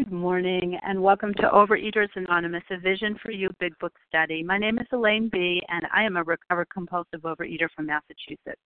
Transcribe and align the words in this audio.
Good 0.00 0.12
morning 0.12 0.78
and 0.82 1.02
welcome 1.02 1.34
to 1.34 1.42
Overeaters 1.42 2.08
Anonymous, 2.16 2.62
a 2.70 2.78
Vision 2.78 3.18
for 3.22 3.32
You 3.32 3.50
Big 3.60 3.78
Book 3.80 3.92
Study. 4.08 4.42
My 4.42 4.56
name 4.56 4.78
is 4.78 4.86
Elaine 4.92 5.28
B., 5.30 5.60
and 5.68 5.82
I 5.94 6.04
am 6.04 6.16
a 6.16 6.22
recovered 6.22 6.68
compulsive 6.72 7.20
overeater 7.20 7.68
from 7.76 7.84
Massachusetts. 7.84 8.62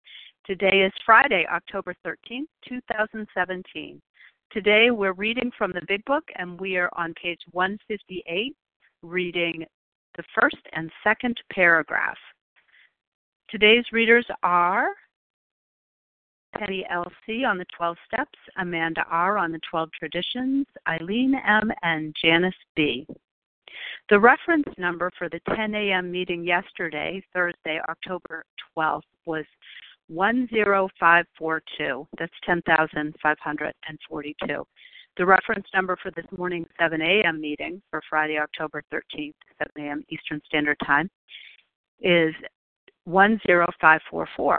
Today 0.44 0.82
is 0.84 0.92
Friday, 1.06 1.46
October 1.48 1.94
13th, 2.04 2.48
2017. 2.68 4.02
Today 4.50 4.90
we're 4.90 5.12
reading 5.12 5.52
from 5.56 5.70
the 5.70 5.82
Big 5.86 6.04
Book, 6.04 6.24
and 6.34 6.58
we 6.58 6.76
are 6.76 6.90
on 6.96 7.14
page 7.14 7.38
158, 7.52 8.56
reading 9.02 9.64
the 10.16 10.24
first 10.34 10.56
and 10.72 10.90
second 11.04 11.36
paragraph. 11.52 12.18
Today's 13.50 13.84
readers 13.92 14.26
are 14.42 14.88
Penny 16.56 16.86
L.C. 16.90 17.44
on 17.44 17.58
the 17.58 17.66
12 17.76 17.96
Steps, 18.06 18.38
Amanda 18.58 19.04
R. 19.10 19.36
on 19.38 19.52
the 19.52 19.60
12 19.70 19.90
Traditions, 19.98 20.66
Eileen 20.88 21.34
M., 21.46 21.70
and 21.82 22.14
Janice 22.22 22.54
B. 22.74 23.06
The 24.08 24.18
reference 24.18 24.66
number 24.76 25.10
for 25.16 25.28
the 25.28 25.40
10 25.54 25.74
a.m. 25.74 26.10
meeting 26.10 26.44
yesterday, 26.44 27.22
Thursday, 27.32 27.80
October 27.88 28.44
12th, 28.76 29.02
was 29.24 29.44
10542. 30.08 32.08
That's 32.18 32.32
10,542. 32.44 34.66
The 35.16 35.26
reference 35.26 35.66
number 35.74 35.96
for 36.02 36.10
this 36.12 36.26
morning's 36.36 36.68
7 36.80 37.00
a.m. 37.00 37.40
meeting 37.40 37.82
for 37.90 38.00
Friday, 38.08 38.38
October 38.38 38.82
13th, 38.92 39.34
7 39.58 39.72
a.m. 39.78 40.04
Eastern 40.08 40.40
Standard 40.46 40.78
Time, 40.84 41.10
is 42.00 42.34
10544. 43.06 44.58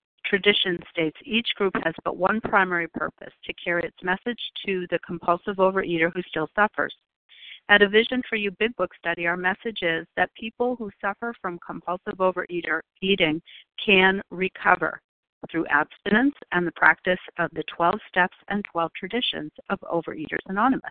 tradition 0.25 0.77
states 0.89 1.17
each 1.25 1.47
group 1.55 1.73
has 1.83 1.93
but 2.03 2.17
one 2.17 2.41
primary 2.41 2.87
purpose 2.87 3.33
to 3.45 3.53
carry 3.53 3.83
its 3.83 3.97
message 4.03 4.39
to 4.65 4.85
the 4.89 4.99
compulsive 5.05 5.57
overeater 5.57 6.11
who 6.13 6.21
still 6.23 6.49
suffers. 6.55 6.95
At 7.69 7.81
a 7.81 7.87
Vision 7.87 8.21
for 8.27 8.35
You 8.35 8.51
Big 8.51 8.75
Book 8.75 8.91
study, 8.97 9.27
our 9.27 9.37
message 9.37 9.79
is 9.81 10.05
that 10.17 10.33
people 10.33 10.75
who 10.75 10.89
suffer 10.99 11.33
from 11.41 11.59
compulsive 11.65 12.17
overeater 12.19 12.81
eating 13.01 13.41
can 13.83 14.21
recover 14.29 14.99
through 15.49 15.65
abstinence 15.67 16.35
and 16.51 16.67
the 16.67 16.71
practice 16.73 17.19
of 17.39 17.49
the 17.53 17.63
12 17.75 17.99
steps 18.09 18.35
and 18.49 18.63
12 18.71 18.91
traditions 18.97 19.51
of 19.69 19.79
Overeaters 19.81 20.39
Anonymous. 20.47 20.83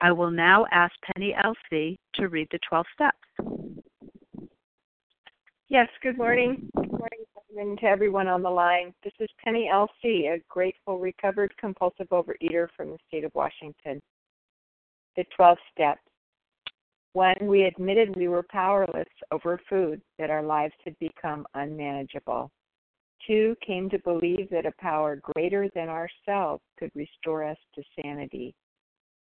I 0.00 0.12
will 0.12 0.30
now 0.30 0.66
ask 0.72 0.92
Penny 1.14 1.34
L.C. 1.42 1.98
to 2.14 2.28
read 2.28 2.48
the 2.50 2.58
12 2.68 2.86
steps. 2.94 3.18
Yes, 5.68 5.88
good 6.02 6.16
morning. 6.16 6.68
Good 6.76 6.92
morning, 6.92 7.24
and 7.56 7.78
to 7.78 7.86
everyone 7.86 8.28
on 8.28 8.42
the 8.42 8.50
line. 8.50 8.92
This 9.02 9.12
is 9.18 9.28
Penny 9.42 9.68
L.C., 9.72 10.28
a 10.32 10.38
grateful, 10.48 10.98
recovered 10.98 11.54
compulsive 11.58 12.08
overeater 12.10 12.68
from 12.76 12.90
the 12.90 12.98
state 13.08 13.24
of 13.24 13.34
Washington. 13.34 14.00
The 15.16 15.24
12 15.34 15.58
steps. 15.72 16.00
One, 17.14 17.36
we 17.42 17.64
admitted 17.64 18.14
we 18.14 18.28
were 18.28 18.44
powerless 18.50 19.08
over 19.30 19.58
food, 19.70 20.02
that 20.18 20.28
our 20.28 20.42
lives 20.42 20.74
had 20.84 20.98
become 20.98 21.46
unmanageable. 21.54 22.50
Two, 23.26 23.56
came 23.66 23.88
to 23.88 23.98
believe 24.00 24.50
that 24.50 24.66
a 24.66 24.72
power 24.78 25.20
greater 25.34 25.70
than 25.74 25.88
ourselves 25.88 26.62
could 26.78 26.90
restore 26.94 27.42
us 27.42 27.56
to 27.74 27.82
sanity. 28.02 28.54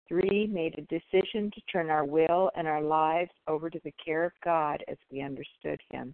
Three, 0.09 0.47
made 0.51 0.77
a 0.77 0.81
decision 0.81 1.51
to 1.51 1.61
turn 1.71 1.89
our 1.89 2.03
will 2.03 2.51
and 2.57 2.67
our 2.67 2.81
lives 2.81 3.31
over 3.47 3.69
to 3.69 3.79
the 3.85 3.93
care 4.03 4.25
of 4.25 4.33
God 4.43 4.83
as 4.89 4.97
we 5.09 5.21
understood 5.21 5.79
Him. 5.89 6.13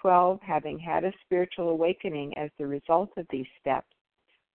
12, 0.00 0.40
having 0.42 0.78
had 0.78 1.04
a 1.04 1.12
spiritual 1.24 1.70
awakening 1.70 2.36
as 2.36 2.50
the 2.58 2.66
result 2.66 3.10
of 3.16 3.26
these 3.30 3.46
steps, 3.60 3.86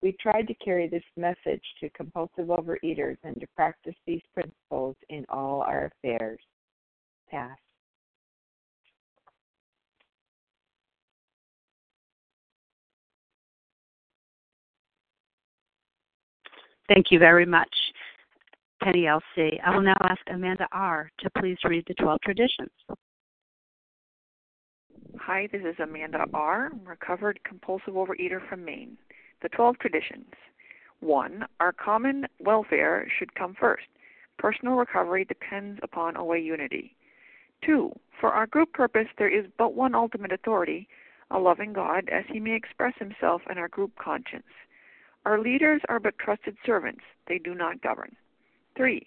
we 0.03 0.13
tried 0.21 0.47
to 0.49 0.55
carry 0.55 0.89
this 0.89 1.03
message 1.17 1.63
to 1.81 1.91
compulsive 1.91 2.47
overeaters 2.47 3.17
and 3.23 3.39
to 3.41 3.47
practice 3.55 3.95
these 4.07 4.23
principles 4.33 4.97
in 5.09 5.27
all 5.29 5.63
our 5.63 5.91
affairs. 6.05 6.41
Pass. 7.31 7.57
Thank 16.89 17.13
you 17.13 17.21
very 17.21 17.47
much, 17.47 17.69
Penny 18.83 19.07
L.C. 19.07 19.61
I 19.65 19.73
will 19.73 19.83
now 19.83 19.97
ask 20.03 20.21
Amanda 20.29 20.67
R. 20.73 21.09
to 21.21 21.31
please 21.39 21.57
read 21.63 21.85
the 21.87 21.95
12 21.95 22.19
traditions. 22.25 22.71
Hi, 25.19 25.49
this 25.53 25.63
is 25.63 25.77
Amanda 25.79 26.25
R., 26.35 26.73
recovered 26.85 27.41
compulsive 27.45 27.95
overeater 27.95 28.41
from 28.49 28.65
Maine. 28.65 28.97
The 29.43 29.49
12 29.49 29.79
traditions. 29.79 30.33
1. 31.01 31.45
Our 31.61 31.73
common 31.73 32.27
welfare 32.41 33.07
should 33.19 33.35
come 33.35 33.55
first. 33.59 33.87
Personal 34.39 34.75
recovery 34.75 35.25
depends 35.25 35.81
upon 35.83 36.17
OA 36.17 36.39
unity. 36.39 36.95
2. 37.65 37.93
For 38.21 38.31
our 38.31 38.47
group 38.47 38.73
purpose, 38.73 39.09
there 39.19 39.29
is 39.29 39.47
but 39.59 39.75
one 39.75 39.95
ultimate 39.95 40.33
authority, 40.33 40.89
a 41.31 41.39
loving 41.39 41.73
God, 41.73 42.09
as 42.11 42.25
he 42.31 42.41
may 42.41 42.55
express 42.55 42.95
himself 42.99 43.43
in 43.51 43.59
our 43.59 43.69
group 43.69 43.93
conscience. 43.97 44.45
Our 45.25 45.39
leaders 45.39 45.83
are 45.89 46.01
but 46.01 46.19
trusted 46.19 46.57
servants, 46.65 47.03
they 47.29 47.39
do 47.39 47.55
not 47.55 47.83
govern. 47.83 48.17
3. 48.77 49.07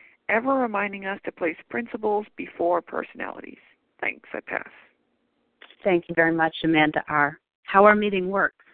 ever 0.31 0.55
reminding 0.55 1.05
us 1.05 1.19
to 1.25 1.31
place 1.31 1.57
principles 1.69 2.25
before 2.37 2.81
personalities. 2.81 3.59
Thanks, 3.99 4.27
I 4.33 4.39
pass. 4.39 4.69
Thank 5.83 6.05
you 6.07 6.15
very 6.15 6.33
much, 6.33 6.55
Amanda 6.63 7.03
R. 7.09 7.39
How 7.63 7.85
our 7.85 7.95
meeting 7.95 8.29
works. 8.29 8.65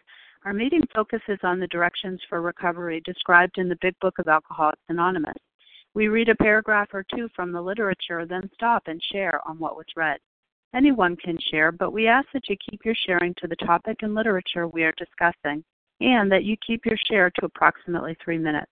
Our 0.45 0.53
meeting 0.53 0.83
focuses 0.93 1.39
on 1.43 1.59
the 1.59 1.67
directions 1.67 2.21
for 2.29 2.41
recovery 2.41 3.01
described 3.05 3.57
in 3.57 3.67
the 3.67 3.77
Big 3.81 3.95
Book 3.99 4.19
of 4.19 4.27
Alcoholics 4.27 4.81
Anonymous. 4.87 5.33
We 5.93 6.07
read 6.09 6.29
a 6.29 6.35
paragraph 6.35 6.89
or 6.93 7.03
two 7.13 7.27
from 7.35 7.51
the 7.51 7.61
literature, 7.61 8.25
then 8.25 8.49
stop 8.53 8.83
and 8.85 9.01
share 9.11 9.41
on 9.47 9.57
what 9.57 9.75
was 9.75 9.87
read. 9.95 10.19
Anyone 10.75 11.15
can 11.17 11.37
share, 11.49 11.71
but 11.71 11.91
we 11.91 12.07
ask 12.07 12.27
that 12.33 12.47
you 12.49 12.55
keep 12.69 12.85
your 12.85 12.95
sharing 13.05 13.33
to 13.39 13.47
the 13.47 13.55
topic 13.57 13.97
and 14.03 14.13
literature 14.13 14.67
we 14.67 14.83
are 14.83 14.93
discussing 14.97 15.63
and 15.99 16.31
that 16.31 16.43
you 16.43 16.55
keep 16.65 16.85
your 16.85 16.97
share 17.09 17.31
to 17.31 17.45
approximately 17.45 18.15
three 18.23 18.37
minutes. 18.37 18.71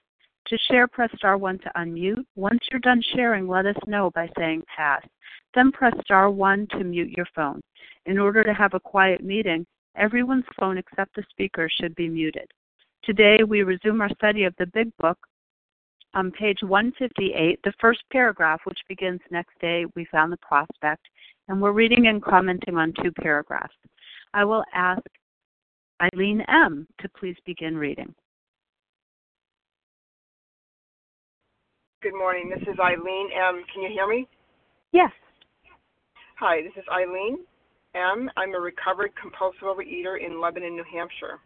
To 0.51 0.57
share, 0.69 0.85
press 0.85 1.09
star 1.15 1.37
1 1.37 1.59
to 1.59 1.71
unmute. 1.77 2.25
Once 2.35 2.59
you're 2.69 2.81
done 2.81 3.01
sharing, 3.15 3.47
let 3.47 3.65
us 3.65 3.77
know 3.87 4.11
by 4.13 4.29
saying 4.37 4.63
pass. 4.75 5.01
Then 5.55 5.71
press 5.71 5.93
star 6.03 6.29
1 6.29 6.67
to 6.71 6.83
mute 6.83 7.13
your 7.15 7.27
phone. 7.33 7.61
In 8.05 8.19
order 8.19 8.43
to 8.43 8.53
have 8.53 8.73
a 8.73 8.79
quiet 8.81 9.23
meeting, 9.23 9.65
everyone's 9.95 10.43
phone 10.59 10.77
except 10.77 11.15
the 11.15 11.23
speaker 11.29 11.69
should 11.69 11.95
be 11.95 12.09
muted. 12.09 12.51
Today, 13.01 13.43
we 13.47 13.63
resume 13.63 14.01
our 14.01 14.09
study 14.09 14.43
of 14.43 14.53
the 14.59 14.65
Big 14.73 14.91
Book. 14.99 15.17
On 16.15 16.29
page 16.31 16.59
158, 16.61 17.57
the 17.63 17.71
first 17.79 18.01
paragraph, 18.11 18.59
which 18.65 18.79
begins 18.89 19.21
next 19.29 19.57
day, 19.61 19.85
we 19.95 20.03
found 20.11 20.33
the 20.33 20.37
prospect, 20.45 21.07
and 21.47 21.61
we're 21.61 21.71
reading 21.71 22.07
and 22.07 22.21
commenting 22.21 22.75
on 22.75 22.93
two 23.01 23.13
paragraphs. 23.13 23.77
I 24.33 24.43
will 24.43 24.65
ask 24.73 25.01
Eileen 26.01 26.41
M. 26.49 26.89
to 26.99 27.07
please 27.17 27.37
begin 27.45 27.77
reading. 27.77 28.13
Good 32.01 32.17
morning. 32.17 32.49
This 32.49 32.63
is 32.63 32.79
Eileen 32.79 33.29
M. 33.29 33.63
Can 33.71 33.83
you 33.83 33.89
hear 33.93 34.07
me? 34.07 34.27
Yes. 34.91 35.11
Hi, 36.39 36.63
this 36.63 36.73
is 36.75 36.83
Eileen 36.91 37.45
M. 37.93 38.27
I'm 38.35 38.55
a 38.55 38.59
recovered 38.59 39.11
compulsive 39.21 39.61
overeater 39.61 40.17
in 40.17 40.41
Lebanon, 40.41 40.75
New 40.75 40.83
Hampshire. 40.91 41.37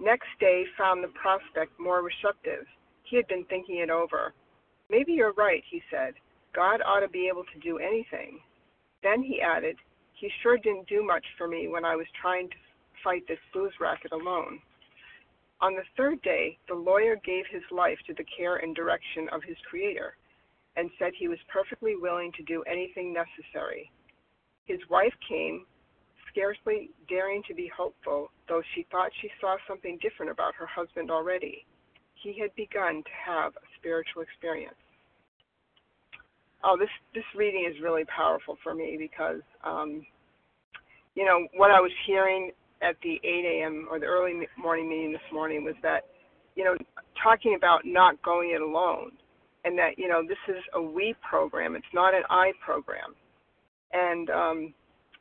Next 0.00 0.26
day 0.40 0.64
found 0.76 1.04
the 1.04 1.14
prospect 1.14 1.78
more 1.78 2.02
receptive. 2.02 2.66
He 3.04 3.14
had 3.14 3.28
been 3.28 3.44
thinking 3.44 3.78
it 3.78 3.90
over. 3.90 4.34
Maybe 4.90 5.12
you're 5.12 5.34
right, 5.34 5.62
he 5.70 5.80
said. 5.88 6.14
God 6.52 6.82
ought 6.84 7.06
to 7.06 7.08
be 7.08 7.30
able 7.30 7.44
to 7.54 7.60
do 7.60 7.78
anything. 7.78 8.40
Then 9.04 9.22
he 9.22 9.40
added, 9.40 9.76
He 10.18 10.28
sure 10.42 10.58
didn't 10.58 10.88
do 10.88 11.06
much 11.06 11.24
for 11.38 11.46
me 11.46 11.68
when 11.68 11.84
I 11.84 11.94
was 11.94 12.06
trying 12.20 12.48
to 12.48 12.56
fight 13.04 13.22
this 13.28 13.38
booze 13.54 13.78
racket 13.80 14.10
alone. 14.10 14.58
On 15.62 15.76
the 15.76 15.86
third 15.96 16.20
day, 16.22 16.58
the 16.68 16.74
lawyer 16.74 17.14
gave 17.24 17.44
his 17.48 17.62
life 17.70 17.98
to 18.08 18.14
the 18.14 18.26
care 18.36 18.56
and 18.56 18.74
direction 18.74 19.28
of 19.30 19.44
his 19.44 19.56
Creator 19.70 20.16
and 20.76 20.90
said 20.98 21.12
he 21.14 21.28
was 21.28 21.38
perfectly 21.48 21.94
willing 21.94 22.32
to 22.32 22.42
do 22.42 22.64
anything 22.64 23.14
necessary. 23.14 23.92
His 24.64 24.80
wife 24.90 25.14
came, 25.28 25.64
scarcely 26.28 26.90
daring 27.08 27.44
to 27.46 27.54
be 27.54 27.70
hopeful, 27.74 28.32
though 28.48 28.62
she 28.74 28.86
thought 28.90 29.10
she 29.20 29.30
saw 29.40 29.56
something 29.68 29.98
different 30.02 30.32
about 30.32 30.54
her 30.56 30.66
husband 30.66 31.12
already. 31.12 31.64
He 32.14 32.36
had 32.40 32.52
begun 32.56 33.04
to 33.04 33.10
have 33.24 33.52
a 33.54 33.66
spiritual 33.78 34.22
experience. 34.22 34.74
Oh, 36.64 36.76
this 36.78 36.90
this 37.14 37.24
reading 37.36 37.68
is 37.70 37.82
really 37.82 38.04
powerful 38.04 38.56
for 38.62 38.74
me 38.74 38.96
because, 38.98 39.42
um, 39.62 40.06
you 41.14 41.24
know, 41.24 41.46
what 41.54 41.70
I 41.70 41.80
was 41.80 41.92
hearing 42.06 42.52
at 42.82 42.96
the 43.02 43.20
8 43.22 43.62
a.m. 43.62 43.86
or 43.90 43.98
the 43.98 44.06
early 44.06 44.32
morning 44.58 44.88
meeting 44.88 45.12
this 45.12 45.32
morning 45.32 45.64
was 45.64 45.74
that, 45.82 46.06
you 46.56 46.64
know, 46.64 46.74
talking 47.22 47.54
about 47.56 47.82
not 47.84 48.20
going 48.22 48.50
it 48.50 48.60
alone, 48.60 49.12
and 49.64 49.78
that 49.78 49.96
you 49.96 50.08
know 50.08 50.22
this 50.26 50.38
is 50.48 50.62
a 50.74 50.82
we 50.82 51.14
program. 51.28 51.76
It's 51.76 51.94
not 51.94 52.14
an 52.14 52.22
I 52.30 52.52
program, 52.64 53.14
and 53.92 54.28
um, 54.30 54.74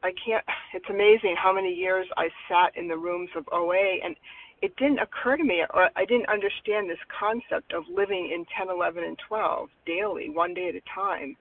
I 0.04 0.12
can't. 0.26 0.44
It's 0.74 0.90
amazing 0.90 1.36
how 1.42 1.54
many 1.54 1.74
years 1.74 2.08
I 2.18 2.28
sat 2.50 2.76
in 2.76 2.88
the 2.88 2.98
rooms 2.98 3.30
of 3.36 3.46
OA, 3.52 4.00
and 4.04 4.16
it 4.62 4.76
didn't 4.78 5.00
occur 5.00 5.38
to 5.38 5.44
me, 5.44 5.64
or 5.74 5.90
I 5.96 6.06
didn't 6.06 6.30
understand 6.30 6.90
this 6.90 7.02
concept 7.20 7.74
of 7.74 7.84
living 7.94 8.32
in 8.34 8.46
10, 8.58 8.74
11, 8.74 9.04
and 9.04 9.18
12 9.28 9.70
daily, 9.86 10.30
one 10.30 10.54
day 10.54 10.70
at 10.70 10.76
a 10.76 10.82
time, 10.94 11.36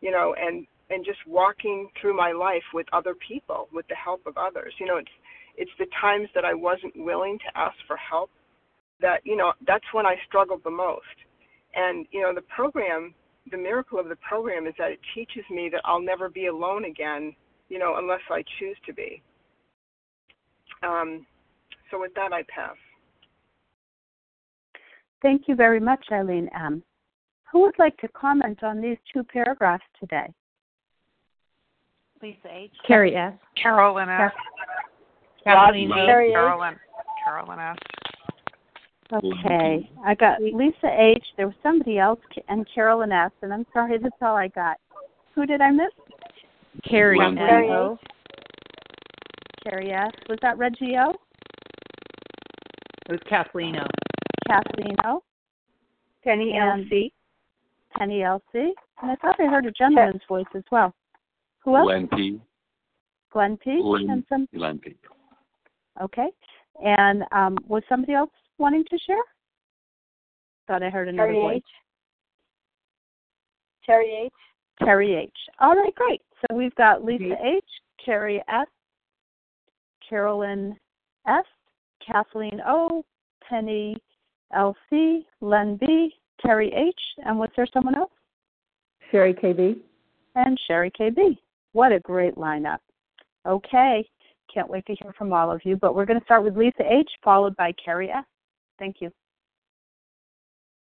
you 0.00 0.10
know, 0.10 0.34
and 0.38 0.66
and 0.90 1.04
just 1.04 1.18
walking 1.26 1.88
through 2.00 2.16
my 2.16 2.32
life 2.32 2.64
with 2.74 2.86
other 2.92 3.14
people, 3.26 3.68
with 3.72 3.86
the 3.88 3.94
help 3.94 4.26
of 4.26 4.36
others. 4.36 4.74
You 4.78 4.86
know, 4.86 4.96
it's 4.98 5.08
it's 5.56 5.70
the 5.78 5.86
times 6.00 6.28
that 6.34 6.44
I 6.44 6.54
wasn't 6.54 6.94
willing 6.96 7.38
to 7.38 7.58
ask 7.58 7.76
for 7.86 7.96
help 7.96 8.30
that, 9.00 9.20
you 9.24 9.36
know, 9.36 9.52
that's 9.66 9.84
when 9.92 10.06
I 10.06 10.16
struggled 10.26 10.62
the 10.64 10.70
most. 10.70 11.02
And, 11.74 12.06
you 12.10 12.22
know, 12.22 12.34
the 12.34 12.42
program, 12.42 13.14
the 13.50 13.56
miracle 13.56 13.98
of 13.98 14.08
the 14.08 14.16
program 14.16 14.66
is 14.66 14.74
that 14.78 14.92
it 14.92 15.00
teaches 15.14 15.44
me 15.50 15.68
that 15.72 15.82
I'll 15.84 16.00
never 16.00 16.28
be 16.28 16.46
alone 16.46 16.84
again, 16.84 17.34
you 17.68 17.78
know, 17.78 17.96
unless 17.98 18.20
I 18.30 18.44
choose 18.58 18.76
to 18.86 18.92
be. 18.92 19.22
Um, 20.82 21.26
so 21.90 22.00
with 22.00 22.14
that, 22.14 22.32
I 22.32 22.42
pass. 22.54 22.76
Thank 25.20 25.46
you 25.46 25.54
very 25.54 25.80
much, 25.80 26.04
Eileen 26.10 26.48
M. 26.58 26.82
Who 27.52 27.60
would 27.60 27.78
like 27.78 27.96
to 27.98 28.08
comment 28.08 28.62
on 28.62 28.80
these 28.80 28.96
two 29.12 29.22
paragraphs 29.22 29.84
today? 30.00 30.32
Lisa 32.22 32.48
H. 32.50 32.72
Carrie 32.86 33.16
S. 33.16 33.34
Carolyn 33.60 34.08
S. 34.08 34.32
Kathleen 35.44 35.90
Carolyn, 35.90 36.28
H. 36.28 36.32
Carolyn, 36.32 36.76
Carolyn 37.24 37.58
S. 37.58 37.76
Okay, 39.12 39.90
I 40.04 40.14
got 40.14 40.40
Lisa 40.40 40.88
H. 40.98 41.24
There 41.36 41.46
was 41.46 41.56
somebody 41.62 41.98
else, 41.98 42.20
and 42.48 42.66
Carolyn 42.74 43.12
S. 43.12 43.30
And 43.42 43.52
I'm 43.52 43.66
sorry, 43.72 43.98
that's 43.98 44.14
all 44.22 44.36
I 44.36 44.48
got. 44.48 44.78
Who 45.34 45.44
did 45.44 45.60
I 45.60 45.70
miss? 45.70 45.90
Carrie 46.88 47.18
Carrie 47.18 47.68
S. 47.68 47.74
O. 47.74 47.98
Carrie 49.64 49.92
S. 49.92 50.10
Was 50.28 50.38
that 50.42 50.56
Reggie 50.56 50.96
O? 50.98 51.10
It 53.08 53.12
was 53.12 53.20
Kathleen 53.28 53.76
O. 53.76 53.86
Kathleen 54.48 54.96
O? 55.04 55.22
Penny 56.24 56.56
And- 56.56 56.86
LC. 56.90 57.12
Penny 57.98 58.22
L.C. 58.22 58.72
And 59.02 59.10
I 59.10 59.16
thought 59.16 59.36
I 59.38 59.44
heard 59.46 59.66
a 59.66 59.70
gentleman's 59.72 60.22
voice 60.26 60.46
as 60.54 60.62
well. 60.72 60.94
Who 61.60 61.76
else? 61.76 61.84
Glenn 61.86 62.08
P. 62.08 62.40
Glenn 63.30 63.56
P. 63.58 63.82
Glenn. 63.82 64.08
And 64.08 64.24
some. 64.30 64.48
Glenn 64.54 64.78
P. 64.78 64.96
Okay. 66.00 66.28
And 66.84 67.24
um, 67.32 67.56
was 67.66 67.82
somebody 67.88 68.14
else 68.14 68.30
wanting 68.58 68.84
to 68.90 68.98
share? 69.06 69.16
Thought 70.66 70.82
I 70.82 70.90
heard 70.90 71.08
another 71.08 71.28
Terry 71.28 71.40
voice. 71.40 71.56
H. 71.56 71.62
Terry 73.84 74.22
H. 74.26 74.32
Terry 74.84 75.14
H. 75.14 75.30
All 75.60 75.74
right, 75.74 75.94
great. 75.94 76.22
So 76.40 76.56
we've 76.56 76.74
got 76.76 77.04
Lisa 77.04 77.34
H, 77.44 77.64
Carrie 78.04 78.42
S, 78.48 78.66
Carolyn 80.08 80.76
S, 81.26 81.44
Kathleen 82.04 82.60
O, 82.66 83.04
Penny 83.48 83.96
LC, 84.54 85.24
Len 85.40 85.76
B, 85.76 86.12
Terry 86.44 86.72
H, 86.72 87.00
and 87.24 87.38
was 87.38 87.50
there 87.56 87.66
someone 87.72 87.94
else? 87.94 88.10
Sherry 89.10 89.34
KB. 89.34 89.76
And 90.34 90.58
Sherry 90.66 90.90
KB. 90.98 91.36
What 91.72 91.92
a 91.92 92.00
great 92.00 92.36
lineup. 92.36 92.78
Okay, 93.46 94.08
can't 94.52 94.68
wait 94.68 94.86
to 94.86 94.94
hear 94.94 95.12
from 95.16 95.32
all 95.32 95.50
of 95.50 95.60
you, 95.64 95.76
but 95.76 95.94
we're 95.94 96.04
going 96.04 96.18
to 96.18 96.24
start 96.24 96.44
with 96.44 96.56
Lisa 96.56 96.82
H, 96.82 97.10
followed 97.22 97.56
by 97.56 97.72
Carrie 97.84 98.10
S. 98.10 98.24
Thank 98.78 98.96
you. 99.00 99.10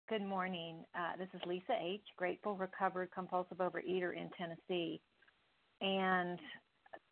Good 0.08 0.22
morning. 0.22 0.84
Uh, 0.94 1.16
this 1.18 1.28
is 1.34 1.40
Lisa 1.46 1.72
H., 1.80 2.02
grateful, 2.16 2.56
recovered, 2.56 3.10
compulsive 3.14 3.58
overeater 3.58 4.14
in 4.14 4.28
Tennessee. 4.36 5.00
And 5.80 6.38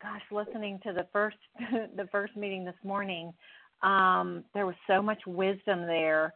gosh, 0.01 0.21
listening 0.31 0.79
to 0.83 0.93
the 0.93 1.07
first 1.11 1.37
the 1.95 2.07
first 2.11 2.35
meeting 2.35 2.63
this 2.63 2.75
morning, 2.83 3.33
um, 3.81 4.43
there 4.53 4.65
was 4.65 4.75
so 4.87 5.01
much 5.01 5.19
wisdom 5.25 5.81
there, 5.87 6.33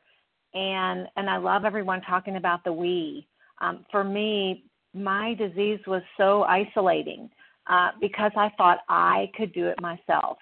and 0.53 1.07
and 1.17 1.29
I 1.29 1.37
love 1.37 1.65
everyone 1.65 2.01
talking 2.01 2.37
about 2.37 2.63
the 2.63 2.73
we. 2.73 3.27
Um, 3.61 3.85
for 3.91 4.03
me, 4.03 4.65
my 4.93 5.33
disease 5.35 5.79
was 5.87 6.01
so 6.17 6.43
isolating 6.43 7.29
uh, 7.67 7.89
because 7.99 8.31
I 8.35 8.49
thought 8.57 8.79
I 8.89 9.31
could 9.35 9.53
do 9.53 9.67
it 9.67 9.81
myself. 9.81 10.37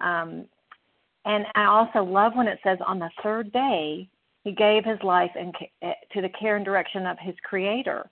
Um, 0.00 0.46
and 1.24 1.44
I 1.54 1.64
also 1.64 2.02
love 2.02 2.32
when 2.34 2.48
it 2.48 2.58
says 2.62 2.78
on 2.86 2.98
the 2.98 3.10
third 3.22 3.52
day 3.52 4.08
he 4.44 4.52
gave 4.52 4.84
his 4.84 4.98
life 5.02 5.30
and 5.38 5.54
eh, 5.82 5.92
to 6.12 6.22
the 6.22 6.28
care 6.40 6.56
and 6.56 6.64
direction 6.64 7.06
of 7.06 7.18
his 7.20 7.34
creator. 7.42 8.08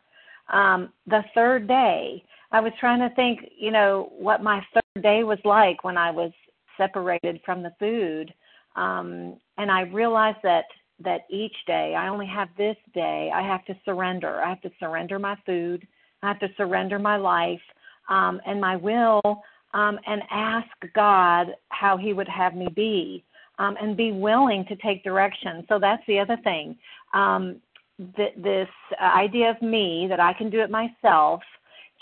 Um, 0.53 0.93
the 1.07 1.23
third 1.35 1.67
day, 1.67 2.25
I 2.53 2.61
was 2.61 2.73
trying 2.79 3.01
to 3.01 3.15
think, 3.15 3.41
you 3.59 3.71
know, 3.71 4.13
what 4.17 4.43
my 4.43 4.63
third 4.75 5.03
day 5.03 5.25
was 5.25 5.39
like 5.45 5.83
when 5.83 5.97
I 5.97 6.11
was 6.11 6.33
separated 6.77 7.41
from 7.45 7.63
the 7.63 7.73
food. 7.79 8.33
Um, 8.77 9.39
and 9.57 9.71
I 9.71 9.83
realized 9.83 10.39
that 10.43 10.65
that 11.05 11.27
each 11.29 11.57
day, 11.67 11.95
I 11.95 12.09
only 12.09 12.27
have 12.27 12.49
this 12.57 12.77
day, 12.95 13.31
I 13.35 13.43
have 13.43 13.67
to 13.67 13.77
surrender. 13.85 14.41
I 14.41 14.49
have 14.49 14.63
to 14.63 14.71
surrender 14.81 15.19
my 15.19 15.37
food. 15.45 15.87
I 16.23 16.29
have 16.29 16.39
to 16.41 16.49
surrender 16.57 16.99
my 16.99 17.17
life 17.17 17.61
um, 18.09 18.41
and 18.47 18.61
my 18.61 18.77
will 18.77 19.21
um, 19.75 19.99
and 20.07 20.23
ask 20.31 20.69
God 20.95 21.49
how 21.69 21.97
He 21.97 22.13
would 22.13 22.29
have 22.29 22.55
me 22.55 22.69
be 22.75 23.25
um, 23.59 23.77
and 23.81 23.97
be 23.97 24.13
willing 24.13 24.65
to 24.67 24.77
take 24.77 25.05
direction. 25.05 25.65
So 25.69 25.79
that's 25.79 26.03
the 26.07 26.19
other 26.19 26.37
thing. 26.45 26.77
Um, 27.15 27.57
th- 28.17 28.35
this 28.37 28.69
idea 29.01 29.51
of 29.51 29.61
me 29.63 30.07
that 30.09 30.21
I 30.21 30.33
can 30.33 30.51
do 30.51 30.61
it 30.61 30.71
myself 30.71 31.43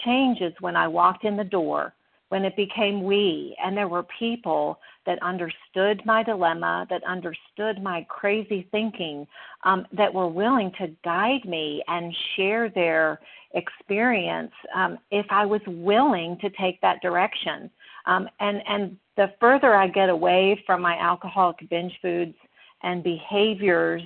changes 0.05 0.53
when 0.61 0.77
I 0.77 0.89
walked 0.89 1.25
in 1.25 1.37
the 1.37 1.45
door, 1.45 1.95
when 2.29 2.45
it 2.45 2.57
became 2.57 3.05
we, 3.05 3.57
and 3.63 3.77
there 3.77 3.89
were 3.89 4.05
people 4.19 4.79
that 5.07 5.23
understood 5.23 6.03
my 6.05 6.23
dilemma, 6.23 6.87
that 6.91 7.05
understood 7.05 7.83
my 7.83 8.05
crazy 8.09 8.67
thinking, 8.73 9.27
um, 9.65 9.87
that 9.93 10.13
were 10.13 10.29
willing 10.29 10.73
to 10.79 10.89
guide 11.05 11.45
me 11.45 11.83
and 11.87 12.15
share 12.37 12.71
their 12.71 13.21
experience 13.55 14.53
um, 14.75 14.99
if 15.11 15.27
I 15.31 15.47
was 15.47 15.61
willing 15.67 16.37
to 16.41 16.51
take 16.51 16.81
that 16.81 17.01
direction. 17.03 17.71
Um, 18.07 18.29
and 18.41 18.63
and 18.69 18.97
the 19.17 19.33
further 19.41 19.75
I 19.75 19.89
get 19.89 20.09
away 20.09 20.63
from 20.67 20.83
my 20.83 20.99
alcoholic 20.99 21.69
binge 21.71 21.93
foods 22.03 22.35
and 22.83 23.03
behaviors, 23.03 24.03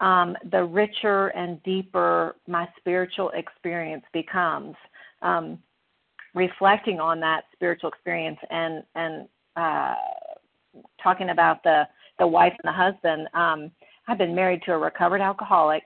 um, 0.00 0.36
the 0.50 0.64
richer 0.64 1.28
and 1.28 1.62
deeper 1.62 2.36
my 2.46 2.68
spiritual 2.78 3.30
experience 3.30 4.04
becomes. 4.12 4.74
Um, 5.22 5.58
reflecting 6.34 7.00
on 7.00 7.20
that 7.20 7.44
spiritual 7.52 7.90
experience 7.90 8.38
and 8.50 8.82
and 8.94 9.28
uh, 9.56 9.94
talking 11.02 11.30
about 11.30 11.62
the 11.62 11.86
the 12.18 12.26
wife 12.26 12.52
and 12.62 12.68
the 12.68 12.72
husband. 12.72 13.28
Um, 13.34 13.70
I've 14.06 14.18
been 14.18 14.34
married 14.34 14.62
to 14.66 14.72
a 14.72 14.78
recovered 14.78 15.20
alcoholic 15.20 15.82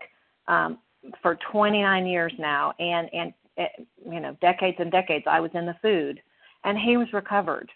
um, 0.48 0.78
for 1.22 1.38
29 1.50 2.06
years 2.06 2.32
now, 2.38 2.72
and 2.78 3.08
and 3.12 3.32
eh, 3.58 3.66
you 4.10 4.20
know 4.20 4.36
decades 4.40 4.76
and 4.80 4.90
decades. 4.90 5.24
I 5.28 5.40
was 5.40 5.50
in 5.54 5.66
the 5.66 5.76
food, 5.82 6.20
and 6.64 6.78
he 6.78 6.96
was 6.96 7.12
recovered. 7.12 7.70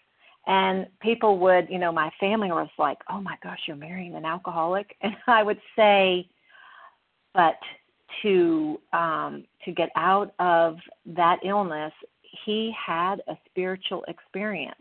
And 0.47 0.87
people 1.01 1.37
would, 1.39 1.67
you 1.69 1.77
know, 1.77 1.91
my 1.91 2.11
family 2.19 2.51
was 2.51 2.69
like, 2.77 2.97
"Oh 3.09 3.21
my 3.21 3.37
gosh, 3.43 3.59
you're 3.67 3.77
marrying 3.77 4.15
an 4.15 4.25
alcoholic," 4.25 4.95
and 5.01 5.15
I 5.27 5.43
would 5.43 5.61
say, 5.75 6.27
"But 7.33 7.59
to 8.21 8.79
um, 8.93 9.45
to 9.65 9.71
get 9.71 9.89
out 9.95 10.33
of 10.39 10.77
that 11.05 11.39
illness, 11.43 11.93
he 12.45 12.73
had 12.77 13.21
a 13.27 13.37
spiritual 13.49 14.03
experience." 14.07 14.75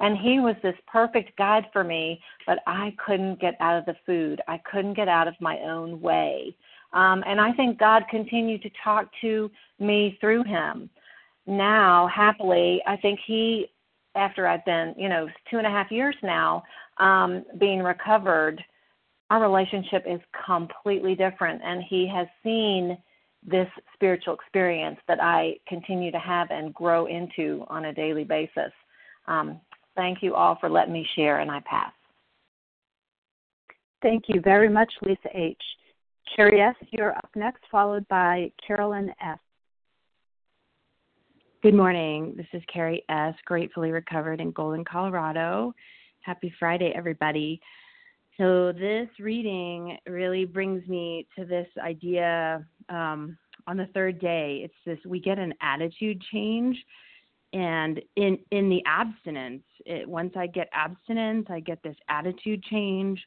And 0.00 0.18
he 0.18 0.40
was 0.40 0.56
this 0.62 0.74
perfect 0.88 1.36
guide 1.36 1.66
for 1.72 1.84
me, 1.84 2.20
but 2.44 2.58
I 2.66 2.92
couldn't 3.06 3.40
get 3.40 3.54
out 3.60 3.78
of 3.78 3.86
the 3.86 3.94
food. 4.04 4.40
I 4.48 4.58
couldn't 4.58 4.94
get 4.94 5.06
out 5.06 5.28
of 5.28 5.34
my 5.40 5.58
own 5.60 6.00
way. 6.00 6.56
Um, 6.92 7.24
and 7.26 7.40
I 7.40 7.52
think 7.52 7.78
God 7.78 8.04
continued 8.10 8.62
to 8.62 8.70
talk 8.84 9.08
to 9.22 9.50
me 9.78 10.18
through 10.20 10.44
him. 10.44 10.90
Now, 11.46 12.08
happily, 12.14 12.82
I 12.86 12.96
think 12.96 13.18
he, 13.26 13.66
after 14.14 14.46
I've 14.46 14.64
been, 14.64 14.94
you 14.96 15.08
know, 15.08 15.26
two 15.50 15.58
and 15.58 15.66
a 15.66 15.70
half 15.70 15.90
years 15.90 16.14
now, 16.22 16.62
um, 16.98 17.44
being 17.58 17.80
recovered, 17.82 18.62
our 19.30 19.40
relationship 19.40 20.04
is 20.06 20.20
completely 20.46 21.14
different. 21.14 21.62
And 21.64 21.82
he 21.88 22.06
has 22.14 22.26
seen 22.42 22.98
this 23.44 23.68
spiritual 23.94 24.34
experience 24.34 24.98
that 25.08 25.20
I 25.20 25.56
continue 25.66 26.12
to 26.12 26.18
have 26.18 26.50
and 26.50 26.72
grow 26.74 27.06
into 27.06 27.64
on 27.68 27.86
a 27.86 27.94
daily 27.94 28.24
basis. 28.24 28.72
Um, 29.26 29.60
thank 29.96 30.22
you 30.22 30.34
all 30.34 30.56
for 30.60 30.68
letting 30.68 30.92
me 30.92 31.06
share, 31.16 31.40
and 31.40 31.50
I 31.50 31.60
pass. 31.60 31.92
Thank 34.00 34.24
you 34.28 34.40
very 34.40 34.68
much, 34.68 34.92
Lisa 35.02 35.28
H. 35.34 35.56
Carrie 36.34 36.60
S., 36.60 36.76
you're 36.90 37.16
up 37.16 37.30
next, 37.36 37.62
followed 37.70 38.06
by 38.08 38.50
Carolyn 38.66 39.12
S. 39.20 39.38
Good 41.62 41.74
morning. 41.74 42.34
This 42.36 42.46
is 42.52 42.62
Carrie 42.72 43.04
S., 43.08 43.34
gratefully 43.44 43.92
recovered 43.92 44.40
in 44.40 44.50
Golden, 44.50 44.84
Colorado. 44.84 45.74
Happy 46.20 46.52
Friday, 46.58 46.92
everybody. 46.94 47.60
So, 48.38 48.72
this 48.72 49.08
reading 49.20 49.98
really 50.06 50.44
brings 50.44 50.86
me 50.88 51.26
to 51.38 51.44
this 51.44 51.68
idea 51.78 52.66
um, 52.88 53.36
on 53.66 53.76
the 53.76 53.86
third 53.94 54.18
day. 54.18 54.62
It's 54.64 54.74
this 54.86 54.98
we 55.06 55.20
get 55.20 55.38
an 55.38 55.54
attitude 55.60 56.22
change. 56.32 56.76
And 57.52 58.00
in, 58.16 58.38
in 58.50 58.70
the 58.70 58.82
abstinence, 58.86 59.62
it, 59.84 60.08
once 60.08 60.32
I 60.36 60.46
get 60.46 60.68
abstinence, 60.72 61.46
I 61.50 61.60
get 61.60 61.82
this 61.82 61.96
attitude 62.08 62.62
change. 62.64 63.22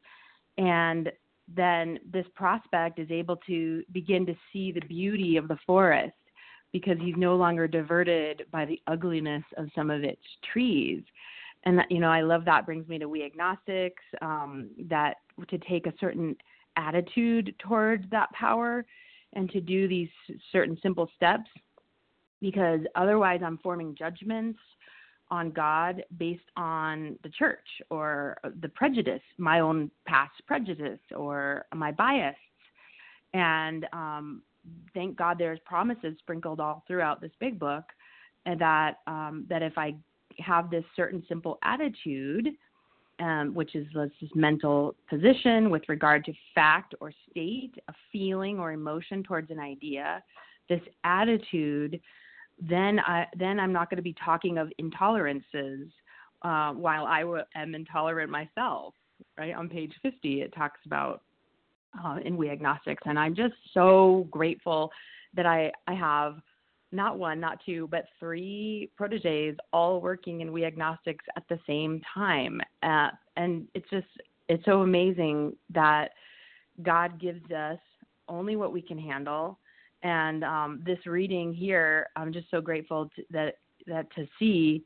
And 0.58 1.12
then 1.48 2.00
this 2.12 2.26
prospect 2.36 3.00
is 3.00 3.10
able 3.12 3.38
to 3.48 3.84
begin 3.92 4.26
to 4.26 4.36
see 4.52 4.72
the 4.72 4.82
beauty 4.82 5.38
of 5.38 5.48
the 5.48 5.58
forest 5.66 6.14
because 6.72 6.98
he's 7.00 7.16
no 7.18 7.36
longer 7.36 7.68
diverted 7.68 8.46
by 8.52 8.66
the 8.66 8.82
ugliness 8.88 9.44
of 9.58 9.70
some 9.76 9.90
of 9.90 10.04
its 10.04 10.22
trees. 10.52 11.04
And 11.64 11.78
that, 11.78 11.90
you 11.90 12.00
know, 12.00 12.10
I 12.10 12.22
love 12.22 12.46
that 12.46 12.66
brings 12.66 12.88
me 12.88 13.00
to 13.00 13.08
we 13.08 13.24
agnostics, 13.24 14.04
um, 14.22 14.70
that 14.90 15.18
to 15.50 15.58
take 15.60 15.88
a 15.88 15.94
certain 16.00 16.36
attitude 16.76 17.56
towards 17.60 18.04
that 18.12 18.32
power 18.34 18.86
and 19.34 19.50
to 19.52 19.62
do 19.62 19.88
these 19.88 20.10
certain 20.52 20.78
simple 20.82 21.10
steps 21.16 21.50
because 22.42 22.82
otherwise 22.96 23.42
I'm 23.44 23.58
forming 23.60 23.96
judgments 23.96 24.60
on 25.32 25.52
God 25.52 26.04
based 26.18 26.50
on 26.56 27.18
the 27.24 27.30
church 27.30 27.68
or 27.90 28.38
the 28.62 28.70
prejudice, 28.70 29.22
my 29.38 29.60
own 29.60 29.90
past 30.06 30.34
prejudice 30.46 31.00
or 31.16 31.66
my 31.74 31.92
bias. 31.92 32.36
And 33.34 33.86
um, 33.92 34.42
thank 34.94 35.18
God 35.18 35.38
there's 35.38 35.60
promises 35.66 36.16
sprinkled 36.20 36.60
all 36.60 36.84
throughout 36.88 37.22
this 37.22 37.32
big 37.40 37.60
book 37.60 37.84
and 38.46 38.60
that 38.62 39.00
um, 39.08 39.46
that 39.50 39.62
if 39.62 39.78
I 39.78 39.96
have 40.40 40.70
this 40.70 40.84
certain 40.96 41.24
simple 41.28 41.58
attitude, 41.64 42.50
um, 43.20 43.54
which 43.54 43.76
is 43.76 43.88
this 43.94 44.12
mental 44.36 44.96
position 45.10 45.70
with 45.70 45.84
regard 45.88 46.26
to 46.26 46.34
fact 46.54 46.94
or 47.00 47.12
state, 47.32 47.74
a 47.88 47.94
feeling 48.12 48.60
or 48.60 48.74
emotion 48.74 49.24
towards 49.24 49.50
an 49.52 49.60
idea, 49.60 50.22
this 50.70 50.82
attitude 51.04 52.00
then 52.60 53.00
I 53.00 53.28
then 53.38 53.60
I'm 53.60 53.74
not 53.74 53.90
going 53.90 53.98
to 53.98 54.04
be 54.04 54.16
talking 54.24 54.58
of 54.58 54.72
intolerances 54.82 55.90
uh, 56.42 56.72
while 56.74 57.06
I 57.06 57.22
w- 57.22 57.44
am 57.56 57.76
intolerant 57.76 58.30
myself. 58.30 58.94
Right 59.38 59.56
on 59.56 59.70
page 59.70 59.94
50, 60.02 60.42
it 60.42 60.54
talks 60.54 60.80
about 60.86 61.22
uh, 62.04 62.18
in 62.24 62.38
We 62.38 62.50
Agnostics, 62.50 63.04
and 63.06 63.18
I'm 63.18 63.36
just 63.36 63.56
so 63.74 64.28
grateful 64.32 64.92
that 65.36 65.46
I 65.46 65.72
I 65.88 65.94
have 65.94 66.38
not 66.92 67.18
one, 67.18 67.40
not 67.40 67.60
two, 67.66 67.88
but 67.92 68.06
three 68.20 68.90
proteges 68.96 69.58
all 69.74 70.00
working 70.00 70.42
in 70.42 70.52
We 70.52 70.66
Agnostics 70.66 71.26
at 71.36 71.44
the 71.50 71.60
same 71.68 72.02
time, 72.14 72.62
uh, 72.84 73.10
and 73.36 73.68
it's 73.74 73.90
just 73.90 74.08
it's 74.48 74.64
so 74.66 74.82
amazing 74.82 75.56
that 75.74 76.12
God 76.84 77.20
gives 77.20 77.52
us 77.52 77.80
only 78.28 78.56
what 78.56 78.74
we 78.74 78.82
can 78.82 78.98
handle 78.98 79.60
And 80.06 80.44
um, 80.44 80.84
this 80.86 81.00
reading 81.08 81.52
here, 81.52 82.10
I'm 82.16 82.32
just 82.32 82.52
so 82.52 82.62
grateful 82.62 83.10
to, 83.16 83.24
that 83.32 83.56
that 83.88 84.06
to 84.14 84.28
see 84.38 84.84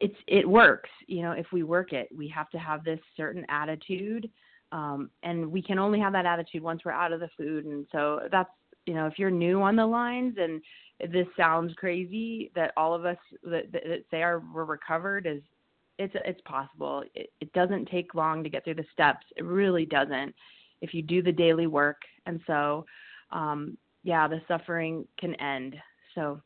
it's 0.00 0.16
it 0.26 0.48
works. 0.48 0.88
You 1.06 1.20
know, 1.20 1.32
if 1.32 1.44
we 1.52 1.64
work 1.64 1.92
it, 1.92 2.08
we 2.16 2.26
have 2.28 2.48
to 2.50 2.58
have 2.58 2.82
this 2.82 2.98
certain 3.14 3.44
attitude, 3.50 4.30
um, 4.72 5.10
and 5.22 5.52
we 5.52 5.60
can 5.60 5.78
only 5.78 6.00
have 6.00 6.14
that 6.14 6.24
attitude 6.24 6.62
once 6.62 6.80
we're 6.82 6.92
out 6.92 7.12
of 7.12 7.20
the 7.20 7.28
food. 7.36 7.66
And 7.66 7.86
so 7.92 8.20
that's 8.32 8.48
you 8.86 8.94
know, 8.94 9.06
if 9.06 9.18
you're 9.18 9.30
new 9.30 9.60
on 9.60 9.76
the 9.76 9.84
lines 9.84 10.36
and 10.38 10.62
this 11.12 11.26
sounds 11.36 11.74
crazy, 11.74 12.50
that 12.54 12.72
all 12.78 12.94
of 12.94 13.04
us 13.04 13.18
that, 13.44 13.70
that, 13.70 14.04
say 14.10 14.22
are 14.22 14.42
we're 14.54 14.64
recovered 14.64 15.26
is 15.26 15.42
it's 15.98 16.14
it's 16.24 16.40
possible. 16.46 17.04
It, 17.14 17.30
it 17.42 17.52
doesn't 17.52 17.90
take 17.90 18.14
long 18.14 18.42
to 18.42 18.48
get 18.48 18.64
through 18.64 18.76
the 18.76 18.86
steps. 18.94 19.26
It 19.36 19.44
really 19.44 19.84
doesn't 19.84 20.34
if 20.80 20.94
you 20.94 21.02
do 21.02 21.22
the 21.22 21.32
daily 21.32 21.66
work. 21.66 22.00
And 22.24 22.40
so, 22.46 22.86
um, 23.30 23.76
yeah, 24.06 24.28
the 24.28 24.40
suffering 24.46 25.04
can 25.18 25.34
end. 25.34 25.74
So 26.14 26.40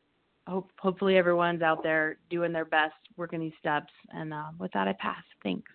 hope, 0.47 0.71
hopefully 0.79 1.15
everyone's 1.15 1.61
out 1.61 1.83
there 1.83 2.17
doing 2.31 2.51
their 2.51 2.65
best, 2.65 2.95
working 3.17 3.39
these 3.39 3.53
steps. 3.59 3.93
And 4.09 4.33
uh, 4.33 4.47
with 4.59 4.71
that, 4.73 4.87
I 4.87 4.93
pass. 4.93 5.23
Thanks. 5.43 5.71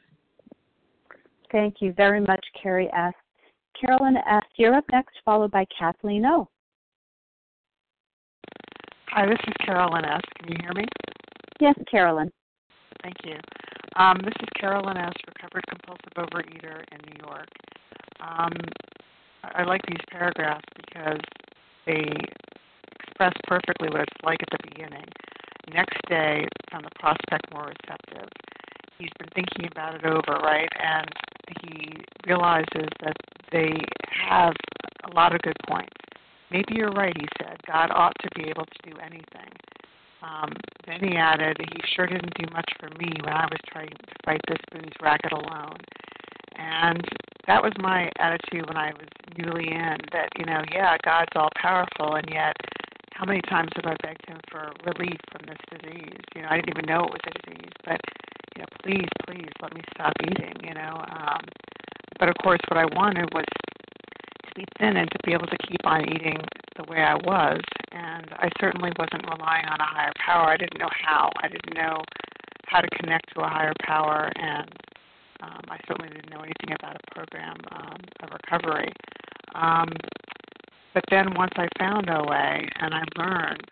Thank 1.53 1.77
you 1.79 1.93
very 1.93 2.21
much, 2.21 2.45
Carrie 2.61 2.91
S. 2.93 3.15
Carolyn 3.81 4.17
S., 4.17 4.43
you're 4.57 4.75
up 4.75 4.85
next, 4.91 5.15
followed 5.25 5.53
by 5.53 5.65
Kathleen 5.79 6.27
O. 6.27 6.49
Hi, 9.11 9.25
this 9.25 9.39
is 9.47 9.55
Carolyn 9.65 10.05
S. 10.05 10.21
Can 10.41 10.53
you 10.53 10.59
hear 10.63 10.73
me? 10.75 10.87
Yes, 11.61 11.77
Carolyn. 11.89 12.33
Thank 13.05 13.17
you. 13.25 13.37
Um, 13.95 14.17
this 14.25 14.35
is 14.41 14.49
Carolyn 14.59 14.97
S., 14.97 15.13
recovered 15.29 15.63
compulsive 15.69 16.13
overeater 16.17 16.83
in 16.91 16.99
New 17.07 17.29
York. 17.29 17.49
Um, 18.21 18.53
I 19.45 19.63
like 19.63 19.83
these 19.87 20.05
paragraphs 20.11 20.65
because 20.75 21.21
they 21.87 22.11
express 23.01 23.33
perfectly 23.47 23.89
what 23.89 24.03
it's 24.03 24.25
like 24.25 24.39
at 24.43 24.49
the 24.51 24.69
beginning. 24.69 25.07
Next 25.73 25.99
day, 26.09 26.47
found 26.71 26.85
the 26.85 26.91
prospect 26.99 27.53
more 27.53 27.73
receptive. 27.73 28.29
He's 28.99 29.11
been 29.19 29.29
thinking 29.35 29.71
about 29.71 29.95
it 29.95 30.05
over, 30.05 30.39
right? 30.43 30.69
And 30.81 31.07
he 31.63 31.93
realizes 32.27 32.89
that 33.03 33.17
they 33.53 33.73
have 34.29 34.55
a 35.05 35.15
lot 35.15 35.35
of 35.35 35.43
good 35.43 35.57
points. 35.69 35.93
Maybe 36.51 36.75
you're 36.75 36.93
right, 36.93 37.17
he 37.17 37.27
said. 37.39 37.57
God 37.67 37.91
ought 37.91 38.15
to 38.21 38.29
be 38.37 38.49
able 38.49 38.67
to 38.67 38.91
do 38.91 38.97
anything. 38.99 39.51
Um, 40.23 40.53
then 40.87 41.01
he 41.01 41.17
added, 41.17 41.57
he 41.59 41.81
sure 41.95 42.07
didn't 42.07 42.35
do 42.35 42.47
much 42.53 42.71
for 42.79 42.89
me 42.99 43.13
when 43.23 43.33
I 43.33 43.47
was 43.47 43.61
trying 43.71 43.89
to 43.91 44.15
fight 44.25 44.41
this 44.49 44.59
booze 44.73 44.93
racket 45.03 45.33
alone. 45.33 45.77
And 46.59 47.03
that 47.47 47.63
was 47.63 47.73
my 47.79 48.11
attitude 48.19 48.67
when 48.67 48.77
I 48.77 48.93
was 48.93 49.09
newly 49.39 49.69
in 49.69 49.97
that, 50.13 50.29
you 50.39 50.45
know, 50.45 50.63
yeah, 50.73 50.97
God's 51.05 51.33
all 51.37 51.51
powerful, 51.61 52.17
and 52.17 52.27
yet 52.33 52.55
how 53.15 53.25
many 53.25 53.41
times 53.43 53.71
have 53.77 53.87
I 53.87 53.97
begged 54.03 54.29
him 54.29 54.41
for 54.51 54.73
relief 54.85 55.19
from 55.31 55.43
this 55.47 55.57
disease? 55.71 56.21
You 56.35 56.43
know, 56.43 56.49
I 56.51 56.57
didn't 56.57 56.77
even 56.77 56.87
know 56.87 57.05
it 57.05 57.13
was 57.13 57.25
a 57.27 57.49
disease, 57.49 57.73
but 57.85 58.01
you 58.55 58.63
know, 58.63 58.69
please, 58.83 59.09
please 59.27 59.49
let 59.63 59.75
me 59.75 59.81
stop 59.95 60.13
eating. 60.23 60.53
You 60.63 60.75
know, 60.75 61.05
um, 61.09 61.41
but 62.19 62.29
of 62.29 62.35
course, 62.43 62.61
what 62.69 62.79
I 62.79 62.85
wanted 62.95 63.33
was 63.33 63.45
to 64.47 64.55
be 64.55 64.65
thin 64.79 64.97
and 64.97 65.11
to 65.11 65.19
be 65.25 65.33
able 65.33 65.47
to 65.47 65.57
keep 65.67 65.81
on 65.85 66.05
eating 66.13 66.39
the 66.77 66.85
way 66.91 66.99
I 66.99 67.15
was. 67.15 67.61
And 67.93 68.27
I 68.37 68.49
certainly 68.61 68.93
wasn't 68.99 69.25
relying 69.25 69.65
on 69.67 69.81
a 69.81 69.87
higher 69.87 70.13
power. 70.25 70.51
I 70.51 70.57
didn't 70.57 70.79
know 70.79 70.91
how. 70.93 71.31
I 71.43 71.49
didn't 71.49 71.75
know 71.75 72.03
how 72.67 72.81
to 72.81 72.89
connect 73.01 73.33
to 73.35 73.41
a 73.41 73.49
higher 73.49 73.73
power, 73.83 74.31
and 74.37 74.69
um, 75.43 75.61
I 75.69 75.79
certainly 75.87 76.11
didn't 76.11 76.31
know 76.31 76.41
anything 76.41 76.75
about 76.79 76.97
a 76.97 77.15
program 77.15 77.57
um, 77.73 77.99
of 78.23 78.31
recovery. 78.33 78.93
Um, 79.55 79.93
but 80.95 81.05
then 81.11 81.35
once 81.35 81.53
I 81.57 81.69
found 81.79 82.09
OA 82.09 82.61
and 82.81 82.95
I 82.95 83.03
learned, 83.19 83.65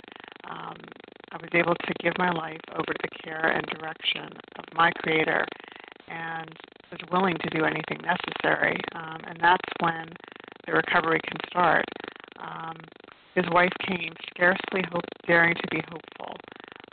um, 0.51 0.77
I 1.33 1.37
was 1.37 1.51
able 1.55 1.75
to 1.75 1.93
give 2.01 2.13
my 2.19 2.31
life 2.31 2.61
over 2.73 2.93
to 2.93 2.99
the 3.03 3.19
care 3.23 3.47
and 3.47 3.65
direction 3.67 4.29
of 4.59 4.65
my 4.75 4.91
Creator 5.03 5.47
and 6.09 6.51
was 6.91 7.01
willing 7.11 7.37
to 7.43 7.51
do 7.51 7.65
anything 7.65 7.99
necessary. 8.03 8.79
Um, 8.95 9.21
and 9.27 9.39
that's 9.41 9.69
when 9.81 10.11
the 10.67 10.73
recovery 10.73 11.21
can 11.27 11.39
start. 11.49 11.85
Um, 12.41 12.77
his 13.35 13.45
wife 13.51 13.73
came 13.87 14.13
scarcely 14.31 14.85
hope, 14.93 15.05
daring 15.27 15.55
to 15.55 15.69
be 15.71 15.83
hopeful. 15.89 16.37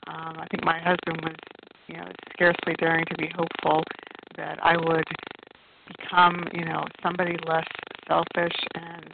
Um, 0.08 0.38
I 0.40 0.48
think 0.50 0.64
my 0.64 0.80
husband 0.80 1.22
was, 1.24 1.36
you 1.88 1.98
know, 1.98 2.08
scarcely 2.34 2.74
daring 2.80 3.06
to 3.06 3.16
be 3.16 3.30
hopeful 3.36 3.84
that 4.38 4.60
I 4.63 4.78
would 4.78 5.06
become, 5.88 6.48
you 6.54 6.65
know, 6.65 6.86
somebody 7.04 7.38
less 7.48 7.67
selfish 8.08 8.56
and 8.76 9.08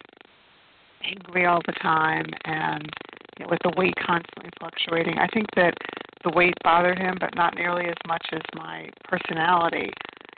angry 1.03 1.45
all 1.45 1.61
the 1.65 1.73
time 1.73 2.25
and 2.45 2.89
you 3.37 3.45
know, 3.45 3.49
with 3.49 3.59
the 3.63 3.73
weight 3.77 3.93
constantly 4.05 4.49
fluctuating. 4.59 5.17
I 5.17 5.27
think 5.27 5.47
that 5.55 5.73
the 6.23 6.31
weight 6.31 6.53
bothered 6.63 6.97
him, 6.97 7.17
but 7.19 7.35
not 7.35 7.55
nearly 7.55 7.85
as 7.85 7.95
much 8.07 8.25
as 8.33 8.41
my 8.55 8.89
personality, 9.03 9.91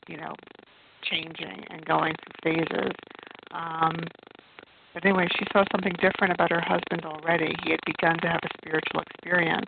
you 0.07 0.17
know, 0.17 0.35
changing 1.03 1.63
and 1.69 1.85
going 1.85 2.13
through 2.43 2.53
phases. 2.53 2.91
Um, 3.51 3.95
but 4.93 5.05
anyway, 5.05 5.27
she 5.37 5.45
saw 5.53 5.63
something 5.71 5.93
different 6.01 6.33
about 6.33 6.51
her 6.51 6.61
husband 6.61 7.05
already. 7.05 7.53
He 7.63 7.71
had 7.71 7.79
begun 7.85 8.17
to 8.19 8.27
have 8.27 8.41
a 8.43 8.49
spiritual 8.57 9.01
experience. 9.01 9.67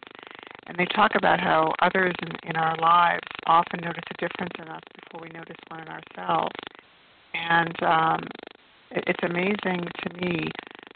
And 0.72 0.80
they 0.80 0.86
talk 0.96 1.12
about 1.16 1.42
how 1.42 1.74
others 1.82 2.14
in, 2.22 2.50
in 2.50 2.56
our 2.56 2.78
lives 2.78 3.28
often 3.46 3.82
notice 3.84 4.06
a 4.10 4.14
difference 4.14 4.54
in 4.58 4.70
us 4.70 4.80
before 5.04 5.20
we 5.22 5.30
notice 5.38 5.58
one 5.68 5.82
in 5.82 5.90
ourselves. 5.90 6.56
And 7.34 7.84
um, 7.84 8.24
it, 8.92 9.04
it's 9.06 9.20
amazing 9.22 9.84
to 9.84 10.26
me 10.26 10.48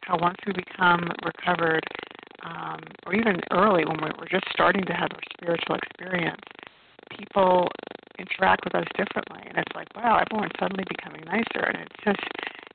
how 0.04 0.18
once 0.18 0.38
we 0.48 0.54
become 0.54 1.12
recovered, 1.26 1.84
um, 2.46 2.80
or 3.06 3.16
even 3.16 3.42
early 3.52 3.84
when 3.84 3.98
we're, 4.02 4.14
we're 4.18 4.30
just 4.32 4.46
starting 4.54 4.86
to 4.86 4.94
have 4.94 5.10
our 5.12 5.20
spiritual 5.34 5.76
experience, 5.76 6.40
people 7.10 7.68
interact 8.18 8.64
with 8.64 8.76
us 8.76 8.88
differently, 8.96 9.44
and 9.46 9.58
it's 9.58 9.76
like, 9.76 9.94
wow, 9.94 10.22
everyone's 10.26 10.54
suddenly 10.58 10.86
becoming 10.88 11.22
nicer, 11.26 11.66
and 11.66 11.80
it's 11.82 12.00
just, 12.02 12.24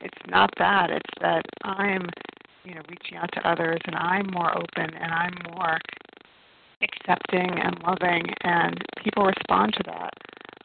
it's 0.01 0.29
not 0.29 0.51
that. 0.59 0.91
It's 0.91 1.15
that 1.19 1.41
I'm, 1.63 2.07
you 2.63 2.75
know, 2.75 2.81
reaching 2.87 3.17
out 3.17 3.31
to 3.33 3.49
others, 3.49 3.79
and 3.87 3.95
I'm 3.95 4.27
more 4.31 4.55
open, 4.55 4.93
and 4.93 5.11
I'm 5.11 5.33
more 5.55 5.79
accepting 6.81 7.49
and 7.59 7.77
loving, 7.85 8.25
and 8.43 8.77
people 9.03 9.25
respond 9.25 9.73
to 9.73 9.83
that. 9.85 10.13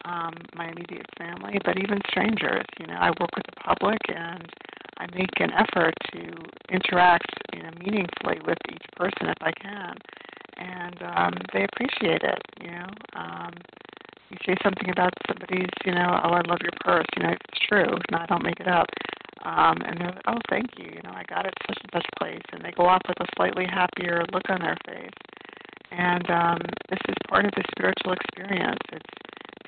Um, 0.05 0.33
my 0.55 0.69
immediate 0.69 1.05
family, 1.17 1.59
but 1.65 1.77
even 1.77 1.99
strangers. 2.09 2.63
You 2.79 2.87
know, 2.87 2.95
I 2.95 3.09
work 3.09 3.35
with 3.35 3.45
the 3.45 3.59
public, 3.61 3.99
and 4.07 4.47
I 4.99 5.05
make 5.13 5.35
an 5.39 5.51
effort 5.51 5.93
to 6.13 6.21
interact, 6.71 7.27
you 7.53 7.61
know, 7.61 7.71
meaningfully 7.77 8.39
with 8.47 8.57
each 8.71 8.87
person 8.95 9.27
if 9.27 9.37
I 9.41 9.51
can, 9.51 9.95
and 10.57 11.03
um, 11.03 11.33
they 11.53 11.65
appreciate 11.65 12.23
it. 12.23 12.39
You 12.61 12.71
know, 12.71 12.87
um, 13.15 13.51
you 14.29 14.37
say 14.45 14.55
something 14.63 14.89
about 14.89 15.13
somebody's, 15.27 15.69
you 15.85 15.93
know, 15.93 16.19
oh, 16.23 16.29
I 16.29 16.41
love 16.47 16.59
your 16.61 16.75
purse. 16.81 17.05
You 17.17 17.23
know, 17.23 17.29
it's 17.31 17.59
true. 17.67 17.97
No, 18.11 18.17
I 18.19 18.25
don't 18.27 18.43
make 18.43 18.59
it 18.59 18.67
up. 18.67 18.87
Um, 19.43 19.77
and 19.85 19.99
they're 19.99 20.11
like, 20.11 20.27
oh, 20.27 20.39
thank 20.49 20.71
you. 20.77 20.85
You 20.93 21.01
know, 21.03 21.11
I 21.11 21.23
got 21.29 21.45
it 21.45 21.53
such 21.67 21.77
and 21.81 21.91
such 21.93 22.05
place, 22.17 22.41
and 22.51 22.63
they 22.63 22.71
go 22.71 22.85
off 22.85 23.01
with 23.07 23.19
a 23.21 23.25
slightly 23.37 23.65
happier 23.65 24.25
look 24.33 24.49
on 24.49 24.59
their 24.61 24.77
face. 24.85 25.11
And 25.91 26.29
um, 26.29 26.59
this 26.89 26.99
is 27.07 27.15
part 27.29 27.45
of 27.45 27.51
the 27.55 27.63
spiritual 27.71 28.13
experience. 28.13 28.79
It's 28.91 29.05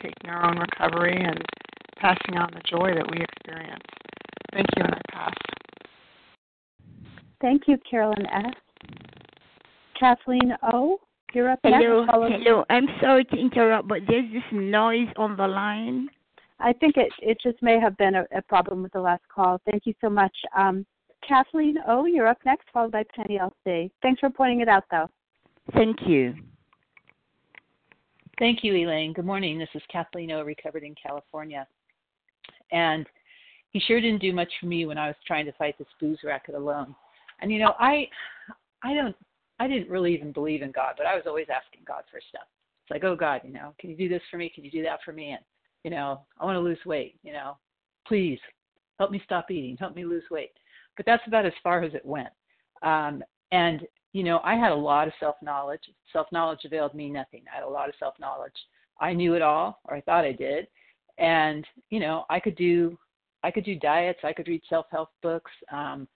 taking 0.01 0.29
our 0.29 0.45
own 0.45 0.57
recovery 0.57 1.17
and 1.23 1.43
passing 1.97 2.37
on 2.37 2.49
the 2.53 2.61
joy 2.65 2.93
that 2.93 3.09
we 3.09 3.21
experience. 3.21 3.83
Thank 4.53 4.67
you, 4.77 4.83
and 4.83 4.95
I 4.95 5.01
pass. 5.11 5.33
Thank 7.41 7.63
you, 7.67 7.77
Carolyn 7.89 8.25
S. 8.27 8.53
Kathleen 9.99 10.53
O. 10.73 10.99
You're 11.33 11.51
up 11.51 11.59
hello, 11.63 12.01
next. 12.01 12.11
Hello, 12.11 12.29
hello. 12.29 12.65
I'm 12.69 12.87
sorry 13.01 13.23
to 13.25 13.37
interrupt, 13.37 13.87
but 13.87 13.99
there's 14.07 14.31
this 14.31 14.43
noise 14.51 15.07
on 15.15 15.37
the 15.37 15.47
line. 15.47 16.09
I 16.59 16.73
think 16.73 16.97
it 16.97 17.11
it 17.21 17.37
just 17.41 17.61
may 17.61 17.79
have 17.79 17.95
been 17.97 18.15
a, 18.15 18.25
a 18.35 18.41
problem 18.41 18.83
with 18.83 18.91
the 18.91 18.99
last 18.99 19.23
call. 19.33 19.61
Thank 19.69 19.85
you 19.85 19.93
so 20.01 20.09
much. 20.09 20.35
Um, 20.57 20.85
Kathleen 21.25 21.77
O, 21.87 22.05
you're 22.05 22.27
up 22.27 22.39
next, 22.45 22.67
followed 22.73 22.91
by 22.91 23.03
Penny 23.15 23.39
LC. 23.39 23.91
Thanks 24.01 24.19
for 24.19 24.29
pointing 24.29 24.61
it 24.61 24.67
out, 24.67 24.85
though. 24.89 25.09
Thank 25.73 25.97
you. 26.07 26.35
Thank 28.39 28.63
you, 28.63 28.73
Elaine. 28.73 29.13
Good 29.13 29.25
morning. 29.25 29.59
This 29.59 29.69
is 29.75 29.81
Kathleen 29.91 30.31
O, 30.31 30.43
recovered 30.43 30.83
in 30.83 30.95
California. 30.95 31.67
And 32.71 33.05
he 33.71 33.79
sure 33.79 33.99
didn't 33.99 34.21
do 34.21 34.33
much 34.33 34.51
for 34.59 34.67
me 34.67 34.85
when 34.85 34.97
I 34.97 35.07
was 35.07 35.15
trying 35.27 35.45
to 35.45 35.51
fight 35.53 35.77
this 35.77 35.87
booze 35.99 36.19
racket 36.23 36.55
alone. 36.55 36.95
And 37.41 37.51
you 37.51 37.59
know, 37.59 37.73
I 37.79 38.07
I 38.83 38.93
don't 38.93 39.15
I 39.59 39.67
didn't 39.67 39.89
really 39.89 40.13
even 40.13 40.31
believe 40.31 40.61
in 40.61 40.71
God, 40.71 40.93
but 40.97 41.05
I 41.05 41.15
was 41.15 41.25
always 41.27 41.47
asking 41.53 41.81
God 41.85 42.03
for 42.09 42.19
stuff. 42.29 42.47
It's 42.83 42.91
like, 42.91 43.03
oh 43.03 43.15
God, 43.15 43.41
you 43.43 43.51
know, 43.51 43.73
can 43.79 43.89
you 43.89 43.97
do 43.97 44.09
this 44.09 44.21
for 44.31 44.37
me? 44.37 44.51
Can 44.53 44.63
you 44.63 44.71
do 44.71 44.83
that 44.83 44.99
for 45.03 45.11
me? 45.11 45.31
And 45.31 45.41
you 45.83 45.91
know, 45.91 46.21
I 46.39 46.45
want 46.45 46.55
to 46.55 46.61
lose 46.61 46.79
weight. 46.85 47.19
You 47.23 47.33
know, 47.33 47.57
please 48.07 48.39
help 48.99 49.11
me 49.11 49.21
stop 49.25 49.51
eating. 49.51 49.77
Help 49.77 49.95
me 49.95 50.05
lose 50.05 50.23
weight. 50.31 50.51
But 50.97 51.05
that's 51.05 51.25
about 51.27 51.45
as 51.45 51.53
far 51.61 51.83
as 51.83 51.93
it 51.93 52.05
went. 52.05 52.29
Um, 52.81 53.21
and 53.51 53.85
you 54.13 54.23
know, 54.23 54.39
I 54.43 54.55
had 54.55 54.71
a 54.71 54.75
lot 54.75 55.07
of 55.07 55.13
self 55.19 55.35
knowledge. 55.41 55.81
Self 56.11 56.27
knowledge 56.31 56.61
availed 56.65 56.93
me 56.93 57.09
nothing. 57.09 57.43
I 57.51 57.57
had 57.57 57.65
a 57.65 57.69
lot 57.69 57.89
of 57.89 57.95
self 57.99 58.15
knowledge. 58.19 58.53
I 58.99 59.13
knew 59.13 59.35
it 59.35 59.41
all, 59.41 59.79
or 59.85 59.95
I 59.95 60.01
thought 60.01 60.25
I 60.25 60.31
did. 60.31 60.67
And 61.17 61.65
you 61.89 61.99
know, 61.99 62.25
I 62.29 62.39
could 62.39 62.55
do 62.55 62.97
I 63.43 63.51
could 63.51 63.65
do 63.65 63.75
diets, 63.75 64.19
I 64.23 64.33
could 64.33 64.47
read 64.47 64.61
self 64.69 64.87
help 64.91 65.09
books. 65.21 65.51
Um, 65.71 66.07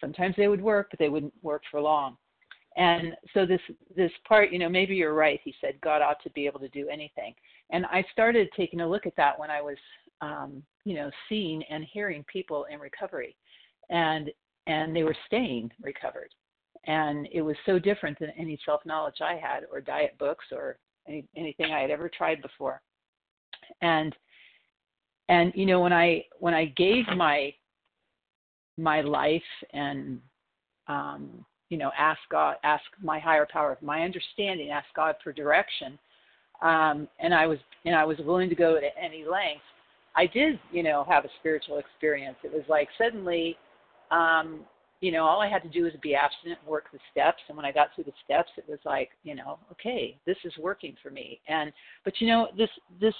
sometimes 0.00 0.34
they 0.36 0.48
would 0.48 0.62
work, 0.62 0.88
but 0.90 0.98
they 0.98 1.08
wouldn't 1.08 1.34
work 1.42 1.62
for 1.70 1.80
long. 1.80 2.16
And 2.76 3.14
so 3.34 3.44
this 3.44 3.60
this 3.94 4.12
part, 4.26 4.50
you 4.52 4.58
know, 4.58 4.68
maybe 4.68 4.94
you're 4.96 5.14
right. 5.14 5.40
He 5.44 5.54
said 5.60 5.80
God 5.82 6.00
ought 6.00 6.22
to 6.22 6.30
be 6.30 6.46
able 6.46 6.60
to 6.60 6.68
do 6.68 6.88
anything. 6.88 7.34
And 7.70 7.86
I 7.86 8.04
started 8.12 8.48
taking 8.56 8.80
a 8.80 8.88
look 8.88 9.06
at 9.06 9.16
that 9.16 9.38
when 9.38 9.50
I 9.50 9.60
was, 9.60 9.76
um, 10.20 10.62
you 10.84 10.94
know, 10.94 11.10
seeing 11.28 11.62
and 11.64 11.84
hearing 11.84 12.24
people 12.32 12.66
in 12.72 12.78
recovery, 12.80 13.36
and 13.90 14.30
and 14.66 14.94
they 14.94 15.02
were 15.02 15.16
staying 15.26 15.70
recovered, 15.82 16.30
and 16.86 17.28
it 17.32 17.42
was 17.42 17.56
so 17.64 17.78
different 17.78 18.18
than 18.18 18.30
any 18.36 18.58
self 18.64 18.84
knowledge 18.84 19.20
I 19.20 19.34
had, 19.34 19.64
or 19.70 19.80
diet 19.80 20.16
books, 20.18 20.44
or 20.52 20.78
any, 21.08 21.24
anything 21.36 21.72
I 21.72 21.80
had 21.80 21.90
ever 21.90 22.08
tried 22.08 22.42
before. 22.42 22.80
And 23.80 24.14
and 25.28 25.52
you 25.54 25.66
know 25.66 25.80
when 25.80 25.92
I 25.92 26.24
when 26.38 26.54
I 26.54 26.66
gave 26.76 27.06
my 27.16 27.54
my 28.76 29.00
life 29.00 29.42
and 29.72 30.20
um, 30.88 31.44
you 31.68 31.78
know 31.78 31.90
ask 31.98 32.20
God, 32.30 32.56
ask 32.64 32.84
my 33.02 33.18
higher 33.18 33.46
power, 33.50 33.78
my 33.80 34.02
understanding, 34.02 34.70
ask 34.70 34.86
God 34.94 35.16
for 35.22 35.32
direction, 35.32 35.98
um, 36.62 37.08
and 37.20 37.34
I 37.34 37.46
was 37.46 37.58
and 37.84 37.94
I 37.94 38.04
was 38.04 38.18
willing 38.18 38.48
to 38.48 38.54
go 38.54 38.80
to 38.80 38.88
any 39.00 39.24
length. 39.24 39.62
I 40.14 40.26
did, 40.26 40.58
you 40.70 40.82
know, 40.82 41.06
have 41.08 41.24
a 41.24 41.28
spiritual 41.40 41.78
experience. 41.78 42.36
It 42.44 42.52
was 42.52 42.64
like 42.68 42.88
suddenly, 42.98 43.56
um, 44.10 44.60
you 45.02 45.10
know, 45.10 45.24
all 45.24 45.40
I 45.40 45.48
had 45.48 45.64
to 45.64 45.68
do 45.68 45.82
was 45.82 45.92
be 46.00 46.14
abstinent, 46.14 46.60
work 46.64 46.84
the 46.92 47.00
steps, 47.10 47.42
and 47.48 47.56
when 47.56 47.66
I 47.66 47.72
got 47.72 47.88
through 47.92 48.04
the 48.04 48.12
steps, 48.24 48.50
it 48.56 48.64
was 48.68 48.78
like, 48.84 49.10
you 49.24 49.34
know, 49.34 49.58
okay, 49.72 50.16
this 50.24 50.36
is 50.44 50.52
working 50.58 50.94
for 51.02 51.10
me. 51.10 51.40
And 51.48 51.72
but 52.04 52.14
you 52.20 52.28
know, 52.28 52.48
this 52.56 52.70
this 53.00 53.14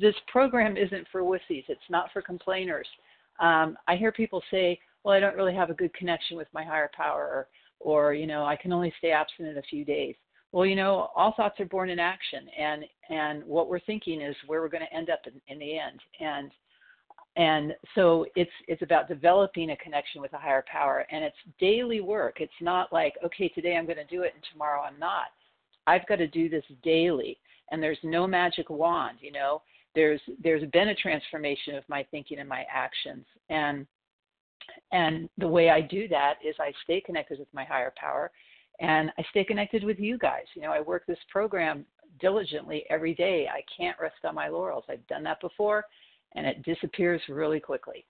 this 0.00 0.14
program 0.28 0.76
isn't 0.76 1.08
for 1.10 1.22
wussies. 1.22 1.64
It's 1.68 1.90
not 1.90 2.12
for 2.12 2.22
complainers. 2.22 2.86
Um, 3.40 3.76
I 3.88 3.96
hear 3.96 4.12
people 4.12 4.40
say, 4.52 4.78
well, 5.02 5.12
I 5.14 5.18
don't 5.18 5.34
really 5.34 5.54
have 5.54 5.68
a 5.68 5.74
good 5.74 5.92
connection 5.94 6.36
with 6.36 6.46
my 6.54 6.62
higher 6.62 6.90
power, 6.96 7.48
or, 7.80 8.08
or 8.10 8.14
you 8.14 8.28
know, 8.28 8.44
I 8.44 8.54
can 8.54 8.72
only 8.72 8.92
stay 8.98 9.10
abstinent 9.10 9.58
a 9.58 9.62
few 9.62 9.84
days. 9.84 10.14
Well, 10.52 10.64
you 10.64 10.76
know, 10.76 11.08
all 11.16 11.34
thoughts 11.36 11.58
are 11.58 11.64
born 11.64 11.90
in 11.90 11.98
action, 11.98 12.46
and 12.56 12.84
and 13.08 13.42
what 13.44 13.68
we're 13.68 13.80
thinking 13.80 14.20
is 14.20 14.36
where 14.46 14.60
we're 14.60 14.68
going 14.68 14.86
to 14.88 14.96
end 14.96 15.10
up 15.10 15.22
in, 15.26 15.40
in 15.48 15.58
the 15.58 15.76
end. 15.76 15.98
And 16.20 16.52
and 17.36 17.74
so 17.94 18.26
it's 18.34 18.50
it's 18.66 18.82
about 18.82 19.08
developing 19.08 19.70
a 19.70 19.76
connection 19.76 20.20
with 20.20 20.32
a 20.32 20.38
higher 20.38 20.64
power, 20.70 21.06
and 21.10 21.24
it's 21.24 21.36
daily 21.58 22.00
work. 22.00 22.40
It's 22.40 22.52
not 22.60 22.92
like 22.92 23.14
okay, 23.24 23.48
today 23.48 23.76
I'm 23.76 23.86
going 23.86 23.96
to 23.96 24.04
do 24.04 24.22
it, 24.22 24.32
and 24.34 24.44
tomorrow 24.52 24.82
I'm 24.82 24.98
not. 24.98 25.26
I've 25.86 26.06
got 26.06 26.16
to 26.16 26.26
do 26.26 26.48
this 26.48 26.64
daily, 26.82 27.38
and 27.70 27.82
there's 27.82 27.98
no 28.02 28.26
magic 28.26 28.68
wand. 28.68 29.18
You 29.20 29.32
know, 29.32 29.62
there's 29.94 30.20
there's 30.42 30.68
been 30.70 30.88
a 30.88 30.94
transformation 30.94 31.74
of 31.76 31.84
my 31.88 32.04
thinking 32.10 32.38
and 32.38 32.48
my 32.48 32.64
actions 32.72 33.24
and 33.48 33.86
and 34.92 35.28
the 35.38 35.48
way 35.48 35.70
I 35.70 35.80
do 35.80 36.06
that 36.08 36.34
is 36.46 36.54
I 36.60 36.72
stay 36.84 37.00
connected 37.00 37.38
with 37.38 37.48
my 37.52 37.64
higher 37.64 37.92
power 37.96 38.30
and 38.80 39.10
I 39.18 39.24
stay 39.30 39.44
connected 39.44 39.84
with 39.84 39.98
you 39.98 40.16
guys. 40.16 40.44
You 40.54 40.62
know, 40.62 40.72
I 40.72 40.80
work 40.80 41.06
this 41.06 41.18
program 41.30 41.84
diligently 42.20 42.84
every 42.88 43.14
day. 43.14 43.46
I 43.52 43.62
can't 43.76 43.98
rest 44.00 44.24
on 44.24 44.34
my 44.34 44.48
laurels. 44.48 44.84
I've 44.88 45.06
done 45.06 45.22
that 45.24 45.40
before 45.40 45.84
and 46.34 46.46
it 46.46 46.62
disappears 46.62 47.20
really 47.28 47.60
quickly. 47.60 48.04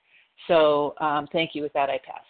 So 0.48 0.94
um, 1.00 1.28
thank 1.32 1.54
you. 1.54 1.62
With 1.62 1.72
that, 1.74 1.90
I 1.90 1.98
pass. 1.98 2.24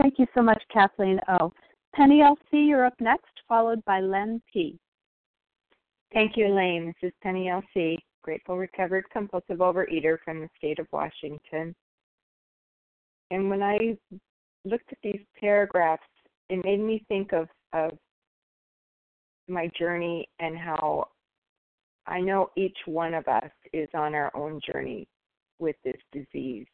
Thank 0.00 0.18
you 0.18 0.26
so 0.34 0.42
much, 0.42 0.62
Kathleen 0.72 1.20
O. 1.28 1.52
Penny 1.94 2.20
LC, 2.20 2.66
you're 2.68 2.86
up 2.86 2.98
next, 3.00 3.32
followed 3.46 3.84
by 3.84 4.00
Len 4.00 4.40
P. 4.50 4.78
Thank 6.14 6.36
you, 6.36 6.46
Elaine. 6.46 6.86
This 6.86 7.08
is 7.08 7.14
Penny 7.22 7.50
LC, 7.50 7.98
grateful 8.22 8.56
recovered 8.56 9.04
compulsive 9.12 9.58
overeater 9.58 10.16
from 10.24 10.40
the 10.40 10.48
state 10.56 10.78
of 10.78 10.86
Washington. 10.92 11.74
And 13.30 13.50
when 13.50 13.62
I 13.62 13.96
looked 14.64 14.92
at 14.92 14.98
these 15.02 15.20
paragraphs, 15.38 16.02
it 16.48 16.64
made 16.64 16.80
me 16.80 17.04
think 17.08 17.32
of, 17.32 17.48
of 17.72 17.92
my 19.48 19.70
journey 19.78 20.28
and 20.38 20.56
how 20.56 21.08
I 22.06 22.20
know 22.20 22.50
each 22.56 22.76
one 22.86 23.14
of 23.14 23.28
us 23.28 23.50
is 23.72 23.88
on 23.94 24.14
our 24.14 24.34
own 24.36 24.60
journey 24.72 25.06
with 25.58 25.76
this 25.84 26.00
disease 26.12 26.66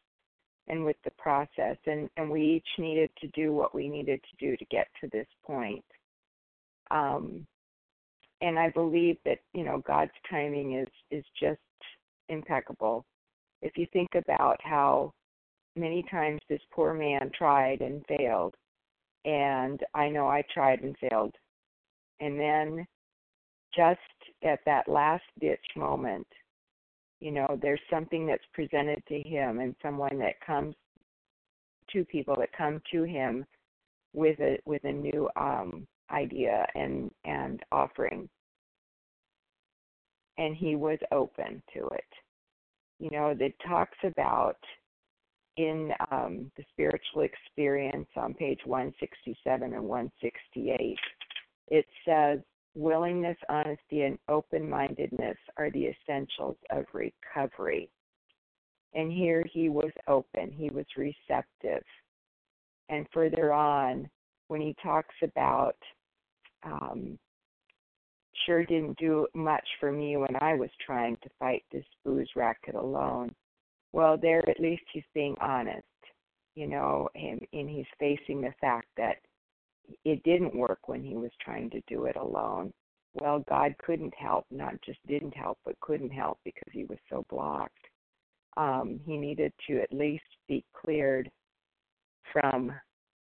and 0.67 0.85
with 0.85 0.97
the 1.03 1.11
process 1.11 1.77
and, 1.85 2.09
and 2.17 2.29
we 2.29 2.41
each 2.41 2.67
needed 2.77 3.09
to 3.21 3.27
do 3.29 3.53
what 3.53 3.73
we 3.73 3.87
needed 3.87 4.21
to 4.23 4.45
do 4.45 4.57
to 4.57 4.65
get 4.65 4.87
to 5.01 5.09
this 5.11 5.27
point. 5.45 5.85
Um, 6.91 7.45
and 8.41 8.57
I 8.57 8.69
believe 8.69 9.17
that 9.25 9.39
you 9.53 9.63
know 9.63 9.83
God's 9.85 10.11
timing 10.29 10.79
is 10.79 10.87
is 11.11 11.25
just 11.39 11.59
impeccable. 12.29 13.05
If 13.61 13.77
you 13.77 13.85
think 13.91 14.09
about 14.15 14.57
how 14.63 15.13
many 15.75 16.03
times 16.09 16.39
this 16.49 16.61
poor 16.71 16.93
man 16.93 17.31
tried 17.37 17.81
and 17.81 18.05
failed, 18.07 18.55
and 19.25 19.81
I 19.93 20.09
know 20.09 20.27
I 20.27 20.43
tried 20.53 20.81
and 20.81 20.95
failed, 20.97 21.35
and 22.19 22.39
then 22.39 22.87
just 23.75 23.99
at 24.43 24.59
that 24.65 24.87
last 24.87 25.23
ditch 25.39 25.65
moment, 25.75 26.27
you 27.19 27.31
know, 27.31 27.59
there's 27.61 27.81
something 27.89 28.25
that's 28.25 28.43
presented 28.53 29.03
to 29.07 29.21
him, 29.21 29.59
and 29.59 29.75
someone 29.81 30.17
that 30.19 30.39
comes, 30.45 30.75
two 31.91 32.05
people 32.05 32.35
that 32.37 32.49
come 32.57 32.81
to 32.91 33.03
him 33.03 33.45
with 34.13 34.39
a 34.39 34.57
with 34.65 34.83
a 34.85 34.91
new 34.91 35.29
um 35.35 35.85
idea 36.11 36.65
and 36.75 37.11
and 37.25 37.61
offering. 37.71 38.29
And 40.37 40.55
he 40.55 40.75
was 40.75 40.99
open 41.11 41.61
to 41.73 41.87
it. 41.87 42.07
You 42.99 43.09
know 43.11 43.33
that 43.33 43.53
talks 43.67 43.97
about 44.03 44.57
in 45.57 45.91
um, 46.11 46.49
the 46.55 46.63
spiritual 46.71 47.23
experience 47.23 48.07
on 48.15 48.33
page 48.33 48.59
167 48.65 49.73
and 49.73 49.83
168 49.83 50.97
it 51.69 51.85
says 52.05 52.39
willingness 52.79 53.37
honesty 53.49 54.01
and 54.01 54.17
open-mindedness 54.27 55.37
are 55.57 55.69
the 55.71 55.87
essentials 55.87 56.57
of 56.69 56.85
recovery 56.93 57.89
and 58.93 59.11
here 59.11 59.43
he 59.51 59.69
was 59.69 59.91
open 60.07 60.51
he 60.51 60.69
was 60.69 60.85
receptive 60.97 61.83
and 62.89 63.05
further 63.13 63.53
on 63.53 64.09
when 64.47 64.61
he 64.61 64.75
talks 64.81 65.15
about 65.21 65.75
um, 66.63 67.17
sure 68.45 68.65
didn't 68.65 68.97
do 68.97 69.27
much 69.33 69.67
for 69.79 69.91
me 69.91 70.17
when 70.17 70.35
I 70.41 70.55
was 70.55 70.69
trying 70.85 71.17
to 71.23 71.29
fight 71.39 71.63
this 71.71 71.85
booze 72.03 72.29
racket 72.35 72.75
alone. 72.75 73.33
Well, 73.91 74.17
there 74.17 74.47
at 74.49 74.59
least 74.59 74.83
he's 74.91 75.03
being 75.13 75.35
honest, 75.41 75.83
you 76.55 76.67
know, 76.67 77.09
and, 77.15 77.39
and 77.53 77.69
he's 77.69 77.85
facing 77.99 78.41
the 78.41 78.53
fact 78.61 78.87
that 78.97 79.17
it 80.05 80.23
didn't 80.23 80.55
work 80.55 80.87
when 80.87 81.03
he 81.03 81.15
was 81.15 81.31
trying 81.41 81.69
to 81.71 81.81
do 81.87 82.05
it 82.05 82.15
alone. 82.15 82.71
Well, 83.13 83.43
God 83.49 83.75
couldn't 83.83 84.13
help, 84.13 84.45
not 84.51 84.73
just 84.85 84.99
didn't 85.07 85.35
help, 85.35 85.57
but 85.65 85.79
couldn't 85.79 86.11
help 86.11 86.39
because 86.43 86.71
he 86.71 86.85
was 86.85 86.99
so 87.09 87.25
blocked. 87.29 87.73
Um, 88.57 88.99
he 89.05 89.17
needed 89.17 89.53
to 89.67 89.81
at 89.81 89.93
least 89.93 90.23
be 90.47 90.63
cleared 90.73 91.29
from 92.31 92.71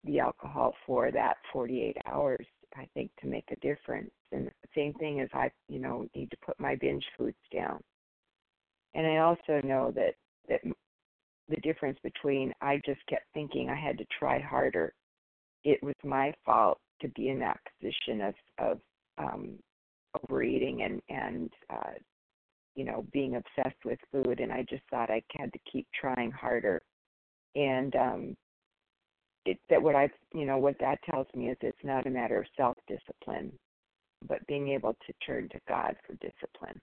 the 0.03 0.19
alcohol 0.19 0.73
for 0.85 1.11
that 1.11 1.37
48 1.51 1.97
hours 2.05 2.45
I 2.75 2.87
think 2.93 3.11
to 3.21 3.27
make 3.27 3.45
a 3.51 3.59
difference. 3.59 4.11
And 4.31 4.47
the 4.47 4.69
same 4.75 4.93
thing 4.95 5.19
as 5.19 5.29
I, 5.33 5.51
you 5.67 5.79
know, 5.79 6.05
need 6.15 6.31
to 6.31 6.37
put 6.45 6.59
my 6.59 6.75
binge 6.75 7.05
foods 7.17 7.37
down. 7.53 7.79
And 8.95 9.05
I 9.05 9.17
also 9.17 9.61
know 9.63 9.91
that 9.95 10.15
that 10.49 10.61
the 11.49 11.55
difference 11.57 11.97
between 12.03 12.53
I 12.61 12.81
just 12.85 13.05
kept 13.07 13.25
thinking 13.33 13.69
I 13.69 13.75
had 13.75 13.97
to 13.97 14.05
try 14.17 14.39
harder. 14.39 14.93
It 15.63 15.81
was 15.81 15.95
my 16.03 16.33
fault 16.45 16.79
to 17.01 17.07
be 17.09 17.29
in 17.29 17.39
that 17.39 17.59
position 17.79 18.21
of 18.21 18.33
of 18.59 18.79
um, 19.17 19.59
overeating 20.23 20.83
and 20.83 21.01
and 21.09 21.49
uh, 21.69 21.93
you 22.75 22.85
know 22.85 23.05
being 23.11 23.35
obsessed 23.35 23.83
with 23.85 23.99
food, 24.11 24.39
and 24.39 24.51
I 24.51 24.63
just 24.69 24.83
thought 24.89 25.09
I 25.09 25.21
had 25.37 25.51
to 25.53 25.59
keep 25.71 25.87
trying 25.99 26.31
harder. 26.31 26.81
And 27.55 27.95
um, 27.95 28.37
it, 29.45 29.59
that 29.69 29.81
what 29.81 29.95
I, 29.95 30.09
you 30.33 30.45
know, 30.45 30.57
what 30.57 30.79
that 30.79 30.99
tells 31.03 31.27
me 31.35 31.49
is 31.49 31.57
it's 31.61 31.77
not 31.83 32.07
a 32.07 32.09
matter 32.09 32.39
of 32.39 32.45
self 32.55 32.77
discipline, 32.87 33.51
but 34.27 34.45
being 34.47 34.69
able 34.69 34.93
to 34.93 35.13
turn 35.25 35.49
to 35.49 35.59
God 35.67 35.95
for 36.05 36.13
discipline. 36.13 36.79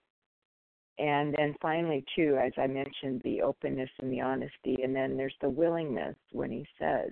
And 0.99 1.35
then 1.37 1.55
finally, 1.63 2.05
too, 2.15 2.39
as 2.43 2.53
I 2.59 2.67
mentioned, 2.67 3.23
the 3.25 3.41
openness 3.41 3.89
and 4.01 4.13
the 4.13 4.21
honesty, 4.21 4.77
and 4.83 4.95
then 4.95 5.17
there's 5.17 5.37
the 5.41 5.49
willingness 5.49 6.17
when 6.33 6.51
he 6.51 6.67
says, 6.79 7.11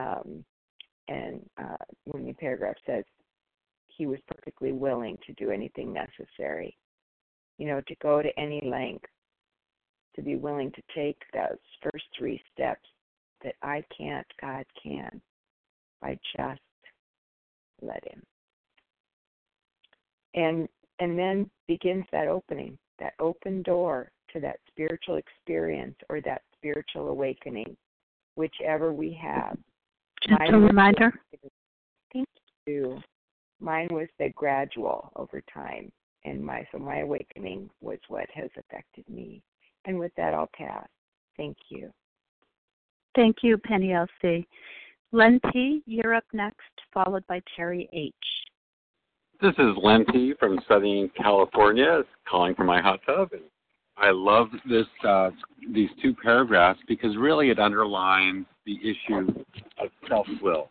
um, 0.00 0.44
and 1.08 1.40
uh, 1.58 1.84
when 2.04 2.24
the 2.24 2.32
paragraph 2.34 2.76
says 2.86 3.04
he 3.88 4.06
was 4.06 4.18
perfectly 4.28 4.72
willing 4.72 5.16
to 5.26 5.32
do 5.34 5.50
anything 5.50 5.92
necessary, 5.92 6.76
you 7.58 7.66
know, 7.66 7.80
to 7.86 7.94
go 8.02 8.22
to 8.22 8.38
any 8.38 8.60
length, 8.64 9.06
to 10.16 10.22
be 10.22 10.36
willing 10.36 10.72
to 10.72 10.82
take 10.94 11.18
those 11.32 11.58
first 11.82 12.04
three 12.18 12.40
steps 12.52 12.88
that 13.42 13.54
I 13.62 13.84
can't, 13.96 14.26
God 14.40 14.64
can, 14.82 15.20
by 16.00 16.18
just 16.36 16.60
let 17.82 18.02
him. 18.06 18.22
And 20.34 20.68
and 21.00 21.18
then 21.18 21.50
begins 21.66 22.04
that 22.12 22.28
opening, 22.28 22.78
that 23.00 23.14
open 23.18 23.62
door 23.62 24.10
to 24.32 24.40
that 24.40 24.60
spiritual 24.68 25.16
experience 25.16 25.96
or 26.08 26.20
that 26.20 26.42
spiritual 26.56 27.08
awakening 27.08 27.76
whichever 28.36 28.92
we 28.92 29.18
have. 29.20 29.56
Just 30.26 30.40
a 30.48 30.58
reminder. 30.58 31.12
Thank 32.12 32.28
you. 32.66 33.00
Mine 33.60 33.88
was 33.90 34.08
the 34.18 34.30
gradual 34.30 35.10
over 35.16 35.42
time, 35.52 35.90
and 36.24 36.44
my 36.44 36.66
so 36.72 36.78
my 36.78 36.98
awakening 36.98 37.70
was 37.80 37.98
what 38.08 38.26
has 38.34 38.50
affected 38.58 39.08
me. 39.08 39.42
And 39.84 39.98
with 39.98 40.12
that, 40.16 40.34
I'll 40.34 40.50
pass. 40.56 40.86
Thank 41.36 41.56
you. 41.68 41.90
Thank 43.14 43.36
you, 43.42 43.58
Penny 43.58 43.88
LC. 43.88 44.44
Len 45.12 45.40
T, 45.52 45.82
you're 45.86 46.14
up 46.14 46.24
next, 46.32 46.58
followed 46.92 47.26
by 47.26 47.40
Terry 47.54 47.88
H. 47.92 48.12
This 49.40 49.54
is 49.58 49.76
Len 49.82 50.04
T 50.12 50.34
from 50.38 50.58
Southern 50.66 51.08
California, 51.10 52.02
calling 52.28 52.54
from 52.54 52.66
my 52.66 52.80
hot 52.80 53.00
tub. 53.06 53.32
And 53.32 53.42
I 53.96 54.10
love 54.10 54.48
this 54.68 54.86
uh, 55.06 55.30
these 55.72 55.90
two 56.02 56.14
paragraphs 56.14 56.80
because 56.88 57.16
really 57.16 57.50
it 57.50 57.58
underlines 57.58 58.46
the 58.66 58.78
issue 58.78 59.44
of 59.78 59.90
self 60.08 60.26
will, 60.42 60.70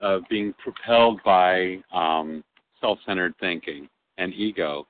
of 0.00 0.22
being 0.30 0.54
propelled 0.54 1.20
by 1.24 1.78
um, 1.92 2.42
self 2.80 2.98
centered 3.06 3.34
thinking 3.40 3.88
and 4.18 4.32
ego. 4.32 4.86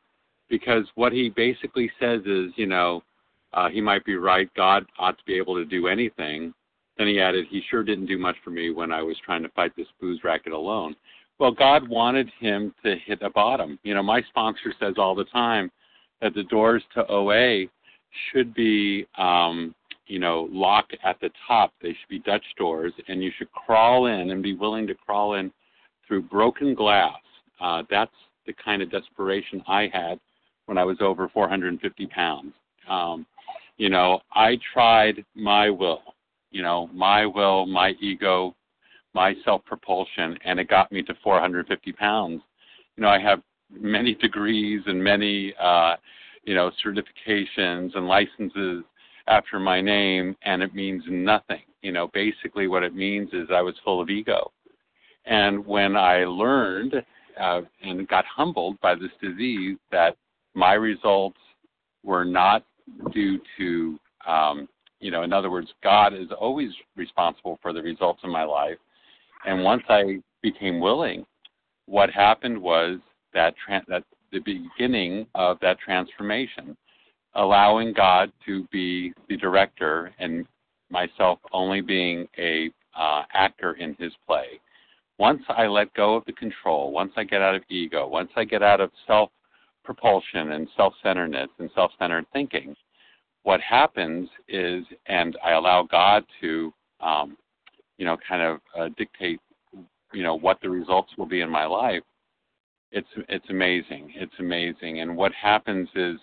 Because 0.48 0.84
what 0.94 1.12
he 1.12 1.28
basically 1.28 1.90
says 1.98 2.20
is, 2.24 2.52
you 2.54 2.66
know, 2.66 3.02
uh, 3.52 3.68
he 3.68 3.80
might 3.80 4.04
be 4.04 4.14
right. 4.14 4.48
God 4.54 4.86
ought 4.98 5.18
to 5.18 5.24
be 5.24 5.34
able 5.34 5.56
to 5.56 5.64
do 5.64 5.88
anything. 5.88 6.54
Then 6.96 7.08
he 7.08 7.20
added, 7.20 7.46
he 7.50 7.62
sure 7.68 7.82
didn't 7.82 8.06
do 8.06 8.16
much 8.16 8.36
for 8.44 8.50
me 8.50 8.70
when 8.70 8.92
I 8.92 9.02
was 9.02 9.16
trying 9.24 9.42
to 9.42 9.48
fight 9.50 9.74
this 9.76 9.88
booze 10.00 10.22
racket 10.22 10.52
alone. 10.52 10.94
Well, 11.38 11.50
God 11.50 11.88
wanted 11.88 12.30
him 12.38 12.72
to 12.84 12.96
hit 13.04 13.22
a 13.22 13.30
bottom. 13.30 13.78
You 13.82 13.94
know, 13.94 14.02
my 14.02 14.22
sponsor 14.28 14.72
says 14.80 14.94
all 14.96 15.14
the 15.14 15.24
time 15.24 15.70
that 16.20 16.34
the 16.34 16.44
doors 16.44 16.82
to 16.94 17.06
OA 17.08 17.66
should 18.32 18.54
be, 18.54 19.06
um, 19.18 19.74
you 20.06 20.18
know, 20.18 20.48
locked 20.50 20.96
at 21.04 21.20
the 21.20 21.30
top. 21.46 21.72
They 21.82 21.90
should 21.90 22.08
be 22.08 22.18
Dutch 22.20 22.44
doors, 22.56 22.92
and 23.08 23.22
you 23.22 23.30
should 23.36 23.50
crawl 23.52 24.06
in 24.06 24.30
and 24.30 24.42
be 24.42 24.54
willing 24.54 24.86
to 24.86 24.94
crawl 24.94 25.34
in 25.34 25.52
through 26.06 26.22
broken 26.22 26.74
glass. 26.74 27.16
Uh, 27.60 27.82
that's 27.90 28.12
the 28.46 28.54
kind 28.64 28.82
of 28.82 28.90
desperation 28.90 29.62
I 29.66 29.90
had 29.92 30.20
when 30.66 30.78
I 30.78 30.84
was 30.84 30.98
over 31.00 31.28
450 31.28 32.06
pounds. 32.06 32.52
Um, 32.88 33.26
you 33.76 33.90
know, 33.90 34.20
I 34.32 34.58
tried 34.72 35.24
my 35.34 35.68
will, 35.70 36.02
you 36.50 36.62
know, 36.62 36.88
my 36.92 37.26
will, 37.26 37.66
my 37.66 37.90
ego, 38.00 38.54
my 39.14 39.34
self 39.44 39.64
propulsion, 39.64 40.38
and 40.44 40.60
it 40.60 40.68
got 40.68 40.92
me 40.92 41.02
to 41.02 41.14
450 41.22 41.92
pounds. 41.92 42.42
You 42.96 43.02
know, 43.02 43.08
I 43.08 43.18
have 43.18 43.40
many 43.70 44.14
degrees 44.14 44.82
and 44.86 45.02
many, 45.02 45.54
uh, 45.60 45.96
you 46.44 46.54
know, 46.54 46.70
certifications 46.84 47.96
and 47.96 48.06
licenses 48.06 48.84
after 49.28 49.58
my 49.58 49.80
name, 49.80 50.36
and 50.44 50.62
it 50.62 50.74
means 50.74 51.02
nothing. 51.08 51.62
You 51.82 51.92
know, 51.92 52.08
basically 52.12 52.68
what 52.68 52.82
it 52.82 52.94
means 52.94 53.30
is 53.32 53.48
I 53.52 53.62
was 53.62 53.74
full 53.84 54.00
of 54.00 54.10
ego. 54.10 54.52
And 55.26 55.66
when 55.66 55.96
I 55.96 56.24
learned 56.24 56.94
uh, 57.40 57.60
and 57.82 58.08
got 58.08 58.24
humbled 58.24 58.80
by 58.80 58.94
this 58.94 59.10
disease 59.20 59.76
that 59.90 60.16
my 60.54 60.74
results 60.74 61.38
were 62.04 62.24
not 62.24 62.64
due 63.12 63.38
to, 63.58 63.98
um, 64.26 64.68
you 65.00 65.10
know, 65.10 65.22
in 65.22 65.32
other 65.32 65.50
words, 65.50 65.68
God 65.82 66.14
is 66.14 66.28
always 66.38 66.70
responsible 66.96 67.58
for 67.60 67.72
the 67.72 67.82
results 67.82 68.20
in 68.24 68.30
my 68.30 68.44
life. 68.44 68.78
And 69.44 69.62
once 69.62 69.82
I 69.88 70.20
became 70.42 70.80
willing, 70.80 71.26
what 71.86 72.10
happened 72.10 72.60
was 72.60 72.98
that 73.36 73.54
tra- 73.64 73.84
that 73.86 74.02
the 74.32 74.40
beginning 74.40 75.26
of 75.34 75.58
that 75.60 75.78
transformation, 75.78 76.76
allowing 77.34 77.92
God 77.92 78.32
to 78.46 78.66
be 78.72 79.12
the 79.28 79.36
director 79.36 80.12
and 80.18 80.46
myself 80.90 81.38
only 81.52 81.80
being 81.80 82.26
a 82.38 82.70
uh, 82.98 83.22
actor 83.32 83.74
in 83.74 83.94
His 83.98 84.12
play. 84.26 84.60
Once 85.18 85.42
I 85.48 85.66
let 85.66 85.92
go 85.94 86.16
of 86.16 86.24
the 86.24 86.32
control, 86.32 86.92
once 86.92 87.12
I 87.16 87.24
get 87.24 87.42
out 87.42 87.54
of 87.54 87.62
ego, 87.70 88.08
once 88.08 88.30
I 88.36 88.44
get 88.44 88.62
out 88.62 88.80
of 88.80 88.90
self 89.06 89.30
propulsion 89.84 90.52
and 90.52 90.66
self 90.76 90.94
centeredness 91.02 91.48
and 91.58 91.70
self 91.74 91.92
centered 91.98 92.26
thinking, 92.32 92.74
what 93.44 93.60
happens 93.60 94.28
is, 94.48 94.84
and 95.06 95.38
I 95.44 95.52
allow 95.52 95.84
God 95.84 96.24
to, 96.40 96.72
um, 97.00 97.36
you 97.96 98.04
know, 98.04 98.16
kind 98.28 98.42
of 98.42 98.60
uh, 98.78 98.88
dictate, 98.98 99.40
you 100.12 100.22
know, 100.22 100.34
what 100.34 100.58
the 100.60 100.68
results 100.68 101.12
will 101.16 101.26
be 101.26 101.42
in 101.42 101.50
my 101.50 101.64
life. 101.64 102.02
It's 102.92 103.08
it's 103.28 103.48
amazing. 103.50 104.12
It's 104.14 104.32
amazing. 104.38 105.00
And 105.00 105.16
what 105.16 105.32
happens 105.32 105.88
is 105.94 106.16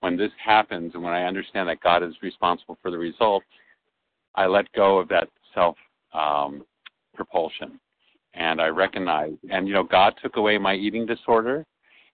when 0.00 0.16
this 0.16 0.32
happens, 0.42 0.92
and 0.94 1.02
when 1.02 1.12
I 1.12 1.24
understand 1.24 1.68
that 1.68 1.80
God 1.80 2.02
is 2.02 2.14
responsible 2.22 2.78
for 2.82 2.90
the 2.90 2.98
results, 2.98 3.46
I 4.34 4.46
let 4.46 4.70
go 4.72 4.98
of 4.98 5.08
that 5.08 5.28
self 5.54 5.76
um, 6.14 6.64
propulsion, 7.14 7.78
and 8.34 8.60
I 8.60 8.68
recognize. 8.68 9.34
And 9.50 9.68
you 9.68 9.74
know, 9.74 9.84
God 9.84 10.14
took 10.22 10.36
away 10.36 10.58
my 10.58 10.74
eating 10.74 11.06
disorder, 11.06 11.64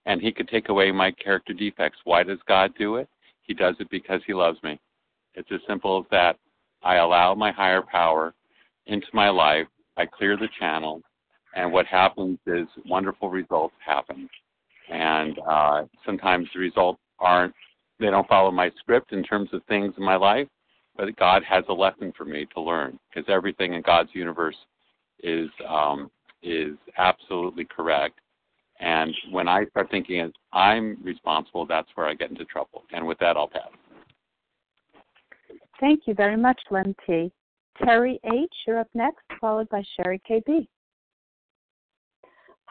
and 0.05 0.21
He 0.21 0.31
could 0.31 0.47
take 0.47 0.69
away 0.69 0.91
my 0.91 1.11
character 1.11 1.53
defects. 1.53 1.99
Why 2.03 2.23
does 2.23 2.39
God 2.47 2.73
do 2.77 2.97
it? 2.97 3.07
He 3.43 3.53
does 3.53 3.75
it 3.79 3.89
because 3.89 4.21
he 4.25 4.33
loves 4.33 4.61
me. 4.63 4.79
It's 5.35 5.51
as 5.51 5.59
simple 5.67 5.99
as 5.99 6.05
that. 6.11 6.37
I 6.81 6.95
allow 6.95 7.35
my 7.35 7.51
higher 7.51 7.81
power 7.81 8.33
into 8.87 9.07
my 9.13 9.29
life. 9.29 9.67
I 9.97 10.05
clear 10.05 10.37
the 10.37 10.49
channel, 10.59 11.01
and 11.55 11.71
what 11.71 11.85
happens 11.85 12.39
is 12.47 12.67
wonderful 12.85 13.29
results 13.29 13.75
happen. 13.85 14.29
And 14.89 15.39
uh, 15.47 15.83
sometimes 16.05 16.47
the 16.53 16.59
results 16.59 16.99
aren't, 17.19 17.53
they 17.99 18.07
don't 18.07 18.27
follow 18.27 18.51
my 18.51 18.71
script 18.79 19.13
in 19.13 19.23
terms 19.23 19.49
of 19.53 19.61
things 19.65 19.93
in 19.97 20.03
my 20.03 20.15
life, 20.15 20.47
but 20.97 21.15
God 21.17 21.43
has 21.47 21.63
a 21.69 21.73
lesson 21.73 22.13
for 22.17 22.25
me 22.25 22.47
to 22.53 22.61
learn 22.61 22.99
because 23.09 23.29
everything 23.31 23.73
in 23.73 23.81
God's 23.81 24.09
universe 24.13 24.57
is 25.21 25.49
um, 25.67 26.11
is 26.41 26.75
absolutely 26.97 27.65
correct. 27.65 28.19
And 28.79 29.13
when 29.31 29.47
I 29.47 29.65
start 29.67 29.89
thinking 29.89 30.19
as 30.19 30.31
I'm 30.51 30.97
responsible, 31.01 31.65
that's 31.65 31.87
where 31.95 32.07
I 32.07 32.15
get 32.15 32.31
into 32.31 32.43
trouble. 32.45 32.83
And 32.91 33.07
with 33.07 33.17
that, 33.19 33.37
I'll 33.37 33.47
pass. 33.47 33.69
Thank 35.79 36.01
you 36.05 36.13
very 36.13 36.35
much, 36.35 36.59
Len 36.69 36.93
T. 37.05 37.31
Terry 37.83 38.19
H., 38.25 38.53
you're 38.67 38.79
up 38.79 38.89
next, 38.93 39.23
followed 39.39 39.69
by 39.69 39.83
Sherry 39.95 40.21
KB. 40.29 40.67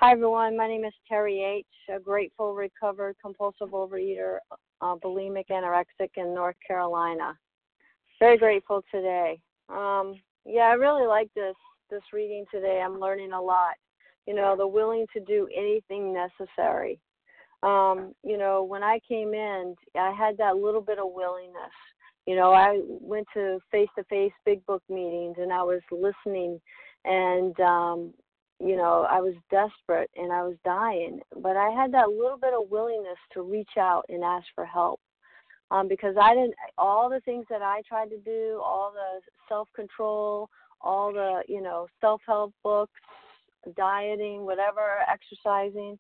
Hi, 0.03 0.11
everyone. 0.11 0.57
My 0.57 0.67
name 0.67 0.85
is 0.85 0.93
Terry 1.09 1.45
H., 1.45 1.95
a 1.95 2.01
grateful, 2.01 2.55
recovered, 2.55 3.15
compulsive 3.23 3.69
overeater, 3.69 4.39
uh, 4.81 4.97
bulimic, 4.97 5.47
anorexic 5.49 6.11
in 6.17 6.35
North 6.35 6.57
Carolina. 6.67 7.39
Very 8.19 8.37
grateful 8.37 8.83
today. 8.91 9.41
Um, 9.69 10.17
yeah, 10.45 10.63
I 10.63 10.73
really 10.73 11.07
like 11.07 11.33
this 11.37 11.55
this 11.89 12.03
reading 12.13 12.45
today. 12.51 12.83
I'm 12.85 12.99
learning 12.99 13.31
a 13.33 13.41
lot 13.41 13.75
you 14.27 14.35
know, 14.35 14.57
the 14.57 14.67
willing 14.67 15.07
to 15.13 15.21
do 15.21 15.49
anything 15.57 16.13
necessary. 16.13 16.99
Um, 17.63 18.13
you 18.25 18.37
know, 18.37 18.65
when 18.65 18.83
I 18.83 18.99
came 19.09 19.35
in, 19.35 19.77
I 19.97 20.11
had 20.11 20.37
that 20.39 20.57
little 20.57 20.81
bit 20.81 20.99
of 20.99 21.13
willingness. 21.13 21.55
You 22.27 22.35
know, 22.35 22.53
I 22.53 22.81
went 22.85 23.29
to 23.35 23.61
face 23.71 23.89
to 23.97 24.03
face 24.05 24.33
big 24.45 24.67
book 24.67 24.83
meetings 24.89 25.37
and 25.39 25.53
I 25.53 25.63
was 25.63 25.81
listening 25.93 26.61
and 27.05 27.59
um 27.61 28.15
you 28.63 28.77
know, 28.77 29.07
I 29.11 29.21
was 29.21 29.35
desperate 29.51 30.11
and 30.17 30.33
I 30.33 30.43
was 30.43 30.57
dying, 30.65 31.21
but 31.43 31.57
I 31.57 31.71
had 31.71 31.93
that 31.95 32.11
little 32.11 32.39
bit 32.39 32.55
of 32.55 32.71
willingness 32.71 33.19
to 33.35 33.43
reach 33.43 33.77
out 33.79 34.05
and 34.09 34.23
ask 34.23 34.47
for 34.55 34.65
help. 34.65 35.01
Um, 35.71 35.89
because 35.89 36.15
I 36.21 36.35
didn't 36.35 36.55
all 36.77 37.09
the 37.09 37.21
things 37.21 37.47
that 37.49 37.63
I 37.63 37.81
tried 37.89 38.11
to 38.11 38.19
do, 38.19 38.61
all 38.63 38.93
the 38.93 39.21
self 39.49 39.69
control, 39.75 40.49
all 40.81 41.13
the, 41.13 41.43
you 41.49 41.63
know, 41.63 41.87
self 42.01 42.21
help 42.27 42.53
books, 42.63 42.93
dieting, 43.77 44.45
whatever, 44.45 44.99
exercising, 45.11 45.99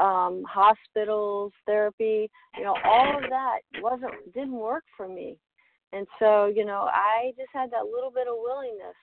um, 0.00 0.42
hospitals, 0.48 1.52
therapy, 1.66 2.30
you 2.56 2.64
know, 2.64 2.76
all 2.84 3.22
of 3.22 3.28
that 3.28 3.58
wasn't 3.80 4.14
didn't 4.32 4.52
work 4.52 4.84
for 4.96 5.06
me. 5.06 5.36
And 5.92 6.06
so, 6.18 6.46
you 6.46 6.64
know, 6.64 6.88
I 6.92 7.32
just 7.36 7.50
had 7.52 7.70
that 7.70 7.84
little 7.84 8.10
bit 8.10 8.26
of 8.26 8.34
willingness. 8.38 8.96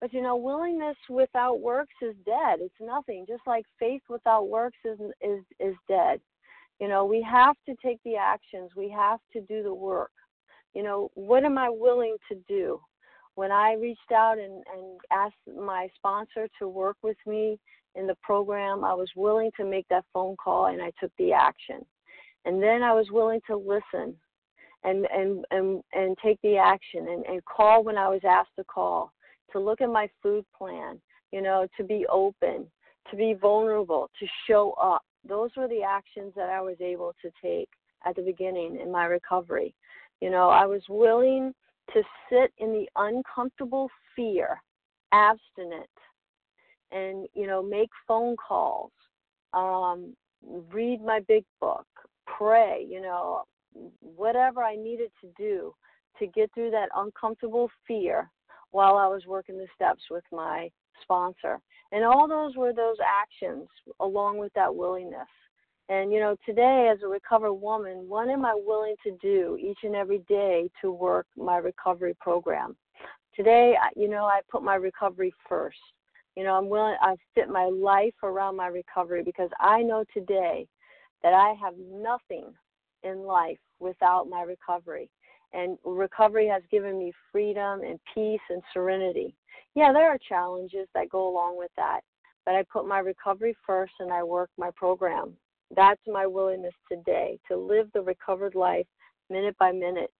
But 0.00 0.12
you 0.12 0.22
know, 0.22 0.36
willingness 0.36 0.96
without 1.08 1.60
works 1.60 1.94
is 2.02 2.14
dead. 2.24 2.60
It's 2.60 2.74
nothing. 2.80 3.24
Just 3.26 3.42
like 3.46 3.64
faith 3.78 4.02
without 4.08 4.48
works 4.48 4.78
is 4.84 4.98
is 5.20 5.42
is 5.58 5.74
dead. 5.88 6.20
You 6.80 6.88
know, 6.88 7.04
we 7.04 7.20
have 7.22 7.56
to 7.66 7.74
take 7.84 7.98
the 8.04 8.16
actions. 8.16 8.70
We 8.76 8.88
have 8.90 9.18
to 9.32 9.40
do 9.40 9.62
the 9.62 9.74
work. 9.74 10.12
You 10.74 10.84
know, 10.84 11.10
what 11.14 11.44
am 11.44 11.58
I 11.58 11.68
willing 11.68 12.16
to 12.30 12.38
do? 12.46 12.80
when 13.38 13.52
I 13.52 13.74
reached 13.74 14.10
out 14.12 14.36
and, 14.36 14.64
and 14.74 15.00
asked 15.12 15.36
my 15.56 15.86
sponsor 15.94 16.48
to 16.58 16.66
work 16.66 16.96
with 17.04 17.16
me 17.24 17.56
in 17.94 18.08
the 18.08 18.16
program, 18.20 18.82
I 18.82 18.94
was 18.94 19.08
willing 19.14 19.52
to 19.56 19.64
make 19.64 19.86
that 19.90 20.04
phone 20.12 20.34
call 20.42 20.66
and 20.66 20.82
I 20.82 20.90
took 20.98 21.12
the 21.18 21.32
action. 21.32 21.86
And 22.44 22.60
then 22.60 22.82
I 22.82 22.92
was 22.92 23.06
willing 23.12 23.40
to 23.46 23.56
listen 23.56 24.16
and 24.82 25.06
and 25.06 25.44
and, 25.52 25.84
and 25.92 26.18
take 26.20 26.40
the 26.42 26.56
action 26.56 27.06
and, 27.08 27.24
and 27.26 27.44
call 27.44 27.84
when 27.84 27.96
I 27.96 28.08
was 28.08 28.22
asked 28.28 28.56
to 28.56 28.64
call, 28.64 29.12
to 29.52 29.58
look 29.58 29.80
at 29.80 29.90
my 29.90 30.08
food 30.22 30.44
plan, 30.56 31.00
you 31.32 31.42
know, 31.42 31.66
to 31.76 31.84
be 31.84 32.06
open, 32.10 32.66
to 33.10 33.16
be 33.16 33.34
vulnerable, 33.34 34.10
to 34.20 34.26
show 34.46 34.72
up. 34.80 35.02
Those 35.26 35.50
were 35.56 35.68
the 35.68 35.82
actions 35.82 36.32
that 36.36 36.48
I 36.48 36.60
was 36.60 36.76
able 36.80 37.14
to 37.22 37.30
take 37.42 37.68
at 38.06 38.16
the 38.16 38.22
beginning 38.22 38.78
in 38.80 38.90
my 38.90 39.04
recovery. 39.04 39.74
You 40.20 40.30
know, 40.30 40.48
I 40.48 40.66
was 40.66 40.82
willing 40.88 41.54
to 41.92 42.02
sit 42.30 42.52
in 42.58 42.72
the 42.72 42.88
uncomfortable 42.96 43.90
fear, 44.14 44.60
abstinent, 45.12 45.88
and 46.90 47.26
you 47.34 47.46
know 47.46 47.62
make 47.62 47.90
phone 48.06 48.36
calls, 48.36 48.92
um, 49.52 50.14
read 50.72 51.02
my 51.02 51.20
big 51.20 51.44
book, 51.60 51.86
pray, 52.26 52.86
you 52.88 53.00
know, 53.00 53.42
whatever 54.00 54.62
I 54.62 54.76
needed 54.76 55.10
to 55.20 55.28
do 55.36 55.74
to 56.18 56.26
get 56.26 56.50
through 56.52 56.70
that 56.72 56.88
uncomfortable 56.96 57.70
fear 57.86 58.30
while 58.70 58.96
I 58.96 59.06
was 59.06 59.26
working 59.26 59.58
the 59.58 59.66
steps 59.74 60.02
with 60.10 60.24
my 60.32 60.70
sponsor. 61.02 61.58
And 61.92 62.04
all 62.04 62.28
those 62.28 62.56
were 62.56 62.72
those 62.72 62.96
actions 63.02 63.66
along 64.00 64.38
with 64.38 64.52
that 64.54 64.74
willingness. 64.74 65.28
And 65.88 66.12
you 66.12 66.20
know, 66.20 66.36
today 66.44 66.90
as 66.92 67.02
a 67.02 67.08
recovered 67.08 67.54
woman, 67.54 68.08
what 68.08 68.28
am 68.28 68.44
I 68.44 68.54
willing 68.54 68.94
to 69.04 69.16
do 69.22 69.56
each 69.58 69.78
and 69.84 69.94
every 69.94 70.18
day 70.28 70.70
to 70.82 70.90
work 70.90 71.26
my 71.36 71.56
recovery 71.56 72.14
program? 72.20 72.76
Today, 73.34 73.74
you 73.96 74.08
know, 74.08 74.24
I 74.24 74.40
put 74.50 74.62
my 74.62 74.74
recovery 74.74 75.32
first. 75.48 75.78
You 76.36 76.44
know, 76.44 76.54
I'm 76.54 76.68
willing 76.68 76.96
I 77.00 77.16
fit 77.34 77.48
my 77.48 77.64
life 77.64 78.14
around 78.22 78.56
my 78.56 78.66
recovery 78.66 79.22
because 79.22 79.50
I 79.60 79.82
know 79.82 80.04
today 80.12 80.68
that 81.22 81.32
I 81.32 81.54
have 81.60 81.74
nothing 81.78 82.52
in 83.02 83.22
life 83.22 83.58
without 83.80 84.28
my 84.28 84.42
recovery. 84.42 85.08
And 85.52 85.78
recovery 85.84 86.46
has 86.48 86.62
given 86.70 86.98
me 86.98 87.12
freedom 87.32 87.80
and 87.80 87.98
peace 88.14 88.40
and 88.50 88.62
serenity. 88.72 89.34
Yeah, 89.74 89.92
there 89.92 90.10
are 90.10 90.18
challenges 90.28 90.88
that 90.94 91.08
go 91.08 91.28
along 91.28 91.58
with 91.58 91.70
that, 91.76 92.00
but 92.44 92.54
I 92.54 92.64
put 92.72 92.86
my 92.86 92.98
recovery 92.98 93.56
first 93.66 93.92
and 94.00 94.12
I 94.12 94.22
work 94.22 94.50
my 94.58 94.70
program. 94.76 95.34
That's 95.74 96.00
my 96.06 96.26
willingness 96.26 96.74
today 96.90 97.38
to 97.48 97.56
live 97.56 97.88
the 97.92 98.02
recovered 98.02 98.54
life 98.54 98.86
minute 99.30 99.56
by 99.58 99.72
minute, 99.72 100.10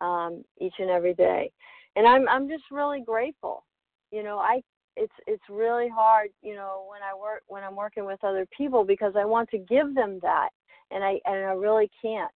um, 0.00 0.44
each 0.60 0.74
and 0.78 0.90
every 0.90 1.14
day. 1.14 1.50
And 1.96 2.06
I'm 2.06 2.28
I'm 2.28 2.48
just 2.48 2.64
really 2.70 3.00
grateful. 3.00 3.64
You 4.10 4.22
know, 4.22 4.38
I 4.38 4.62
it's 4.96 5.12
it's 5.26 5.42
really 5.48 5.88
hard, 5.88 6.30
you 6.42 6.54
know, 6.54 6.86
when 6.90 7.00
I 7.02 7.18
work 7.18 7.42
when 7.48 7.64
I'm 7.64 7.76
working 7.76 8.04
with 8.04 8.22
other 8.24 8.46
people 8.56 8.84
because 8.84 9.14
I 9.16 9.24
want 9.24 9.48
to 9.50 9.58
give 9.58 9.94
them 9.94 10.18
that 10.22 10.50
and 10.90 11.02
I 11.02 11.18
and 11.24 11.44
I 11.44 11.52
really 11.52 11.90
can't. 12.00 12.30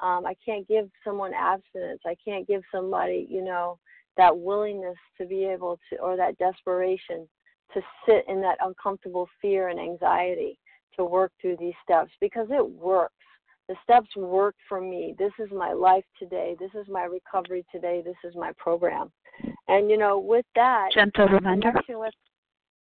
Um, 0.00 0.26
I 0.26 0.34
can't 0.44 0.66
give 0.68 0.88
someone 1.04 1.32
abstinence. 1.34 2.00
I 2.06 2.16
can't 2.24 2.46
give 2.46 2.62
somebody, 2.72 3.26
you 3.28 3.42
know, 3.42 3.78
that 4.16 4.36
willingness 4.36 4.96
to 5.18 5.26
be 5.26 5.44
able 5.44 5.78
to, 5.90 5.98
or 5.98 6.16
that 6.16 6.38
desperation 6.38 7.28
to 7.74 7.80
sit 8.06 8.24
in 8.28 8.40
that 8.40 8.58
uncomfortable 8.60 9.28
fear 9.40 9.68
and 9.68 9.78
anxiety 9.78 10.58
to 10.96 11.04
work 11.04 11.32
through 11.40 11.56
these 11.58 11.74
steps 11.84 12.10
because 12.20 12.48
it 12.50 12.68
works. 12.68 13.12
The 13.68 13.76
steps 13.82 14.08
work 14.16 14.54
for 14.68 14.80
me. 14.80 15.14
This 15.18 15.32
is 15.38 15.50
my 15.52 15.72
life 15.72 16.04
today. 16.18 16.56
This 16.58 16.70
is 16.74 16.86
my 16.88 17.04
recovery 17.04 17.64
today. 17.70 18.02
This 18.04 18.16
is 18.24 18.34
my 18.34 18.52
program. 18.56 19.12
And 19.68 19.90
you 19.90 19.98
know, 19.98 20.18
with 20.18 20.46
that, 20.54 20.88
gentle 20.94 21.28
reminder. 21.28 21.72
With, 21.88 22.14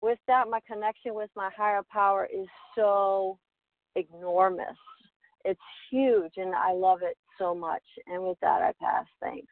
with 0.02 0.18
that, 0.26 0.48
my 0.50 0.58
connection 0.66 1.14
with 1.14 1.30
my 1.36 1.50
higher 1.56 1.82
power 1.90 2.28
is 2.34 2.48
so 2.74 3.38
enormous 3.94 4.76
it's 5.44 5.60
huge 5.90 6.32
and 6.36 6.54
I 6.54 6.72
love 6.72 7.00
it 7.02 7.16
so 7.38 7.54
much. 7.54 7.82
And 8.06 8.22
with 8.22 8.38
that, 8.40 8.62
I 8.62 8.72
pass. 8.80 9.06
Thanks. 9.20 9.48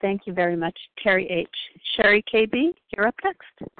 Thank 0.00 0.26
you 0.26 0.34
very 0.34 0.56
much, 0.56 0.78
Terry 1.02 1.26
H. 1.30 1.48
Sherry 1.96 2.22
KB, 2.32 2.74
you're 2.94 3.06
up 3.06 3.14
next. 3.24 3.72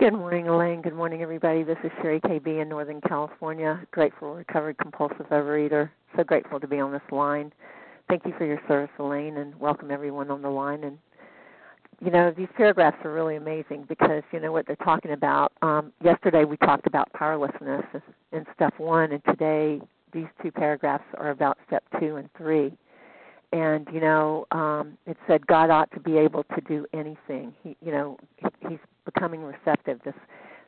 Good 0.00 0.14
morning, 0.14 0.48
Elaine. 0.48 0.82
Good 0.82 0.94
morning, 0.94 1.22
everybody. 1.22 1.62
This 1.62 1.76
is 1.84 1.90
Sherry 2.00 2.20
KB 2.22 2.62
in 2.62 2.68
Northern 2.68 3.00
California. 3.02 3.86
Grateful, 3.90 4.34
recovered 4.34 4.78
compulsive 4.78 5.26
overeater. 5.30 5.90
So 6.16 6.24
grateful 6.24 6.58
to 6.58 6.66
be 6.66 6.80
on 6.80 6.90
this 6.90 7.02
line. 7.12 7.52
Thank 8.08 8.24
you 8.24 8.32
for 8.36 8.46
your 8.46 8.58
service, 8.66 8.90
Elaine, 8.98 9.36
and 9.36 9.54
welcome 9.60 9.90
everyone 9.90 10.30
on 10.30 10.42
the 10.42 10.48
line. 10.48 10.84
And 10.84 10.98
you 12.00 12.10
know, 12.10 12.32
these 12.36 12.48
paragraphs 12.56 12.96
are 13.04 13.12
really 13.12 13.36
amazing 13.36 13.84
because 13.88 14.22
you 14.32 14.40
know 14.40 14.52
what 14.52 14.66
they're 14.66 14.76
talking 14.76 15.12
about. 15.12 15.52
Um, 15.60 15.92
yesterday 16.02 16.44
we 16.44 16.56
talked 16.56 16.86
about 16.86 17.12
powerlessness 17.12 17.84
in 18.32 18.44
step 18.54 18.72
one, 18.78 19.12
and 19.12 19.22
today 19.26 19.80
these 20.12 20.26
two 20.42 20.50
paragraphs 20.50 21.04
are 21.18 21.30
about 21.30 21.58
step 21.66 21.84
two 21.98 22.16
and 22.16 22.28
three. 22.36 22.72
And 23.52 23.88
you 23.92 24.00
know, 24.00 24.46
um, 24.52 24.96
it 25.06 25.16
said 25.26 25.46
God 25.46 25.70
ought 25.70 25.90
to 25.92 26.00
be 26.00 26.16
able 26.18 26.44
to 26.44 26.60
do 26.68 26.86
anything. 26.92 27.54
He, 27.62 27.76
you 27.84 27.90
know, 27.90 28.16
he's 28.68 28.78
becoming 29.04 29.42
receptive. 29.42 30.00
This 30.04 30.14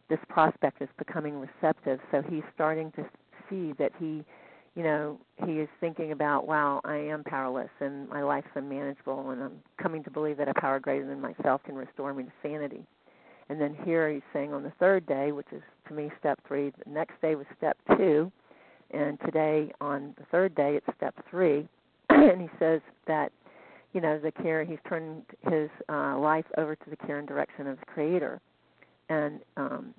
this 0.09 0.19
prospect 0.29 0.83
is 0.83 0.89
becoming 0.99 1.35
receptive. 1.39 2.01
So 2.11 2.23
he's 2.29 2.43
starting 2.55 2.93
to 2.93 3.05
see 3.49 3.73
that 3.79 3.93
he, 3.99 4.25
you 4.75 4.83
know, 4.83 5.19
he 5.47 5.53
is 5.53 5.69
thinking 5.81 6.13
about, 6.13 6.47
wow, 6.47 6.81
I 6.85 6.97
am 6.97 7.25
powerless 7.25 7.71
and 7.81 8.09
my 8.09 8.23
life's 8.23 8.49
unmanageable, 8.55 9.31
and 9.31 9.43
I'm 9.43 9.63
coming 9.81 10.03
to 10.05 10.11
believe 10.11 10.37
that 10.39 10.49
a 10.49 10.55
power 10.55 10.81
greater 10.81 11.07
than 11.07 11.21
myself 11.21 11.63
can 11.65 11.77
restore 11.77 12.13
me 12.13 12.25
to 12.25 12.33
sanity. 12.43 12.85
And 13.49 13.61
then 13.61 13.77
here 13.85 14.11
he's 14.11 14.23
saying 14.33 14.53
on 14.53 14.63
the 14.63 14.73
third 14.81 15.07
day, 15.07 15.33
which 15.33 15.47
is 15.53 15.63
to 15.89 15.95
me 15.95 16.11
step 16.19 16.41
three. 16.47 16.73
The 16.85 16.91
next 16.91 17.21
day 17.21 17.35
was 17.35 17.47
step 17.57 17.77
two 17.97 18.33
and 18.93 19.19
today 19.21 19.73
on 19.81 20.15
the 20.19 20.25
third 20.31 20.55
day 20.55 20.77
it's 20.77 20.97
step 20.97 21.15
three 21.31 21.69
and 22.11 22.41
he 22.41 22.49
says 22.59 22.81
that 23.07 23.33
you 23.93 24.01
know 24.01 24.19
the 24.19 24.33
care 24.33 24.65
he's 24.65 24.79
turned 24.89 25.23
his 25.51 25.69
uh, 25.89 26.19
life 26.19 26.45
over 26.59 26.75
to 26.77 26.91
the 26.91 26.97
care 26.97 27.19
and 27.19 27.29
direction 27.29 27.67
of 27.67 27.79
the 27.81 27.87
creator. 27.87 28.41
And 29.09 29.41
um 29.57 29.95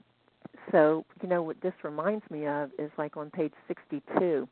so 0.72 1.06
you 1.22 1.30
know 1.30 1.42
what 1.44 1.60
this 1.62 1.74
reminds 1.84 2.24
me 2.30 2.48
of 2.48 2.72
is 2.80 2.92
like 2.98 3.18
on 3.18 3.30
page 3.30 3.54
62 3.68 4.48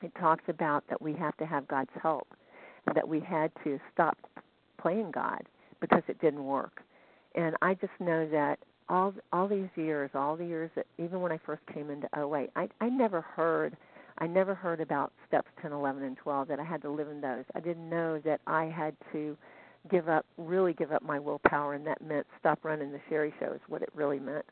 it 0.00 0.12
talks 0.18 0.44
about 0.48 0.84
that 0.88 1.02
we 1.02 1.12
have 1.14 1.36
to 1.36 1.46
have 1.46 1.66
god's 1.68 1.90
help 2.00 2.28
and 2.86 2.96
that 2.96 3.06
we 3.06 3.20
had 3.20 3.50
to 3.64 3.78
stop 3.92 4.16
playing 4.80 5.10
god 5.10 5.42
because 5.80 6.02
it 6.08 6.20
didn't 6.20 6.44
work. 6.44 6.82
And 7.34 7.56
i 7.62 7.74
just 7.74 7.92
know 8.00 8.28
that 8.30 8.58
all 8.88 9.14
all 9.32 9.48
these 9.48 9.68
years, 9.76 10.10
all 10.14 10.36
the 10.36 10.46
years 10.46 10.70
that 10.76 10.86
even 10.98 11.20
when 11.20 11.32
I 11.32 11.38
first 11.44 11.62
came 11.72 11.90
into 11.90 12.08
OA, 12.18 12.46
I 12.56 12.68
I 12.80 12.88
never 12.88 13.20
heard 13.20 13.76
I 14.18 14.26
never 14.26 14.54
heard 14.54 14.80
about 14.80 15.12
steps 15.26 15.48
10, 15.62 15.72
11 15.72 16.02
and 16.02 16.16
12 16.16 16.48
that 16.48 16.58
I 16.58 16.64
had 16.64 16.82
to 16.82 16.90
live 16.90 17.08
in 17.08 17.20
those. 17.20 17.44
I 17.54 17.60
didn't 17.60 17.88
know 17.88 18.18
that 18.24 18.40
I 18.46 18.64
had 18.64 18.96
to 19.12 19.36
give 19.88 20.08
up 20.08 20.26
really 20.36 20.72
give 20.72 20.90
up 20.90 21.02
my 21.02 21.18
willpower 21.18 21.74
and 21.74 21.86
that 21.86 22.02
meant 22.02 22.26
stop 22.38 22.64
running 22.64 22.90
the 22.90 23.00
Sherry 23.08 23.32
show 23.38 23.52
is 23.52 23.60
what 23.68 23.82
it 23.82 23.90
really 23.94 24.18
meant. 24.18 24.44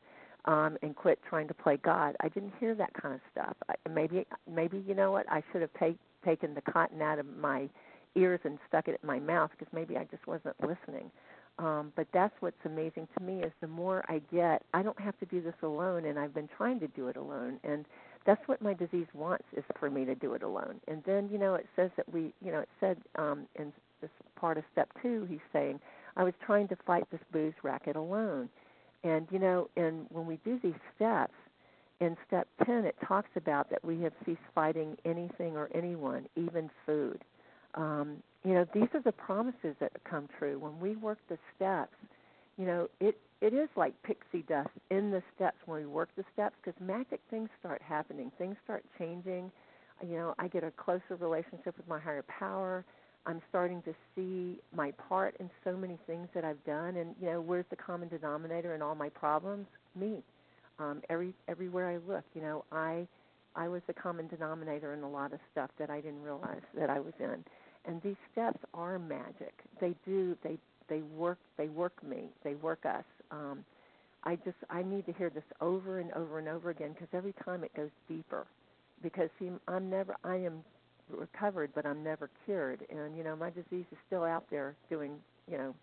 Um 0.45 0.77
and 0.81 0.95
quit 0.95 1.19
trying 1.27 1.47
to 1.47 1.53
play 1.53 1.77
God. 1.77 2.15
I 2.21 2.29
didn't 2.29 2.53
hear 2.59 2.75
that 2.75 2.93
kind 2.93 3.15
of 3.15 3.21
stuff. 3.31 3.55
I, 3.69 3.75
maybe 3.89 4.25
maybe 4.49 4.83
you 4.87 4.95
know 4.95 5.11
what? 5.11 5.25
I 5.29 5.43
should 5.51 5.61
have 5.61 5.73
take, 5.79 5.97
taken 6.23 6.53
the 6.53 6.61
cotton 6.61 7.01
out 7.01 7.19
of 7.19 7.25
my 7.37 7.69
ears 8.15 8.39
and 8.43 8.57
stuck 8.67 8.87
it 8.87 8.99
in 9.01 9.07
my 9.07 9.19
mouth 9.19 9.51
because 9.51 9.71
maybe 9.73 9.97
I 9.97 10.05
just 10.05 10.25
wasn't 10.27 10.55
listening. 10.61 11.11
Um, 11.59 11.91
but 11.95 12.07
that's 12.13 12.33
what's 12.39 12.63
amazing 12.65 13.07
to 13.17 13.23
me 13.23 13.41
is 13.41 13.51
the 13.61 13.67
more 13.67 14.03
I 14.07 14.21
get, 14.31 14.63
I 14.73 14.83
don't 14.83 14.99
have 14.99 15.17
to 15.19 15.25
do 15.25 15.41
this 15.41 15.55
alone, 15.63 16.05
and 16.05 16.19
I've 16.19 16.33
been 16.33 16.49
trying 16.55 16.79
to 16.81 16.87
do 16.89 17.07
it 17.07 17.17
alone, 17.17 17.59
and 17.63 17.85
that's 18.25 18.47
what 18.47 18.61
my 18.61 18.73
disease 18.73 19.07
wants 19.13 19.45
is 19.55 19.63
for 19.79 19.89
me 19.89 20.05
to 20.05 20.13
do 20.13 20.33
it 20.33 20.43
alone. 20.43 20.79
And 20.87 21.01
then 21.05 21.29
you 21.31 21.39
know 21.39 21.55
it 21.55 21.65
says 21.75 21.89
that 21.97 22.11
we, 22.13 22.33
you 22.43 22.51
know, 22.51 22.59
it 22.59 22.69
said 22.79 22.97
um, 23.15 23.47
in 23.55 23.73
this 24.01 24.11
part 24.39 24.59
of 24.59 24.65
step 24.71 24.89
two, 25.01 25.25
he's 25.27 25.39
saying, 25.51 25.79
I 26.15 26.23
was 26.23 26.33
trying 26.45 26.67
to 26.67 26.75
fight 26.85 27.09
this 27.11 27.21
booze 27.31 27.53
racket 27.63 27.95
alone, 27.95 28.49
and 29.03 29.27
you 29.31 29.39
know, 29.39 29.69
and 29.75 30.05
when 30.09 30.27
we 30.27 30.39
do 30.45 30.59
these 30.61 30.79
steps, 30.95 31.33
in 31.99 32.15
step 32.27 32.47
10 32.65 32.85
it 32.85 32.95
talks 33.07 33.29
about 33.35 33.69
that 33.71 33.83
we 33.83 34.01
have 34.01 34.13
ceased 34.25 34.39
fighting 34.53 34.95
anything 35.05 35.57
or 35.57 35.69
anyone, 35.73 36.27
even 36.35 36.69
food. 36.85 37.23
Um, 37.73 38.17
you 38.47 38.53
know 38.53 38.65
these 38.73 38.87
are 38.93 39.01
the 39.01 39.11
promises 39.11 39.75
that 39.81 39.91
come 40.09 40.29
true. 40.39 40.57
When 40.57 40.79
we 40.79 40.95
work 40.95 41.19
the 41.29 41.37
steps 41.55 41.95
you 42.57 42.65
know 42.65 42.87
it 42.99 43.17
it 43.41 43.53
is 43.53 43.69
like 43.75 43.93
pixie 44.03 44.43
dust 44.47 44.69
in 44.89 45.11
the 45.11 45.21
steps 45.35 45.57
when 45.65 45.81
we 45.81 45.85
work 45.87 46.09
the 46.17 46.23
steps 46.33 46.55
because 46.63 46.79
magic 46.81 47.19
things 47.29 47.49
start 47.59 47.81
happening 47.81 48.31
things 48.37 48.55
start 48.63 48.83
changing. 48.97 49.51
You 50.01 50.15
know 50.15 50.35
i 50.39 50.47
get 50.47 50.63
a 50.63 50.71
closer 50.71 51.15
relationship 51.19 51.77
with 51.77 51.87
my 51.87 51.99
higher 51.99 52.23
power. 52.23 52.85
I'm 53.25 53.41
starting 53.49 53.81
to 53.83 53.93
see 54.15 54.59
my 54.73 54.91
part 54.91 55.35
in 55.41 55.49
so 55.65 55.75
many 55.75 55.97
things 56.07 56.29
that 56.33 56.45
i've 56.45 56.63
done. 56.65 56.97
And 56.97 57.15
you 57.19 57.27
know 57.27 57.41
where's 57.41 57.65
the 57.69 57.75
common 57.75 58.07
denominator 58.07 58.75
in 58.75 58.81
all 58.81 58.95
my 58.95 59.09
problems? 59.09 59.67
Me. 59.99 60.23
Um 60.79 61.01
every 61.09 61.33
everywhere 61.49 61.89
i 61.89 61.97
look 62.09 62.23
you 62.33 62.41
know 62.41 62.63
i 62.71 63.07
i 63.55 63.67
was 63.67 63.81
the 63.87 63.93
common 63.93 64.27
denominator 64.27 64.93
in 64.93 65.03
a 65.03 65.09
lot 65.09 65.33
of 65.33 65.39
stuff 65.51 65.69
that 65.79 65.89
i 65.89 65.99
didn't 65.99 66.23
realize 66.23 66.61
that 66.77 66.89
i 66.89 66.99
was 66.99 67.13
in 67.19 67.43
and 67.87 68.01
these 68.01 68.15
steps 68.31 68.59
are 68.73 68.99
magic. 68.99 69.53
They 69.79 69.95
do 70.05 70.37
they 70.43 70.57
they 70.89 71.01
work 71.15 71.39
they 71.57 71.69
work 71.69 71.93
me. 72.03 72.29
They 72.43 72.55
work 72.55 72.85
us. 72.85 73.05
Um, 73.31 73.63
I 74.23 74.35
just 74.35 74.57
I 74.69 74.83
need 74.83 75.05
to 75.05 75.13
hear 75.13 75.29
this 75.29 75.43
over 75.61 75.99
and 75.99 76.11
over 76.13 76.39
and 76.39 76.47
over 76.47 76.69
again 76.69 76.93
because 76.93 77.07
every 77.13 77.33
time 77.43 77.63
it 77.63 77.73
goes 77.75 77.89
deeper. 78.07 78.45
Because 79.01 79.29
see, 79.39 79.49
I'm 79.67 79.89
never 79.89 80.15
I 80.23 80.35
am 80.35 80.63
recovered, 81.09 81.71
but 81.73 81.85
I'm 81.85 82.03
never 82.03 82.29
cured, 82.45 82.85
and 82.89 83.17
you 83.17 83.23
know 83.23 83.35
my 83.35 83.49
disease 83.49 83.85
is 83.91 83.97
still 84.07 84.23
out 84.23 84.45
there 84.49 84.75
doing 84.89 85.13
you 85.49 85.57
know 85.57 85.73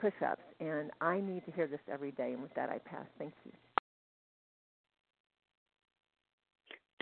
push-ups, 0.00 0.42
and 0.60 0.90
I 1.00 1.20
need 1.20 1.44
to 1.44 1.52
hear 1.52 1.66
this 1.66 1.80
every 1.92 2.12
day. 2.12 2.32
And 2.32 2.42
with 2.42 2.54
that, 2.54 2.70
I 2.70 2.78
pass. 2.78 3.06
Thank 3.18 3.34
you. 3.44 3.52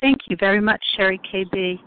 Thank 0.01 0.19
you 0.29 0.37
very 0.39 0.61
much, 0.61 0.81
Sherry 0.97 1.21
KB. 1.33 1.79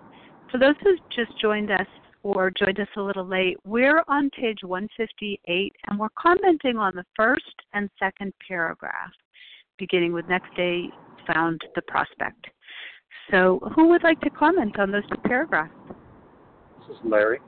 For 0.52 0.58
those 0.58 0.76
who 0.84 0.96
just 1.16 1.40
joined 1.40 1.72
us, 1.72 1.88
or 2.24 2.52
joined 2.52 2.80
us 2.80 2.88
a 2.98 3.02
little 3.02 3.26
late, 3.26 3.58
we're 3.66 4.04
on 4.08 4.30
page 4.32 4.60
158 4.64 5.74
and 5.88 6.00
we're 6.00 6.08
commenting 6.18 6.78
on 6.78 6.96
the 6.96 7.06
first 7.16 7.56
and 7.74 7.90
second 8.00 8.34
paragraph, 8.48 9.12
beginning 9.78 10.14
with 10.14 10.28
next 10.28 10.54
day 10.56 10.86
found 11.32 11.62
the 11.76 11.82
prospect. 11.84 12.48
So, 13.30 13.60
who 13.76 13.88
would 13.90 14.04
like 14.04 14.20
to 14.22 14.30
comment 14.30 14.78
on 14.80 14.92
those 14.92 15.08
two 15.10 15.22
paragraphs? 15.26 15.74
This 16.80 16.98
is 16.98 17.04
Larry. 17.04 17.40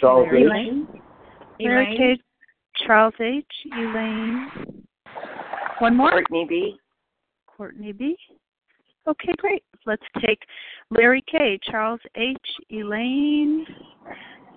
Charles 0.00 0.28
Larry 0.32 0.84
H. 0.92 1.00
Larry 1.60 1.96
K. 1.96 2.22
Charles 2.86 3.14
H. 3.20 3.44
Elaine. 3.76 4.50
One 5.78 5.96
more? 5.96 6.10
Courtney 6.10 6.46
B. 6.48 6.76
Courtney 7.46 7.92
B. 7.92 8.16
Okay, 9.06 9.32
great. 9.38 9.62
Let's 9.86 10.02
take 10.24 10.40
Larry 10.90 11.24
K., 11.30 11.58
Charles 11.70 12.00
H., 12.16 12.36
Elaine, 12.70 13.64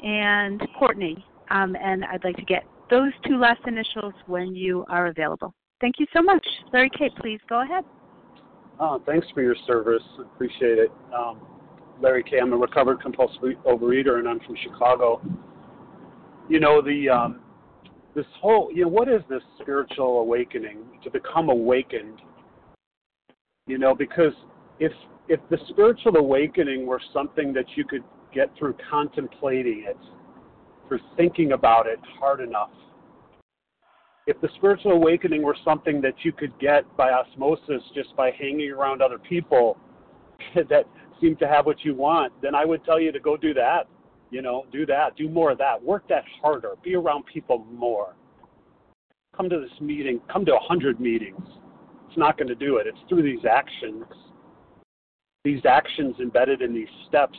and 0.04 0.62
Courtney. 0.78 1.24
Um, 1.52 1.76
and 1.82 2.06
I'd 2.06 2.24
like 2.24 2.36
to 2.38 2.46
get 2.46 2.64
those 2.90 3.12
two 3.28 3.38
last 3.38 3.62
initials 3.68 4.14
when 4.28 4.56
you 4.56 4.86
are 4.90 5.08
available. 5.08 5.54
Thank 5.82 5.96
you 6.00 6.08
so 6.14 6.22
much. 6.22 6.46
Larry 6.74 6.90
K., 6.98 7.10
please 7.20 7.40
go 7.48 7.62
ahead. 7.62 7.84
Oh, 8.80 9.02
thanks 9.06 9.28
for 9.34 9.42
your 9.42 9.56
service. 9.68 10.04
Appreciate 10.20 10.78
it. 10.78 10.92
Um, 11.14 11.40
Larry 12.02 12.24
K. 12.24 12.40
I'm 12.42 12.54
a 12.54 12.58
recovered 12.58 13.02
compulsive 13.02 13.42
overeater, 13.66 14.20
and 14.20 14.28
I'm 14.28 14.40
from 14.40 14.56
Chicago. 14.64 15.22
You 16.48 16.60
know 16.60 16.82
the 16.82 17.10
um, 17.10 17.42
this 18.16 18.26
whole 18.42 18.72
you 18.74 18.84
know 18.84 18.88
what 18.88 19.10
is 19.10 19.22
this 19.30 19.42
spiritual 19.62 20.20
awakening 20.20 20.80
to 21.04 21.12
become 21.12 21.50
awakened? 21.50 22.22
You 23.68 23.78
know 23.78 23.94
because 23.94 24.34
if 24.80 24.94
if 25.30 25.40
the 25.52 25.58
spiritual 25.70 26.18
awakening 26.18 26.88
were 26.88 27.00
something 27.14 27.54
that 27.54 27.66
you 27.76 27.86
could 27.86 28.04
get 28.34 28.50
through 28.58 28.76
contemplating 28.90 29.86
it, 29.88 29.98
through 30.88 31.00
thinking 31.16 31.52
about 31.52 31.86
it 31.86 32.00
hard 32.20 32.42
enough, 32.42 32.72
if 34.26 34.40
the 34.42 34.50
spiritual 34.58 34.92
awakening 34.92 35.44
were 35.44 35.56
something 35.64 36.02
that 36.02 36.16
you 36.24 36.32
could 36.32 36.58
get 36.60 36.84
by 36.98 37.12
osmosis 37.12 37.82
just 37.96 38.16
by 38.16 38.32
hanging 38.32 38.72
around 38.72 39.02
other 39.02 39.20
people 39.20 39.78
that 40.56 40.86
seem 41.22 41.36
to 41.38 41.48
have 41.48 41.66
what 41.66 41.84
you 41.86 41.94
want, 41.96 42.34
then 42.42 42.56
I 42.56 42.66
would 42.66 42.84
tell 42.84 43.00
you 43.00 43.12
to 43.12 43.20
go 43.20 43.38
do 43.38 43.54
that. 43.54 43.88
You 44.32 44.44
know, 44.44 44.66
do 44.72 44.86
that, 44.86 45.16
do 45.16 45.28
more 45.28 45.52
of 45.52 45.58
that, 45.58 45.82
work 45.82 46.08
that 46.10 46.24
harder, 46.42 46.74
be 46.84 46.96
around 46.96 47.26
people 47.26 47.66
more. 47.72 48.16
Come 49.36 49.50
to 49.50 49.60
this 49.60 49.82
meeting, 49.82 50.22
come 50.32 50.46
to 50.46 50.56
a 50.56 50.60
hundred 50.60 51.00
meetings. 51.00 51.42
It's 52.08 52.18
not 52.18 52.38
going 52.38 52.48
to 52.48 52.56
do 52.56 52.78
it. 52.78 52.86
It's 52.86 53.00
through 53.08 53.24
these 53.24 53.46
actions, 53.50 54.06
these 55.44 55.62
actions 55.66 56.16
embedded 56.20 56.62
in 56.62 56.74
these 56.74 56.90
steps. 57.08 57.38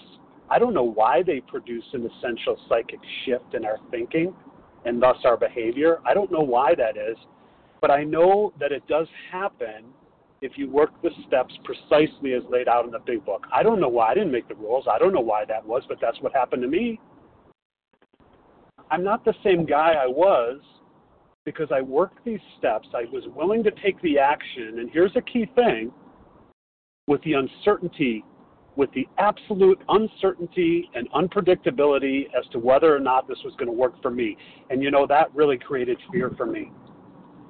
I 0.49 0.59
don't 0.59 0.75
know 0.75 0.85
why 0.85 1.23
they 1.23 1.41
produce 1.41 1.85
an 1.93 2.09
essential 2.09 2.59
psychic 2.69 3.01
shift 3.25 3.55
in 3.55 3.65
our 3.65 3.79
thinking 3.91 4.35
and 4.85 5.01
thus 5.01 5.17
our 5.25 5.37
behavior. 5.37 5.99
I 6.07 6.15
don't 6.15 6.33
know 6.33 6.41
why 6.41 6.75
that 6.77 6.97
is, 6.97 7.17
but 7.81 7.91
I 7.91 8.05
know 8.05 8.53
that 8.59 8.73
it 8.73 8.87
does 8.89 9.07
happen 9.31 9.85
if 10.41 10.53
you 10.57 10.71
work 10.71 10.91
the 11.03 11.11
steps 11.27 11.55
precisely 11.65 12.33
as 12.33 12.43
laid 12.49 12.69
out 12.69 12.87
in 12.87 12.91
the 12.91 12.99
big 13.01 13.25
book. 13.27 13.47
I 13.53 13.63
don't 13.63 13.81
know 13.81 13.89
why 13.89 14.11
I 14.11 14.15
didn't 14.15 14.33
make 14.33 14.49
the 14.49 14.55
rules. 14.55 14.87
I 14.91 14.99
don't 14.99 15.13
know 15.13 15.21
why 15.21 15.45
that 15.45 15.65
was, 15.65 15.83
but 15.87 15.99
that's 16.01 16.19
what 16.23 16.33
happened 16.33 16.63
to 16.63 16.69
me. 16.69 16.99
I'm 18.91 19.05
not 19.05 19.25
the 19.27 19.35
same 19.45 19.67
guy 19.67 19.93
I 19.93 20.07
was 20.07 20.61
because 21.45 21.69
I 21.71 21.83
worked 21.83 22.25
these 22.25 22.41
steps. 22.59 22.89
I 22.95 23.05
was 23.13 23.25
willing 23.37 23.63
to 23.65 23.71
take 23.83 24.01
the 24.01 24.19
action. 24.19 24.79
And 24.79 24.91
here's 24.91 25.15
a 25.17 25.21
key 25.21 25.47
thing 25.55 25.93
with 27.11 27.21
the 27.25 27.33
uncertainty, 27.33 28.25
with 28.77 28.89
the 28.93 29.07
absolute 29.19 29.81
uncertainty 29.89 30.89
and 30.95 31.11
unpredictability 31.11 32.27
as 32.39 32.49
to 32.53 32.59
whether 32.61 32.95
or 32.95 33.01
not 33.01 33.27
this 33.27 33.39
was 33.45 33.53
going 33.55 33.67
to 33.67 33.73
work 33.73 34.01
for 34.01 34.13
me. 34.13 34.37
And 34.71 34.81
you 34.81 34.93
know, 34.93 35.09
that 35.09 35.35
really 35.35 35.59
created 35.59 35.99
fear 36.13 36.31
for 36.37 36.47
me 36.47 36.71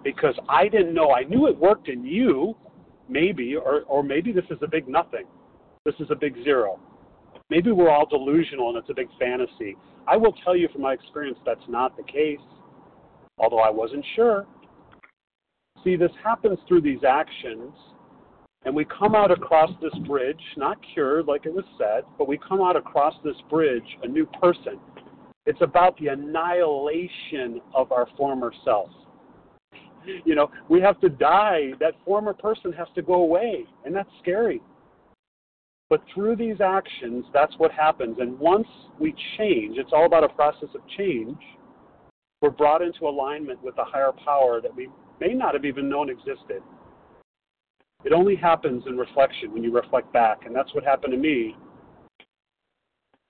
because 0.03 0.35
I 0.49 0.67
didn't 0.69 0.95
know. 0.95 1.13
I 1.13 1.25
knew 1.25 1.47
it 1.47 1.57
worked 1.57 1.89
in 1.89 2.07
you, 2.07 2.57
maybe, 3.11 3.55
or, 3.55 3.83
or 3.83 4.03
maybe 4.03 4.33
this 4.33 4.47
is 4.51 4.57
a 4.63 4.67
big 4.67 4.89
nothing. 4.89 5.27
This 5.85 5.95
is 6.01 6.07
a 6.11 6.17
big 6.17 6.43
zero. 6.43 6.81
Maybe 7.51 7.71
we're 7.71 7.91
all 7.91 8.07
delusional 8.07 8.71
and 8.71 8.79
it's 8.79 8.89
a 8.89 8.95
big 8.95 9.09
fantasy. 9.19 9.77
I 10.09 10.17
will 10.17 10.33
tell 10.43 10.57
you 10.57 10.69
from 10.73 10.81
my 10.81 10.95
experience 10.95 11.39
that's 11.45 11.61
not 11.69 11.99
the 11.99 12.03
case, 12.05 12.39
although 13.37 13.61
I 13.61 13.69
wasn't 13.69 14.07
sure. 14.17 14.47
See, 15.85 15.97
this 15.97 16.13
happens 16.25 16.59
through 16.67 16.81
these 16.81 17.05
actions, 17.07 17.75
and 18.65 18.75
we 18.75 18.85
come 18.85 19.15
out 19.15 19.31
across 19.31 19.71
this 19.81 19.95
bridge, 20.07 20.41
not 20.57 20.79
cured 20.95 21.27
like 21.27 21.47
it 21.47 21.55
was 21.55 21.65
said, 21.79 22.05
but 22.19 22.29
we 22.29 22.39
come 22.39 22.61
out 22.61 22.77
across 22.77 23.15
this 23.25 23.37
bridge 23.49 23.99
a 24.03 24.09
new 24.09 24.27
person. 24.41 24.79
It's 25.47 25.61
about 25.63 25.99
the 25.99 26.09
annihilation 26.09 27.61
of 27.75 27.93
our 27.93 28.07
former 28.17 28.53
self 28.65 28.91
you 30.25 30.35
know, 30.35 30.51
we 30.69 30.81
have 30.81 31.01
to 31.01 31.09
die. 31.09 31.71
That 31.81 31.95
former 32.05 32.33
person 32.33 32.73
has 32.73 32.89
to 32.95 33.03
go 33.03 33.15
away, 33.15 33.65
and 33.85 33.95
that's 33.95 34.09
scary. 34.23 34.61
But 35.89 36.03
through 36.15 36.37
these 36.37 36.61
actions, 36.61 37.25
that's 37.33 37.53
what 37.59 37.73
happens. 37.73 38.19
And 38.21 38.39
once 38.39 38.69
we 38.99 39.15
change, 39.37 39.77
it's 39.77 39.91
all 39.93 40.07
about 40.07 40.25
a 40.25 40.29
process 40.29 40.69
of 40.75 40.81
change. 40.97 41.39
We're 42.41 42.51
brought 42.51 42.81
into 42.81 43.07
alignment 43.07 43.63
with 43.63 43.77
a 43.79 43.85
higher 43.85 44.13
power 44.25 44.61
that 44.61 44.75
we 44.75 44.89
may 45.21 45.35
not 45.35 45.55
have 45.55 45.65
even 45.65 45.89
known 45.89 46.09
existed. 46.09 46.63
It 48.05 48.13
only 48.13 48.35
happens 48.35 48.85
in 48.87 48.97
reflection 48.97 49.53
when 49.53 49.63
you 49.63 49.73
reflect 49.73 50.13
back, 50.13 50.47
and 50.47 50.55
that's 50.55 50.75
what 50.75 50.85
happened 50.85 51.13
to 51.13 51.19
me. 51.19 51.55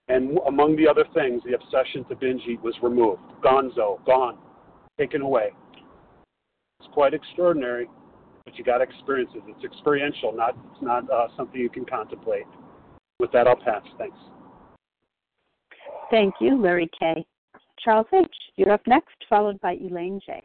And 0.09 0.39
among 0.47 0.77
the 0.77 0.89
other 0.89 1.05
things, 1.15 1.43
the 1.45 1.55
obsession 1.55 2.05
to 2.05 2.17
binge 2.17 2.43
eat 2.49 2.61
was 2.63 2.75
removed. 2.83 3.23
Gonzo, 3.43 4.05
gone, 4.05 4.39
taken 4.99 5.23
away. 5.23 5.51
It's 6.81 6.89
quite 6.93 7.15
extraordinary, 7.15 7.89
but 8.45 8.57
you 8.57 8.65
got 8.65 8.79
to 8.79 8.85
experience 8.85 9.31
it. 9.35 9.43
It's 9.47 9.65
experiential, 9.65 10.33
not 10.33 10.57
it's 10.73 10.83
not 10.83 11.09
uh, 11.11 11.29
something 11.37 11.61
you 11.61 11.71
can 11.71 11.85
contemplate. 11.85 12.47
With 13.19 13.33
that, 13.33 13.47
I'll 13.47 13.57
pass. 13.57 13.83
Thanks. 13.99 14.17
Thank 16.11 16.35
you, 16.41 16.61
Larry 16.61 16.91
K. 16.99 17.25
Charles 17.79 18.07
H., 18.13 18.27
you're 18.57 18.73
up 18.73 18.83
next, 18.87 19.15
followed 19.29 19.61
by 19.61 19.75
Elaine 19.75 20.21
J. 20.25 20.43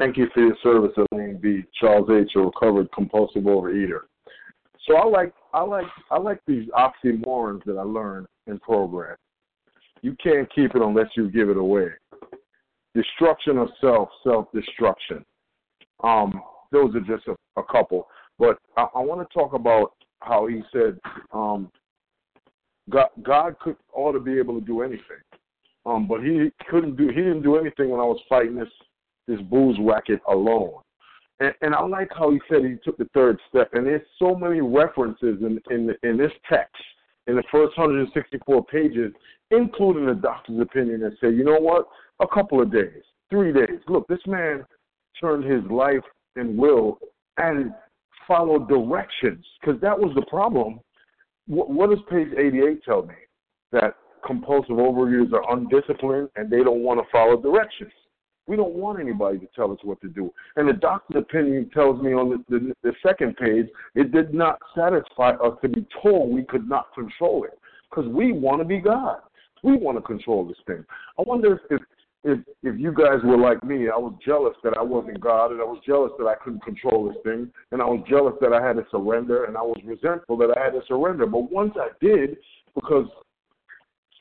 Thank 0.00 0.16
you 0.16 0.26
for 0.34 0.40
your 0.40 0.56
service, 0.62 0.96
Elaine 1.12 1.38
B. 1.40 1.62
Charles 1.78 2.08
H., 2.10 2.32
a 2.34 2.40
recovered 2.40 2.90
compulsive 2.92 3.42
overeater. 3.42 4.00
So 4.88 4.96
I 4.96 5.06
like 5.06 5.32
I 5.52 5.62
like 5.62 5.84
I 6.10 6.18
like 6.18 6.40
these 6.46 6.68
oxymorons 6.70 7.62
that 7.66 7.76
I 7.76 7.82
learned 7.82 8.26
in 8.46 8.58
program. 8.58 9.16
You 10.02 10.16
can't 10.20 10.52
keep 10.54 10.74
it 10.74 10.82
unless 10.82 11.08
you 11.16 11.30
give 11.30 11.50
it 11.50 11.58
away 11.58 11.90
destruction 12.94 13.58
of 13.58 13.68
self, 13.80 14.08
self 14.24 14.46
destruction. 14.52 15.24
Um, 16.02 16.42
those 16.72 16.94
are 16.94 17.00
just 17.00 17.26
a, 17.28 17.60
a 17.60 17.64
couple. 17.64 18.06
But 18.38 18.58
I, 18.76 18.86
I 18.94 19.00
want 19.00 19.26
to 19.26 19.34
talk 19.34 19.52
about 19.52 19.92
how 20.20 20.46
he 20.46 20.62
said 20.72 20.98
um, 21.32 21.70
God, 22.88 23.08
God 23.22 23.58
could 23.60 23.76
ought 23.92 24.12
to 24.12 24.20
be 24.20 24.38
able 24.38 24.58
to 24.58 24.66
do 24.66 24.82
anything, 24.82 25.22
um, 25.86 26.08
but 26.08 26.22
he 26.22 26.50
couldn't 26.68 26.96
do. 26.96 27.08
He 27.08 27.16
didn't 27.16 27.42
do 27.42 27.56
anything 27.56 27.90
when 27.90 28.00
I 28.00 28.04
was 28.04 28.20
fighting 28.28 28.56
this 28.56 28.68
this 29.30 29.40
booze 29.48 29.78
racket 29.80 30.20
alone. 30.28 30.72
And, 31.40 31.54
and 31.62 31.74
I 31.74 31.82
like 31.86 32.08
how 32.16 32.30
he 32.30 32.40
said 32.48 32.64
he 32.64 32.76
took 32.84 32.98
the 32.98 33.08
third 33.14 33.38
step. 33.48 33.70
And 33.72 33.86
there's 33.86 34.02
so 34.18 34.34
many 34.34 34.60
references 34.60 35.38
in 35.40 35.60
in 35.70 35.94
in 36.02 36.16
this 36.16 36.32
text 36.48 36.82
in 37.26 37.36
the 37.36 37.44
first 37.50 37.76
164 37.78 38.64
pages, 38.66 39.12
including 39.50 40.06
the 40.06 40.14
doctor's 40.14 40.60
opinion, 40.60 41.00
that 41.00 41.12
say, 41.20 41.28
you 41.28 41.44
know 41.44 41.60
what, 41.60 41.86
a 42.20 42.26
couple 42.26 42.60
of 42.60 42.72
days, 42.72 43.02
three 43.30 43.52
days. 43.52 43.78
Look, 43.88 44.06
this 44.08 44.20
man 44.26 44.64
turned 45.20 45.44
his 45.44 45.62
life 45.70 46.02
and 46.36 46.58
will 46.58 46.98
and 47.36 47.72
followed 48.26 48.68
directions 48.68 49.44
because 49.60 49.80
that 49.80 49.98
was 49.98 50.12
the 50.14 50.26
problem. 50.26 50.80
What, 51.46 51.70
what 51.70 51.90
does 51.90 51.98
page 52.10 52.28
88 52.36 52.84
tell 52.84 53.02
me? 53.02 53.14
That 53.72 53.94
compulsive 54.26 54.76
overeaters 54.76 55.32
are 55.32 55.52
undisciplined 55.52 56.28
and 56.36 56.50
they 56.50 56.62
don't 56.62 56.82
want 56.82 57.00
to 57.00 57.06
follow 57.10 57.40
directions. 57.40 57.92
We 58.50 58.56
don't 58.56 58.74
want 58.74 58.98
anybody 58.98 59.38
to 59.38 59.46
tell 59.54 59.70
us 59.70 59.78
what 59.84 60.00
to 60.00 60.08
do. 60.08 60.28
And 60.56 60.68
the 60.68 60.72
doctor's 60.72 61.22
opinion 61.22 61.70
tells 61.72 62.02
me 62.02 62.14
on 62.14 62.30
the, 62.30 62.58
the, 62.58 62.74
the 62.82 62.92
second 63.00 63.36
page, 63.36 63.68
it 63.94 64.10
did 64.10 64.34
not 64.34 64.58
satisfy 64.74 65.34
us 65.34 65.56
to 65.62 65.68
be 65.68 65.86
told 66.02 66.34
we 66.34 66.42
could 66.42 66.68
not 66.68 66.92
control 66.92 67.44
it 67.44 67.56
because 67.88 68.10
we 68.10 68.32
want 68.32 68.60
to 68.60 68.64
be 68.64 68.80
God. 68.80 69.18
We 69.62 69.76
want 69.76 69.98
to 69.98 70.02
control 70.02 70.44
this 70.48 70.56
thing. 70.66 70.84
I 71.16 71.22
wonder 71.24 71.60
if, 71.70 71.80
if 72.24 72.40
if 72.64 72.78
you 72.78 72.92
guys 72.92 73.20
were 73.24 73.38
like 73.38 73.62
me, 73.62 73.88
I 73.88 73.96
was 73.96 74.14
jealous 74.26 74.56
that 74.64 74.76
I 74.76 74.82
wasn't 74.82 75.20
God, 75.20 75.52
and 75.52 75.60
I 75.60 75.64
was 75.64 75.80
jealous 75.86 76.10
that 76.18 76.26
I 76.26 76.34
couldn't 76.34 76.64
control 76.64 77.08
this 77.08 77.16
thing, 77.22 77.50
and 77.70 77.80
I 77.80 77.86
was 77.86 78.04
jealous 78.10 78.34
that 78.42 78.52
I 78.52 78.60
had 78.60 78.76
to 78.76 78.84
surrender, 78.90 79.44
and 79.44 79.56
I 79.56 79.62
was 79.62 79.80
resentful 79.86 80.36
that 80.38 80.50
I 80.54 80.62
had 80.62 80.72
to 80.72 80.82
surrender. 80.86 81.24
But 81.24 81.50
once 81.50 81.72
I 81.76 81.88
did, 81.98 82.36
because 82.74 83.06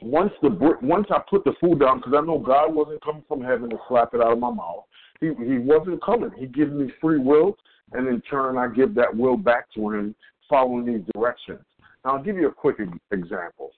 once 0.02 0.32
the 0.42 0.50
once 0.82 1.08
I 1.12 1.20
put 1.30 1.44
the 1.44 1.54
food 1.60 1.80
down, 1.80 1.98
because 1.98 2.14
I 2.18 2.26
know 2.26 2.40
God 2.40 2.74
wasn't 2.74 3.04
coming 3.04 3.24
from 3.28 3.42
heaven 3.42 3.70
to 3.70 3.78
slap 3.88 4.14
it 4.14 4.22
out 4.22 4.32
of 4.32 4.40
my 4.40 4.52
mouth. 4.52 4.86
He 5.20 5.28
he 5.28 5.58
wasn't 5.58 6.04
coming. 6.04 6.32
He 6.38 6.46
gives 6.46 6.72
me 6.72 6.92
free 7.02 7.20
will, 7.20 7.58
and 7.94 8.08
in 8.08 8.22
turn, 8.22 8.58
I 8.58 8.68
give 8.68 8.96
that 8.96 9.16
will 9.16 9.38
back 9.38 9.72
to 9.74 9.90
him, 9.90 10.16
following 10.50 10.86
these 10.86 11.04
directions. 11.14 11.62
Now, 12.06 12.18
I'll 12.18 12.24
give 12.24 12.38
you 12.38 12.48
a 12.48 12.54
quick 12.54 12.78
example. 13.12 13.72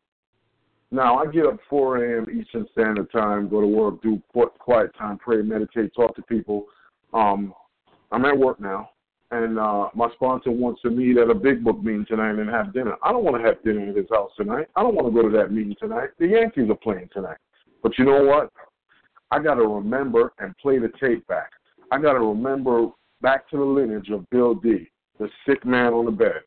Now 0.92 1.18
I 1.18 1.26
get 1.26 1.46
up 1.46 1.58
4 1.70 2.04
a.m. 2.04 2.28
Eastern 2.30 2.68
Standard 2.74 3.10
Time, 3.12 3.48
go 3.48 3.62
to 3.62 3.68
work, 3.68 4.02
do 4.02 4.22
quiet 4.60 4.92
time, 4.98 5.18
pray, 5.18 5.42
meditate, 5.42 5.94
talk 5.96 6.16
to 6.18 6.22
people. 6.24 6.66
Um, 7.14 7.54
I'm 8.12 8.26
at 8.26 8.38
work 8.38 8.60
now, 8.60 8.90
and 9.32 9.58
uh, 9.58 9.90
my 9.96 10.10
sponsor 10.14 10.52
wants 10.52 10.82
to 10.82 10.90
meet 10.90 11.18
at 11.18 11.30
a 11.30 11.34
big 11.36 11.64
book 11.64 11.82
meeting 11.82 12.06
tonight 12.08 12.36
and 12.36 12.50
have 12.50 12.74
dinner. 12.74 12.96
I 13.02 13.12
don't 13.12 13.24
want 13.24 13.42
to 13.42 13.48
have 13.48 13.64
dinner 13.64 13.90
at 13.90 13.96
his 13.96 14.10
house 14.12 14.32
tonight. 14.38 14.68
I 14.76 14.84
don't 14.84 14.94
want 14.94 15.08
to 15.08 15.22
go 15.22 15.28
to 15.28 15.38
that 15.38 15.52
meeting 15.52 15.76
tonight. 15.80 16.10
The 16.20 16.28
Yankees 16.28 16.70
are 16.70 16.76
playing 16.76 17.10
tonight. 17.14 17.38
But 17.82 17.98
you 17.98 18.06
know 18.06 18.24
what? 18.24 18.52
I 19.32 19.40
got 19.40 19.56
to 19.56 19.66
remember 19.66 20.34
and 20.40 20.56
play 20.58 20.80
the 20.80 20.92
tape 21.00 21.26
back. 21.28 21.52
I 21.92 22.00
got 22.00 22.14
to 22.14 22.20
remember 22.20 22.90
back 23.22 23.50
to 23.50 23.58
the 23.58 23.64
lineage 23.64 24.10
of 24.10 24.30
Bill 24.30 24.54
D, 24.54 24.90
the 25.20 25.30
sick 25.48 25.66
man 25.66 25.94
on 25.94 26.06
the 26.06 26.12
bed. 26.12 26.42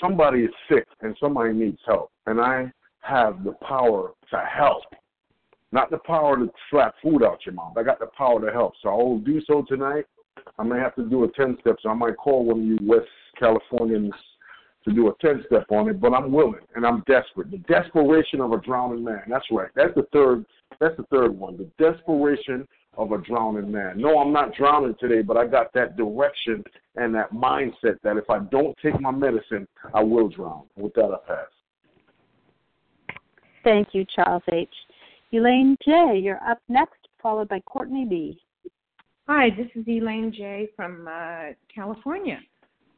Somebody 0.00 0.40
is 0.40 0.50
sick 0.68 0.86
and 1.00 1.16
somebody 1.20 1.52
needs 1.52 1.78
help, 1.86 2.10
and 2.26 2.40
I 2.40 2.72
have 3.00 3.44
the 3.44 3.52
power 3.66 4.12
to 4.30 4.38
help. 4.38 4.82
Not 5.72 5.90
the 5.90 5.98
power 5.98 6.36
to 6.36 6.50
slap 6.70 6.94
food 7.02 7.22
out 7.22 7.38
your 7.46 7.54
mouth. 7.54 7.76
I 7.76 7.82
got 7.82 8.00
the 8.00 8.08
power 8.18 8.44
to 8.44 8.52
help. 8.52 8.74
So 8.82 8.88
I 8.88 8.94
will 8.94 9.18
do 9.18 9.40
so 9.46 9.64
tonight. 9.68 10.06
I 10.58 10.64
may 10.64 10.78
have 10.78 10.94
to 10.96 11.04
do 11.04 11.24
a 11.24 11.32
10 11.32 11.58
step, 11.60 11.76
so 11.82 11.90
I 11.90 11.94
might 11.94 12.16
call 12.16 12.44
one 12.44 12.60
of 12.60 12.64
you 12.64 12.78
West 12.82 13.08
Californians 13.38 14.14
to 14.84 14.92
do 14.92 15.08
a 15.08 15.12
10 15.20 15.44
step 15.46 15.66
on 15.70 15.88
it, 15.88 16.00
but 16.00 16.14
I'm 16.14 16.32
willing 16.32 16.60
and 16.74 16.86
I'm 16.86 17.02
desperate. 17.06 17.50
The 17.50 17.58
desperation 17.58 18.40
of 18.40 18.52
a 18.52 18.58
drowning 18.58 19.04
man. 19.04 19.22
That's 19.28 19.44
right. 19.50 19.68
That's 19.74 19.94
the 19.94 20.06
third 20.12 20.46
that's 20.80 20.96
the 20.96 21.04
third 21.04 21.36
one. 21.36 21.56
The 21.56 21.68
desperation 21.82 22.66
of 22.96 23.12
a 23.12 23.18
drowning 23.18 23.70
man. 23.70 23.98
No, 23.98 24.18
I'm 24.18 24.32
not 24.32 24.54
drowning 24.54 24.94
today, 24.98 25.22
but 25.22 25.36
I 25.36 25.46
got 25.46 25.72
that 25.74 25.96
direction 25.96 26.64
and 26.96 27.14
that 27.14 27.32
mindset 27.32 28.00
that 28.02 28.16
if 28.16 28.28
I 28.30 28.40
don't 28.50 28.76
take 28.82 29.00
my 29.00 29.10
medicine, 29.10 29.66
I 29.94 30.02
will 30.02 30.28
drown. 30.28 30.64
With 30.76 30.94
that, 30.94 31.10
I 31.12 31.28
pass. 31.28 33.16
Thank 33.64 33.88
you, 33.92 34.06
Charles 34.14 34.42
H. 34.52 34.68
Elaine 35.32 35.76
J., 35.84 36.20
you're 36.22 36.42
up 36.48 36.58
next, 36.68 37.08
followed 37.20 37.48
by 37.48 37.60
Courtney 37.60 38.04
B. 38.04 38.40
Hi, 39.28 39.50
this 39.50 39.66
is 39.74 39.84
Elaine 39.88 40.32
J. 40.32 40.68
from 40.76 41.08
uh, 41.10 41.46
California. 41.74 42.38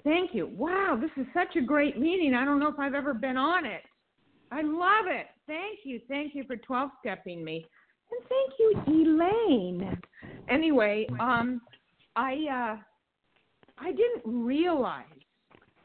Thank 0.05 0.35
you. 0.35 0.47
Wow, 0.47 0.99
this 1.01 1.11
is 1.17 1.27
such 1.33 1.57
a 1.57 1.63
great 1.63 1.99
meeting. 1.99 2.35
I 2.35 2.45
don't 2.45 2.61
know 2.61 2.69
if 2.69 2.79
I've 2.79 2.93
ever 2.93 3.15
been 3.15 3.39
on 3.39 3.65
it. 3.65 3.81
I 4.53 4.61
love 4.61 5.07
it. 5.07 5.27
Thank 5.47 5.81
you. 5.85 6.03
Thank 6.07 6.35
you 6.35 6.45
for 6.45 6.57
12 6.57 6.91
stepping 7.01 7.43
me. 7.43 7.65
And 8.11 8.29
thank 8.29 8.53
you, 8.59 9.19
Elaine. 9.49 9.99
Anyway, 10.51 11.07
um 11.19 11.63
I 12.15 12.33
uh 12.33 12.77
I 13.79 13.93
didn't 13.93 14.23
realize 14.25 15.05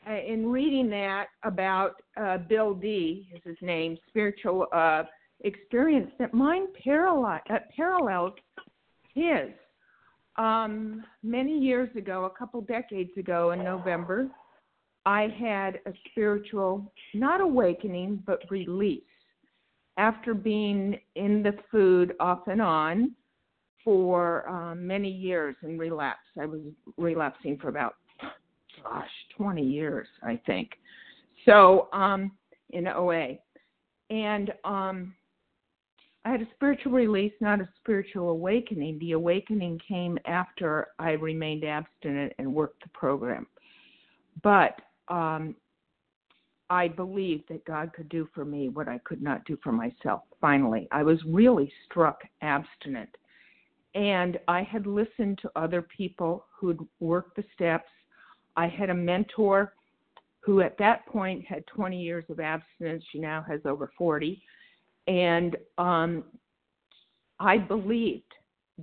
uh, 0.09 0.19
in 0.27 0.47
reading 0.47 0.89
that 0.89 1.27
about 1.43 1.93
uh 2.17 2.39
Bill 2.39 2.73
D 2.73 3.29
is 3.33 3.41
his 3.45 3.57
name, 3.61 3.97
spiritual 4.09 4.67
uh 4.73 5.03
experience 5.45 6.11
that 6.19 6.33
mine 6.33 6.67
parallel 6.83 7.39
uh, 7.49 7.59
parallels 7.75 8.33
his. 9.13 9.49
Um 10.37 11.03
many 11.21 11.57
years 11.57 11.95
ago, 11.95 12.25
a 12.25 12.29
couple 12.29 12.61
decades 12.61 13.11
ago 13.17 13.51
in 13.51 13.63
November, 13.63 14.29
I 15.05 15.27
had 15.39 15.79
a 15.85 15.93
spiritual, 16.09 16.91
not 17.13 17.41
awakening, 17.41 18.23
but 18.25 18.39
release 18.49 19.03
after 19.97 20.33
being 20.33 20.97
in 21.15 21.43
the 21.43 21.53
food 21.69 22.13
off 22.19 22.47
and 22.47 22.61
on 22.61 23.15
for 23.83 24.47
um, 24.47 24.87
many 24.87 25.09
years 25.09 25.55
in 25.63 25.77
relapse. 25.77 26.19
I 26.39 26.45
was 26.45 26.61
relapsing 26.97 27.57
for 27.57 27.67
about, 27.67 27.95
gosh, 28.81 29.09
20 29.37 29.61
years, 29.61 30.07
I 30.23 30.39
think. 30.45 30.69
So 31.45 31.89
um, 31.91 32.31
in 32.71 32.87
OA. 32.87 33.35
And 34.09 34.53
um, 34.63 35.13
I 36.25 36.31
had 36.31 36.41
a 36.41 36.47
spiritual 36.55 36.93
release, 36.93 37.33
not 37.41 37.59
a 37.59 37.67
spiritual 37.81 38.29
awakening. 38.29 38.97
The 38.99 39.11
awakening 39.11 39.79
came 39.85 40.17
after 40.25 40.87
I 40.97 41.11
remained 41.11 41.65
abstinent 41.65 42.33
and 42.39 42.53
worked 42.53 42.81
the 42.83 42.89
program. 42.89 43.45
But 44.41 44.79
um, 45.09 45.55
I 46.69 46.87
believed 46.87 47.49
that 47.49 47.65
God 47.65 47.91
could 47.93 48.07
do 48.07 48.27
for 48.33 48.45
me 48.45 48.69
what 48.69 48.87
I 48.87 48.99
could 48.99 49.21
not 49.21 49.43
do 49.45 49.57
for 49.61 49.73
myself. 49.73 50.21
Finally, 50.39 50.87
I 50.91 51.03
was 51.03 51.19
really 51.25 51.71
struck 51.85 52.21
abstinent. 52.41 53.09
And 53.95 54.39
I 54.47 54.63
had 54.63 54.87
listened 54.87 55.39
to 55.41 55.51
other 55.55 55.81
people 55.81 56.45
who'd 56.57 56.79
worked 56.99 57.35
the 57.35 57.43
steps. 57.53 57.89
I 58.55 58.67
had 58.67 58.89
a 58.89 58.95
mentor 58.95 59.73
who 60.39 60.61
at 60.61 60.77
that 60.77 61.05
point 61.05 61.45
had 61.45 61.67
20 61.67 62.01
years 62.01 62.25
of 62.29 62.39
abstinence. 62.39 63.03
She 63.11 63.19
now 63.19 63.45
has 63.47 63.59
over 63.65 63.91
40. 63.97 64.41
And 65.07 65.57
um, 65.77 66.23
I 67.39 67.57
believed 67.57 68.31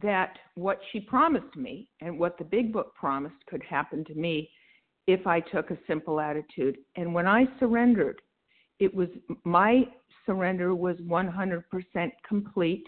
that 0.02 0.38
what 0.54 0.78
she 0.92 1.00
promised 1.00 1.56
me 1.56 1.88
and 2.00 2.18
what 2.18 2.38
the 2.38 2.44
big 2.44 2.72
book 2.72 2.94
promised 2.94 3.44
could 3.48 3.62
happen 3.62 4.04
to 4.04 4.14
me 4.14 4.50
if 5.06 5.26
I 5.26 5.40
took 5.40 5.70
a 5.70 5.78
simple 5.86 6.20
attitude. 6.20 6.76
And 6.96 7.12
when 7.12 7.26
I 7.26 7.46
surrendered, 7.58 8.20
it 8.78 8.94
was 8.94 9.08
my 9.44 9.84
surrender 10.26 10.74
was 10.74 10.96
100% 10.98 11.62
complete 12.26 12.86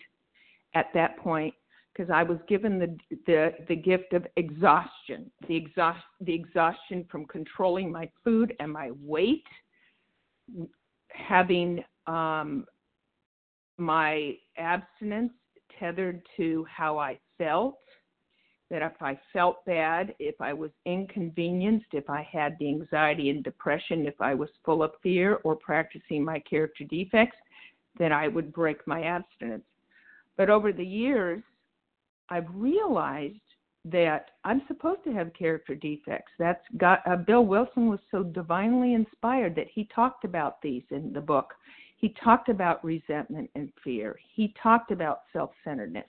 at 0.74 0.86
that 0.94 1.18
point 1.18 1.54
because 1.92 2.10
I 2.10 2.22
was 2.22 2.38
given 2.48 2.78
the, 2.78 2.96
the 3.26 3.52
the 3.68 3.76
gift 3.76 4.14
of 4.14 4.26
exhaustion, 4.36 5.30
the 5.46 5.56
exhaust 5.56 6.02
the 6.20 6.32
exhaustion 6.34 7.06
from 7.10 7.26
controlling 7.26 7.92
my 7.92 8.08
food 8.24 8.54
and 8.60 8.72
my 8.72 8.90
weight, 9.00 9.44
having 11.10 11.84
um, 12.06 12.64
my 13.82 14.34
abstinence 14.56 15.32
tethered 15.78 16.22
to 16.36 16.64
how 16.74 16.98
I 16.98 17.18
felt, 17.38 17.78
that 18.70 18.82
if 18.82 19.02
I 19.02 19.18
felt 19.32 19.64
bad, 19.66 20.14
if 20.18 20.40
I 20.40 20.52
was 20.54 20.70
inconvenienced, 20.86 21.88
if 21.92 22.08
I 22.08 22.26
had 22.30 22.56
the 22.58 22.68
anxiety 22.68 23.28
and 23.28 23.44
depression, 23.44 24.06
if 24.06 24.18
I 24.20 24.34
was 24.34 24.48
full 24.64 24.82
of 24.82 24.92
fear 25.02 25.40
or 25.44 25.56
practicing 25.56 26.24
my 26.24 26.38
character 26.40 26.84
defects, 26.84 27.36
then 27.98 28.12
I 28.12 28.28
would 28.28 28.52
break 28.52 28.86
my 28.86 29.02
abstinence. 29.02 29.64
But 30.38 30.48
over 30.48 30.72
the 30.72 30.84
years, 30.84 31.42
I've 32.30 32.48
realized 32.54 33.36
that 33.84 34.30
I'm 34.44 34.62
supposed 34.68 35.04
to 35.04 35.12
have 35.12 35.34
character 35.34 35.74
defects. 35.74 36.32
That's 36.38 36.64
got 36.78 37.00
uh, 37.06 37.16
Bill 37.16 37.44
Wilson 37.44 37.88
was 37.88 38.00
so 38.10 38.22
divinely 38.22 38.94
inspired 38.94 39.54
that 39.56 39.66
he 39.74 39.88
talked 39.94 40.24
about 40.24 40.62
these 40.62 40.84
in 40.90 41.12
the 41.12 41.20
book. 41.20 41.52
He 42.02 42.14
talked 42.22 42.48
about 42.48 42.84
resentment 42.84 43.48
and 43.54 43.72
fear. 43.82 44.18
He 44.34 44.52
talked 44.60 44.90
about 44.90 45.20
self-centeredness. 45.32 46.08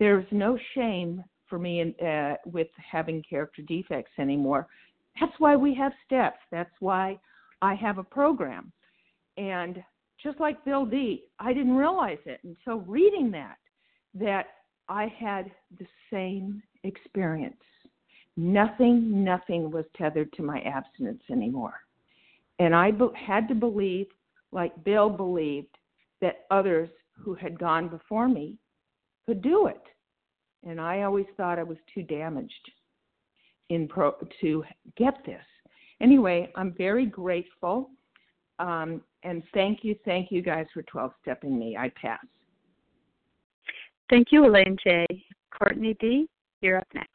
There's 0.00 0.26
no 0.32 0.58
shame 0.74 1.22
for 1.46 1.56
me 1.58 1.80
in, 1.80 2.06
uh, 2.06 2.34
with 2.46 2.66
having 2.76 3.22
character 3.22 3.62
defects 3.62 4.10
anymore. 4.18 4.66
That's 5.20 5.32
why 5.38 5.54
we 5.54 5.72
have 5.74 5.92
steps. 6.04 6.40
That's 6.50 6.74
why 6.80 7.18
I 7.62 7.74
have 7.74 7.98
a 7.98 8.04
program. 8.04 8.72
And 9.36 9.82
just 10.20 10.40
like 10.40 10.64
Bill 10.64 10.84
D, 10.84 11.24
I 11.38 11.52
didn't 11.52 11.76
realize 11.76 12.18
it 12.26 12.40
until 12.42 12.80
reading 12.80 13.30
that 13.30 13.56
that 14.14 14.46
I 14.88 15.06
had 15.16 15.52
the 15.78 15.86
same 16.12 16.60
experience. 16.82 17.62
Nothing, 18.36 19.22
nothing 19.22 19.70
was 19.70 19.84
tethered 19.96 20.32
to 20.32 20.42
my 20.42 20.60
abstinence 20.62 21.22
anymore. 21.30 21.74
And 22.58 22.74
I 22.74 22.90
be- 22.90 23.06
had 23.14 23.46
to 23.48 23.54
believe, 23.54 24.08
like 24.52 24.84
Bill 24.84 25.08
believed, 25.08 25.76
that 26.20 26.46
others 26.50 26.90
who 27.16 27.34
had 27.34 27.58
gone 27.58 27.88
before 27.88 28.28
me 28.28 28.58
could 29.26 29.42
do 29.42 29.66
it 29.66 29.82
and 30.64 30.80
I 30.80 31.02
always 31.02 31.26
thought 31.36 31.58
I 31.58 31.62
was 31.62 31.78
too 31.92 32.02
damaged 32.02 32.70
in 33.68 33.88
pro 33.88 34.14
to 34.40 34.64
get 34.96 35.14
this. 35.24 35.42
Anyway, 36.00 36.50
I'm 36.56 36.74
very 36.76 37.06
grateful, 37.06 37.90
um, 38.58 39.02
and 39.22 39.42
thank 39.54 39.80
you, 39.82 39.96
thank 40.04 40.30
you 40.30 40.42
guys 40.42 40.66
for 40.72 40.82
12 40.82 41.12
stepping 41.22 41.58
me. 41.58 41.76
I 41.76 41.90
pass. 42.00 42.24
Thank 44.08 44.28
you, 44.32 44.46
Elaine 44.46 44.76
J. 44.82 45.06
Courtney 45.56 45.96
D. 46.00 46.28
You're 46.62 46.78
up 46.78 46.88
next. 46.94 47.08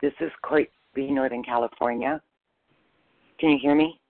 This 0.00 0.12
is 0.20 0.30
Courtney 0.42 0.68
B, 0.94 1.10
Northern 1.10 1.42
California. 1.42 2.20
Can 3.38 3.50
you 3.50 3.58
hear 3.60 3.74
me? 3.74 4.00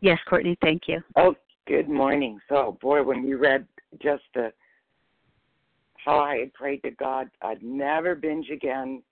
Yes, 0.00 0.18
Courtney, 0.28 0.56
thank 0.62 0.82
you. 0.88 1.00
Oh, 1.16 1.34
good 1.66 1.88
morning. 1.88 2.38
So, 2.48 2.78
boy, 2.80 3.02
when 3.02 3.26
you 3.26 3.38
read 3.38 3.66
just 4.00 4.22
the 4.34 4.52
how 6.04 6.18
I 6.18 6.38
had 6.38 6.54
prayed 6.54 6.82
to 6.84 6.90
God 6.92 7.30
I'd 7.42 7.62
never 7.62 8.14
binge 8.14 8.48
again, 8.50 9.02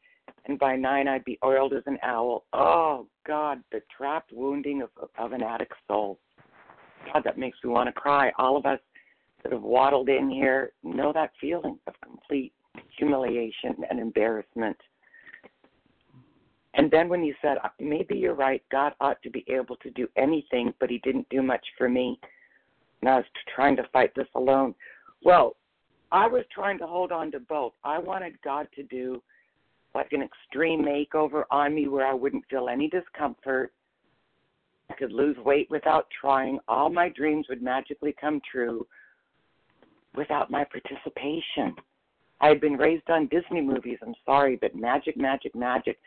and 0.47 0.59
by 0.59 0.77
nine 0.77 1.09
I'd 1.09 1.25
be 1.25 1.39
oiled 1.45 1.75
as 1.75 1.83
an 1.87 1.99
owl. 2.03 2.45
Oh 2.53 3.07
God, 3.27 3.63
the 3.73 3.83
trapped 3.95 4.33
wounding 4.33 4.83
of 4.83 4.91
of 5.19 5.33
an 5.33 5.43
addict 5.43 5.75
soul. 5.87 6.19
God, 7.13 7.23
that 7.25 7.39
makes 7.39 7.59
me 7.63 7.71
want 7.71 7.89
to 7.89 7.93
cry. 7.93 8.33
All 8.39 8.57
of 8.57 8.67
us 8.67 8.81
that 9.43 9.53
have 9.53 9.63
waddled 9.63 10.09
in 10.09 10.31
here 10.31 10.73
know 10.83 11.13
that 11.13 11.33
feeling 11.41 11.79
of 11.87 11.95
complete 12.03 12.53
humiliation 12.97 13.77
and 13.91 14.01
embarrassment. 14.01 14.77
And 16.79 16.89
then 16.93 17.09
when 17.09 17.25
you 17.25 17.35
said, 17.43 17.59
uh, 17.65 17.69
maybe 17.81 18.15
you're 18.17 18.35
right, 18.35 18.63
God 18.71 18.93
ought 19.01 19.21
to 19.23 19.31
be 19.31 19.45
able 19.49 19.77
to 19.77 19.91
do 19.91 20.07
anything, 20.17 20.73
but 20.79 20.89
he 20.89 20.99
didn't 20.99 21.29
do 21.29 21.43
much 21.43 21.65
for 21.77 21.89
me. 21.89 22.19
And 23.03 23.11
I 23.11 23.17
was 23.17 23.25
trying 23.55 23.75
to 23.77 23.89
fight 23.93 24.13
this 24.15 24.29
alone. 24.37 24.77
Well, 25.25 25.57
I 26.13 26.29
was 26.29 26.45
trying 26.55 26.79
to 26.79 26.87
hold 26.87 27.11
on 27.11 27.33
to 27.33 27.41
both. 27.41 27.73
I 27.83 27.99
wanted 27.99 28.41
God 28.43 28.69
to 28.77 28.85
do 28.85 29.21
like 29.95 30.13
an 30.13 30.23
extreme 30.23 30.85
makeover 30.85 31.43
on 31.51 31.75
me 31.75 31.89
where 31.89 32.07
I 32.07 32.15
wouldn't 32.15 32.45
feel 32.49 32.69
any 32.69 32.89
discomfort. 32.89 33.73
I 34.89 34.95
could 34.95 35.13
lose 35.13 35.37
weight 35.39 35.69
without 35.71 36.07
trying. 36.21 36.61
All 36.69 36.91
my 36.91 37.09
dreams 37.09 37.47
would 37.49 37.61
magically 37.61 38.15
come 38.19 38.41
true 38.51 38.87
without 40.15 40.49
my 40.51 40.65
participation. 40.65 41.75
I 42.41 42.49
had 42.49 42.61
been 42.61 42.77
raised 42.77 43.11
on 43.11 43.27
Disney 43.27 43.61
movies, 43.61 43.99
I'm 44.01 44.15
sorry, 44.25 44.57
but 44.57 44.77
magic, 44.77 45.17
magic, 45.17 45.57
magic. 45.57 45.99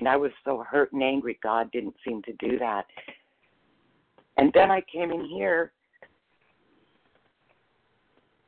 And 0.00 0.08
I 0.08 0.16
was 0.16 0.32
so 0.44 0.64
hurt 0.68 0.92
and 0.92 1.02
angry, 1.02 1.38
God 1.42 1.70
didn't 1.72 1.94
seem 2.04 2.22
to 2.22 2.32
do 2.38 2.58
that. 2.58 2.86
And 4.38 4.50
then 4.54 4.70
I 4.70 4.82
came 4.92 5.12
in 5.12 5.26
here. 5.26 5.72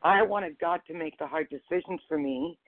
I 0.02 0.22
wanted 0.22 0.58
God 0.58 0.80
to 0.88 0.94
make 0.94 1.18
the 1.18 1.26
hard 1.26 1.48
decisions 1.50 2.00
for 2.08 2.16
me. 2.16 2.58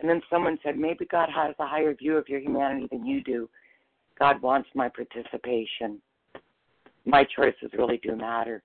And 0.00 0.08
then 0.08 0.22
someone 0.30 0.58
said, 0.64 0.78
maybe 0.78 1.04
God 1.04 1.28
has 1.34 1.54
a 1.58 1.66
higher 1.66 1.94
view 1.94 2.16
of 2.16 2.26
your 2.28 2.40
humanity 2.40 2.88
than 2.90 3.04
you 3.04 3.22
do. 3.22 3.50
God 4.18 4.40
wants 4.40 4.70
my 4.74 4.88
participation. 4.88 6.00
My 7.04 7.24
choices 7.36 7.70
really 7.76 8.00
do 8.02 8.16
matter. 8.16 8.62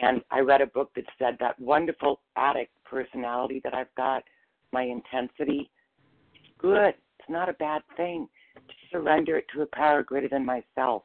And 0.00 0.22
I 0.30 0.40
read 0.40 0.62
a 0.62 0.66
book 0.66 0.90
that 0.96 1.04
said 1.18 1.36
that 1.40 1.60
wonderful 1.60 2.20
addict 2.36 2.72
personality 2.84 3.60
that 3.62 3.74
I've 3.74 3.94
got, 3.94 4.24
my 4.72 4.82
intensity, 4.82 5.70
good. 6.58 6.94
It's 7.18 7.28
not 7.28 7.50
a 7.50 7.54
bad 7.54 7.82
thing 7.98 8.26
to 8.70 8.96
surrender 8.96 9.36
it 9.38 9.46
to 9.54 9.62
a 9.62 9.66
power 9.66 10.02
greater 10.02 10.28
than 10.28 10.44
myself. 10.44 11.04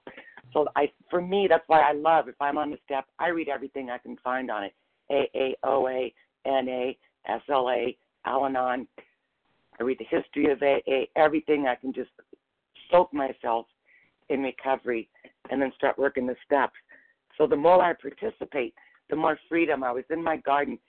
So 0.53 0.67
I, 0.75 0.91
for 1.09 1.21
me, 1.21 1.47
that's 1.49 1.67
why 1.67 1.81
I 1.81 1.93
love. 1.93 2.27
If 2.27 2.35
I'm 2.39 2.57
on 2.57 2.71
the 2.71 2.77
step, 2.85 3.05
I 3.19 3.27
read 3.27 3.49
everything 3.49 3.89
I 3.89 3.97
can 3.97 4.17
find 4.23 4.49
on 4.49 4.63
it: 4.63 4.73
AA, 5.09 5.67
OA, 5.67 6.09
NA, 6.45 6.93
SLA, 7.29 7.97
Al-Anon. 8.25 8.87
I 9.79 9.83
read 9.83 9.99
the 9.99 10.05
history 10.09 10.51
of 10.51 10.61
AA, 10.61 11.05
everything 11.15 11.67
I 11.67 11.75
can 11.75 11.91
just 11.91 12.11
soak 12.89 13.13
myself 13.13 13.65
in 14.29 14.41
recovery, 14.41 15.09
and 15.49 15.61
then 15.61 15.71
start 15.75 15.97
working 15.99 16.25
the 16.25 16.35
steps. 16.45 16.75
So 17.37 17.45
the 17.45 17.55
more 17.55 17.83
I 17.83 17.93
participate, 17.93 18.73
the 19.09 19.15
more 19.15 19.37
freedom. 19.49 19.83
I 19.83 19.91
was 19.91 20.05
in 20.09 20.23
my 20.23 20.37
garden, 20.37 20.79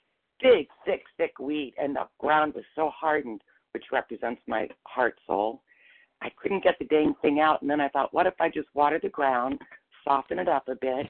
big, 0.41 0.69
thick, 0.85 1.03
thick 1.17 1.39
weed, 1.39 1.75
and 1.81 1.97
the 1.97 2.07
ground 2.19 2.55
was 2.55 2.65
so 2.75 2.91
hardened, 2.95 3.43
which 3.73 3.85
represents 3.93 4.41
my 4.47 4.69
heart 4.85 5.19
soul. 5.27 5.63
I 6.23 6.31
couldn't 6.41 6.65
get 6.65 6.79
the 6.79 6.87
dang 6.87 7.15
thing 7.23 7.41
out. 7.41 7.63
And 7.63 7.71
then 7.71 7.81
I 7.81 7.89
thought, 7.89 8.15
what 8.15 8.27
if 8.27 8.35
I 8.41 8.49
just 8.49 8.69
water 8.75 8.99
the 9.03 9.09
ground, 9.09 9.61
soften 10.05 10.39
it 10.39 10.49
up 10.49 10.69
a 10.69 10.75
bit, 10.75 11.09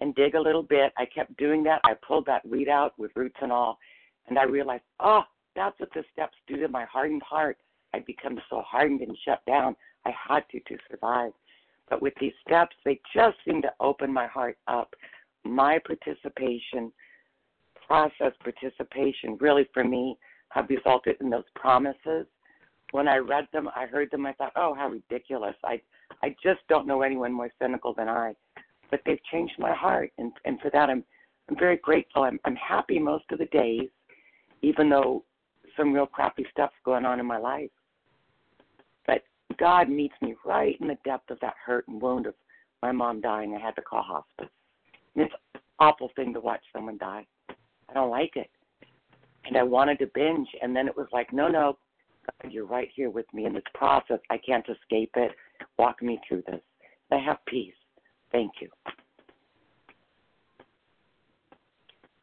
and 0.00 0.14
dig 0.14 0.34
a 0.34 0.40
little 0.40 0.62
bit? 0.62 0.92
I 0.98 1.06
kept 1.06 1.36
doing 1.36 1.62
that. 1.64 1.80
I 1.84 1.94
pulled 2.06 2.26
that 2.26 2.46
weed 2.46 2.68
out 2.68 2.98
with 2.98 3.12
roots 3.14 3.36
and 3.40 3.52
all. 3.52 3.78
And 4.28 4.38
I 4.38 4.44
realized, 4.44 4.82
oh, 5.00 5.22
that's 5.54 5.78
what 5.80 5.92
the 5.94 6.04
steps 6.12 6.36
do 6.46 6.56
to 6.56 6.68
my 6.68 6.84
hardened 6.84 7.22
heart. 7.22 7.58
I'd 7.94 8.04
become 8.04 8.38
so 8.50 8.62
hardened 8.66 9.00
and 9.00 9.16
shut 9.24 9.44
down. 9.46 9.74
I 10.04 10.12
had 10.28 10.44
to 10.50 10.60
to 10.60 10.76
survive. 10.90 11.32
But 11.88 12.02
with 12.02 12.14
these 12.20 12.34
steps, 12.46 12.76
they 12.84 13.00
just 13.14 13.36
seem 13.44 13.62
to 13.62 13.72
open 13.80 14.12
my 14.12 14.26
heart 14.26 14.58
up. 14.68 14.94
My 15.44 15.78
participation, 15.78 16.92
process 17.86 18.32
participation, 18.42 19.38
really 19.40 19.66
for 19.72 19.84
me, 19.84 20.18
have 20.50 20.68
resulted 20.68 21.16
in 21.20 21.30
those 21.30 21.44
promises 21.54 22.26
when 22.92 23.08
I 23.08 23.16
read 23.16 23.46
them, 23.52 23.68
I 23.74 23.86
heard 23.86 24.10
them, 24.10 24.26
I 24.26 24.32
thought, 24.32 24.52
oh, 24.56 24.74
how 24.74 24.88
ridiculous. 24.88 25.54
I, 25.64 25.80
I 26.22 26.34
just 26.42 26.60
don't 26.68 26.86
know 26.86 27.02
anyone 27.02 27.32
more 27.32 27.50
cynical 27.60 27.94
than 27.94 28.08
I. 28.08 28.34
But 28.90 29.00
they've 29.04 29.22
changed 29.30 29.54
my 29.58 29.74
heart, 29.74 30.12
and, 30.16 30.32
and 30.46 30.58
for 30.60 30.70
that, 30.70 30.88
I'm, 30.88 31.04
I'm 31.50 31.58
very 31.58 31.76
grateful. 31.76 32.22
I'm, 32.22 32.40
I'm 32.46 32.56
happy 32.56 32.98
most 32.98 33.24
of 33.30 33.38
the 33.38 33.46
days, 33.46 33.88
even 34.62 34.88
though 34.88 35.24
some 35.76 35.92
real 35.92 36.06
crappy 36.06 36.46
stuff's 36.50 36.74
going 36.84 37.04
on 37.04 37.20
in 37.20 37.26
my 37.26 37.36
life. 37.36 37.70
But 39.06 39.22
God 39.58 39.90
meets 39.90 40.14
me 40.22 40.34
right 40.44 40.76
in 40.80 40.88
the 40.88 40.96
depth 41.04 41.30
of 41.30 41.38
that 41.40 41.54
hurt 41.64 41.86
and 41.88 42.00
wound 42.00 42.26
of 42.26 42.34
my 42.82 42.92
mom 42.92 43.20
dying. 43.20 43.54
I 43.54 43.60
had 43.64 43.76
to 43.76 43.82
call 43.82 44.02
hospice. 44.02 44.52
And 45.14 45.26
it's 45.26 45.34
an 45.54 45.60
awful 45.78 46.10
thing 46.16 46.32
to 46.32 46.40
watch 46.40 46.62
someone 46.72 46.96
die. 46.96 47.26
I 47.50 47.94
don't 47.94 48.10
like 48.10 48.36
it. 48.36 48.50
And 49.44 49.56
I 49.56 49.62
wanted 49.62 49.98
to 49.98 50.10
binge, 50.14 50.48
and 50.62 50.74
then 50.74 50.88
it 50.88 50.96
was 50.96 51.06
like, 51.12 51.32
no, 51.32 51.48
no, 51.48 51.76
God, 52.42 52.52
you're 52.52 52.66
right 52.66 52.88
here 52.94 53.10
with 53.10 53.26
me 53.32 53.46
in 53.46 53.54
this 53.54 53.62
process. 53.74 54.18
I 54.30 54.38
can't 54.38 54.66
escape 54.68 55.10
it. 55.16 55.32
Walk 55.78 56.02
me 56.02 56.20
through 56.26 56.42
this. 56.46 56.60
I 57.10 57.16
have 57.18 57.38
peace. 57.46 57.74
Thank 58.32 58.52
you. 58.60 58.68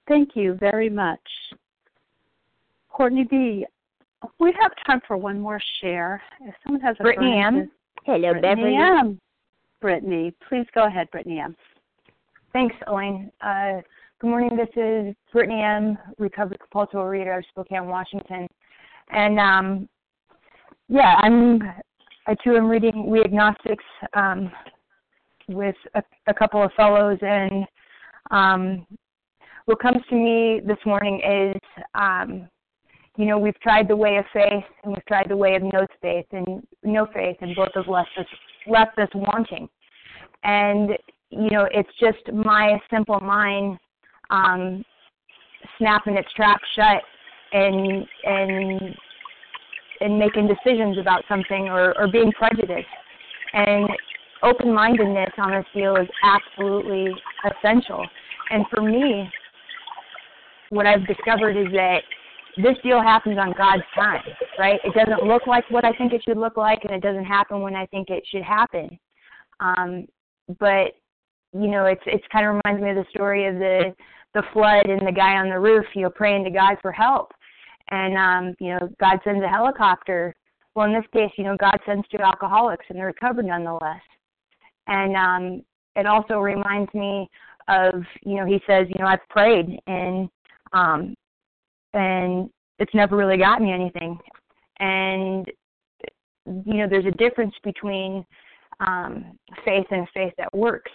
Thank 0.08 0.36
you 0.36 0.54
very 0.54 0.90
much. 0.90 1.20
Courtney 2.90 3.24
B., 3.24 3.66
we 4.40 4.54
have 4.60 4.72
time 4.88 5.02
for 5.08 5.18
one 5.18 5.40
more 5.40 5.60
share. 5.82 6.22
If 6.42 6.56
someone 6.64 6.82
has 6.82 6.96
a 7.00 7.04
Brittany 7.04 7.40
M. 7.40 7.72
Hello, 8.06 8.32
Brittany 8.32 8.56
Beverly. 8.56 8.76
M. 8.76 9.20
Brittany, 9.82 10.34
please 10.48 10.66
go 10.74 10.86
ahead, 10.86 11.10
Brittany 11.12 11.40
M. 11.40 11.56
Thanks, 12.54 12.76
Elaine. 12.88 13.32
Uh, 13.42 13.82
good 14.20 14.30
morning. 14.30 14.56
This 14.56 14.70
is 14.76 15.16
Brittany 15.32 15.62
M., 15.62 15.98
recovered 16.18 16.60
compulsive 16.60 17.00
overeater 17.00 17.38
of 17.38 17.44
Spokane, 17.50 17.88
Washington. 17.88 18.48
And 19.12 19.40
um, 19.40 19.90
yeah, 20.88 21.16
I'm 21.22 21.62
I 22.28 22.36
too 22.44 22.56
am 22.56 22.68
reading 22.68 23.08
We 23.08 23.22
Agnostics 23.22 23.84
um, 24.14 24.52
with 25.48 25.76
a, 25.94 26.04
a 26.28 26.34
couple 26.34 26.64
of 26.64 26.72
fellows, 26.74 27.20
and 27.22 27.66
um, 28.32 28.88
what 29.66 29.80
comes 29.80 30.02
to 30.10 30.16
me 30.16 30.62
this 30.66 30.78
morning 30.86 31.22
is, 31.24 31.62
um, 31.94 32.50
you 33.18 33.26
know, 33.26 33.38
we've 33.38 33.60
tried 33.62 33.88
the 33.88 33.96
way 33.96 34.18
of 34.18 34.26
faith 34.34 34.64
and 34.84 34.94
we've 34.94 35.06
tried 35.06 35.30
the 35.30 35.38
way 35.38 35.56
of 35.56 35.64
no 35.64 35.86
faith 36.02 36.26
and 36.32 36.66
no 36.84 37.08
faith, 37.14 37.38
and 37.42 37.56
both 37.56 37.74
have 37.76 37.88
left 37.88 38.10
us 38.18 38.26
left 38.68 38.98
us 39.00 39.10
wanting. 39.14 39.68
And 40.44 40.92
you 41.30 41.50
know, 41.50 41.68
it's 41.72 41.90
just 42.00 42.32
my 42.34 42.80
simple 42.92 43.20
mind 43.20 43.78
um, 44.30 44.84
snapping 45.78 46.18
its 46.18 46.32
trap 46.36 46.60
shut 46.76 47.02
and 47.54 48.06
and 48.26 48.96
and 50.02 50.20
making 50.20 50.48
decisions 50.48 50.98
about 50.98 51.24
something 51.28 51.70
or, 51.70 51.98
or 51.98 52.08
being 52.08 52.32
prejudiced. 52.34 52.88
And 53.54 53.90
open 54.44 54.74
mindedness 54.74 55.32
on 55.38 55.52
this 55.52 55.66
deal 55.74 55.96
is 55.96 56.08
absolutely 56.24 57.14
essential. 57.46 58.06
And 58.50 58.66
for 58.70 58.82
me, 58.82 59.30
what 60.70 60.86
I've 60.86 61.06
discovered 61.08 61.58
is 61.58 61.72
that 61.74 62.00
this 62.58 62.76
deal 62.84 63.02
happens 63.02 63.38
on 63.38 63.54
God's 63.58 63.84
time, 63.94 64.24
right? 64.58 64.80
It 64.84 64.94
doesn't 64.94 65.28
look 65.28 65.46
like 65.48 65.70
what 65.70 65.84
I 65.84 65.92
think 65.94 66.14
it 66.14 66.24
should 66.24 66.38
look 66.38 66.58
like, 66.58 66.80
and 66.84 66.94
it 66.94 67.02
doesn't 67.02 67.26
happen 67.26 67.62
when 67.62 67.76
I 67.76 67.86
think 67.88 68.10
it 68.10 68.24
should 68.30 68.44
happen. 68.44 68.98
Um, 69.60 70.06
but 70.60 70.94
you 71.54 71.70
know, 71.70 71.86
it's 71.86 72.02
it's 72.06 72.24
kind 72.32 72.46
of 72.46 72.56
reminds 72.56 72.84
me 72.84 72.92
of 72.92 72.98
the 72.98 73.06
story 73.10 73.46
of 73.48 73.56
the 73.56 73.96
the 74.34 74.44
flood 74.54 74.86
and 74.88 75.06
the 75.08 75.12
guy 75.12 75.38
on 75.38 75.50
the 75.50 75.60
roof, 75.60 75.86
you 75.96 76.04
know, 76.04 76.10
praying 76.10 76.44
to 76.44 76.50
God 76.50 76.76
for 76.82 76.92
help 76.92 77.32
and 77.92 78.18
um, 78.18 78.56
you 78.60 78.70
know, 78.70 78.90
God 79.00 79.20
sends 79.24 79.44
a 79.44 79.48
helicopter. 79.48 80.34
Well, 80.76 80.88
in 80.88 80.94
this 80.94 81.06
case, 81.14 81.32
you 81.38 81.44
know, 81.44 81.56
God 81.58 81.78
sends 81.86 82.08
two 82.10 82.20
alcoholics, 82.20 82.86
and 82.90 82.98
they're 82.98 83.08
recovered 83.08 83.46
nonetheless. 83.46 84.02
And 84.88 85.16
um, 85.16 85.62
it 85.96 86.06
also 86.06 86.40
reminds 86.40 86.94
me 86.94 87.30
of, 87.68 88.04
you 88.24 88.36
know, 88.36 88.46
he 88.46 88.60
says, 88.68 88.88
you 88.90 89.00
know, 89.00 89.08
I've 89.08 89.28
prayed, 89.30 89.80
and 89.88 90.30
um, 90.74 91.16
and 91.94 92.50
it's 92.80 92.94
never 92.94 93.16
really 93.16 93.38
got 93.38 93.62
me 93.62 93.72
anything. 93.72 94.18
And 94.80 95.50
you 96.46 96.74
know, 96.76 96.88
there's 96.88 97.06
a 97.06 97.12
difference 97.12 97.56
between 97.64 98.26
um, 98.80 99.38
faith 99.64 99.88
and 99.92 100.08
faith 100.14 100.34
that 100.38 100.54
works. 100.54 100.92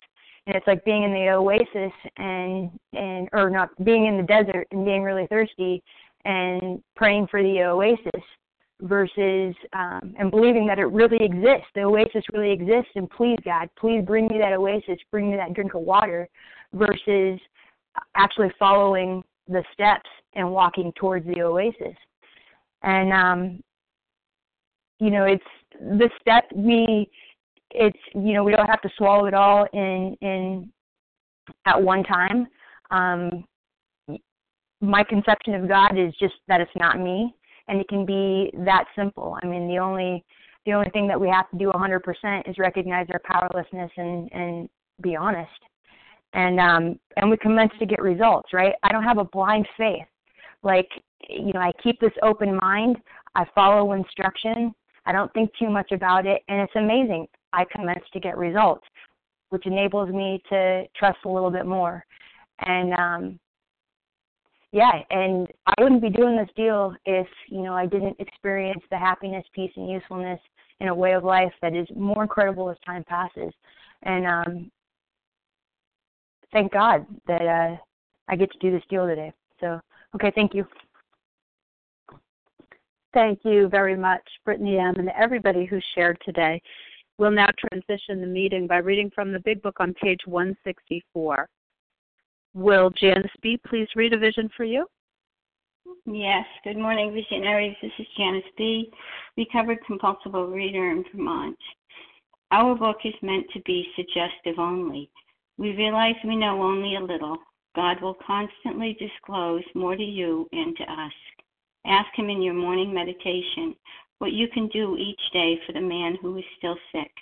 And 0.47 0.57
it's 0.57 0.66
like 0.66 0.84
being 0.84 1.03
in 1.05 1.12
the 1.12 1.30
oasis 1.30 1.93
and 2.16 2.70
and 2.93 3.28
or 3.32 3.51
not 3.51 3.70
being 3.84 4.07
in 4.07 4.16
the 4.16 4.22
desert 4.22 4.66
and 4.72 4.84
being 4.84 5.03
really 5.03 5.26
thirsty 5.28 5.82
and 6.25 6.83
praying 6.97 7.27
for 7.31 7.43
the 7.43 7.62
oasis 7.62 8.23
versus 8.83 9.55
um, 9.73 10.14
and 10.18 10.31
believing 10.31 10.66
that 10.66 10.79
it 10.79 10.87
really 10.87 11.18
exists. 11.21 11.68
The 11.75 11.83
oasis 11.83 12.25
really 12.33 12.53
exists, 12.53 12.91
and 12.95 13.11
please, 13.11 13.39
God, 13.45 13.68
please 13.79 14.03
bring 14.05 14.27
me 14.29 14.39
that 14.39 14.53
oasis, 14.53 14.99
bring 15.11 15.31
me 15.31 15.37
that 15.37 15.55
drink 15.55 15.75
of 15.75 15.83
water, 15.83 16.29
versus 16.73 17.39
actually 18.16 18.51
following 18.59 19.23
the 19.49 19.64
steps 19.73 20.09
and 20.35 20.51
walking 20.51 20.93
towards 20.97 21.27
the 21.27 21.43
oasis. 21.43 21.97
And 22.83 23.12
um, 23.12 23.62
you 24.99 25.11
know, 25.11 25.25
it's 25.25 25.45
the 25.81 26.11
step 26.21 26.45
we. 26.55 27.11
It's 27.73 27.99
you 28.14 28.33
know 28.35 28.43
we 28.43 28.53
don't 28.53 28.66
have 28.66 28.83
to 28.83 28.91
swallow 28.97 29.27
it 29.27 29.35
all 29.35 29.66
in 29.73 30.16
in 30.21 30.73
at 31.66 31.81
one 31.81 32.03
time. 32.05 32.47
Um, 32.91 33.45
my 34.81 35.05
conception 35.05 35.55
of 35.55 35.68
God 35.68 35.99
is 35.99 36.14
just 36.18 36.35
that 36.49 36.61
it's 36.61 36.70
not 36.76 36.99
me, 36.99 37.35
and 37.68 37.81
it 37.81 37.89
can 37.89 38.07
be 38.07 38.51
that 38.64 38.85
simple. 38.97 39.37
I 39.43 39.47
mean, 39.47 39.68
the 39.68 39.78
only 39.78 40.24
the 40.66 40.72
only 40.72 40.91
thing 40.91 41.07
that 41.09 41.20
we 41.20 41.28
have 41.28 41.51
to 41.51 41.57
do 41.59 41.70
100% 41.70 42.49
is 42.49 42.59
recognize 42.59 43.07
our 43.12 43.20
powerlessness 43.24 43.91
and 43.97 44.33
and 44.33 44.68
be 45.03 45.16
honest. 45.16 45.51
And 46.33 46.61
um 46.61 46.99
and 47.16 47.31
we 47.31 47.37
commence 47.37 47.72
to 47.78 47.87
get 47.87 48.01
results, 48.01 48.53
right? 48.53 48.74
I 48.83 48.93
don't 48.93 49.05
have 49.05 49.18
a 49.18 49.24
blind 49.24 49.66
faith. 49.76 50.07
Like, 50.62 50.89
you 51.28 51.53
know, 51.53 51.61
I 51.61 51.72
keep 51.83 52.01
this 52.01 52.12
open 52.22 52.57
mind. 52.57 52.99
I 53.35 53.45
follow 53.55 53.93
instruction. 53.93 54.74
I 55.07 55.12
don't 55.12 55.33
think 55.33 55.51
too 55.59 55.70
much 55.70 55.93
about 55.93 56.26
it, 56.26 56.43
and 56.49 56.61
it's 56.61 56.76
amazing. 56.76 57.26
I 57.53 57.64
commence 57.72 58.05
to 58.12 58.20
get 58.20 58.37
results, 58.37 58.85
which 59.49 59.66
enables 59.66 60.11
me 60.11 60.43
to 60.51 60.85
trust 60.95 61.18
a 61.24 61.28
little 61.28 61.51
bit 61.51 61.66
more. 61.66 62.05
And 62.61 62.93
um 62.95 63.41
yeah, 64.73 65.03
and 65.11 65.49
I 65.66 65.83
wouldn't 65.83 66.03
be 66.03 66.11
doing 66.11 66.37
this 66.37 66.49
deal 66.55 66.95
if, 67.05 67.27
you 67.49 67.62
know, 67.62 67.75
I 67.75 67.87
didn't 67.87 68.16
experience 68.21 68.83
the 68.91 68.99
happiness, 68.99 69.45
peace 69.53 69.73
and 69.77 69.91
usefulness 69.91 70.41
in 70.79 70.89
a 70.89 70.95
way 70.95 71.12
of 71.12 71.25
life 71.25 71.53
that 71.61 71.75
is 71.75 71.89
more 71.95 72.23
incredible 72.23 72.71
as 72.71 72.77
time 72.87 73.05
passes. 73.05 73.53
And 74.03 74.27
um 74.27 74.71
thank 76.53 76.73
God 76.73 77.05
that 77.27 77.43
uh 77.43 77.77
I 78.29 78.37
get 78.37 78.51
to 78.53 78.59
do 78.59 78.71
this 78.71 78.83
deal 78.89 79.07
today. 79.07 79.33
So 79.61 79.81
okay, 80.14 80.33
thank 80.35 80.55
you. 80.55 80.66
Thank 83.12 83.41
you 83.45 83.68
very 83.68 83.97
much, 83.97 84.23
Brittany 84.45 84.79
M., 84.79 84.95
and 84.97 85.11
everybody 85.18 85.66
who 85.66 85.81
shared 85.97 86.16
today. 86.25 86.62
We'll 87.18 87.33
now 87.33 87.49
transition 87.59 88.21
the 88.21 88.27
meeting 88.27 88.68
by 88.68 88.77
reading 88.77 89.11
from 89.12 89.33
the 89.33 89.41
Big 89.41 89.61
Book 89.62 89.79
on 89.81 89.93
page 89.95 90.21
164. 90.27 91.49
Will 92.55 92.91
Janice 92.91 93.31
B. 93.43 93.59
please 93.67 93.89
read 93.95 94.13
a 94.13 94.19
vision 94.19 94.49
for 94.57 94.65
you? 94.65 94.87
Yes. 96.05 96.45
Good 96.65 96.77
morning, 96.77 97.13
visionaries. 97.13 97.77
This 97.81 97.93
is 97.99 98.07
Janice 98.17 98.43
B., 98.59 98.91
recovered 99.37 99.79
compulsive 99.87 100.35
reader 100.35 100.91
in 100.91 101.05
Vermont. 101.15 101.57
Our 102.51 102.75
book 102.75 102.97
is 103.05 103.15
meant 103.23 103.47
to 103.53 103.61
be 103.61 103.87
suggestive 103.95 104.59
only. 104.59 105.11
We 105.59 105.77
realize 105.77 106.15
we 106.25 106.37
know 106.37 106.61
only 106.61 106.97
a 106.97 107.01
little. 107.01 107.39
God 107.77 108.03
will 108.03 108.17
constantly 108.27 108.97
disclose 108.99 109.63
more 109.77 109.95
to 109.95 110.03
you 110.03 110.49
and 110.51 110.77
to 110.77 110.83
us. 110.83 111.13
Ask 111.87 112.09
Him 112.17 112.31
in 112.31 112.43
your 112.43 112.55
morning 112.55 112.93
meditation 112.93 113.77
what 114.19 114.33
you 114.33 114.49
can 114.49 114.67
do 114.69 114.97
each 114.97 115.21
day 115.33 115.61
for 115.67 115.73
the 115.73 115.81
man 115.81 116.17
who 116.21 116.37
is 116.37 116.45
still 116.59 116.77
sick. 116.91 117.13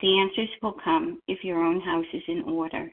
The 0.00 0.18
answers 0.18 0.50
will 0.62 0.76
come 0.84 1.20
if 1.28 1.42
your 1.42 1.62
own 1.64 1.80
house 1.80 2.06
is 2.12 2.22
in 2.28 2.42
order. 2.42 2.92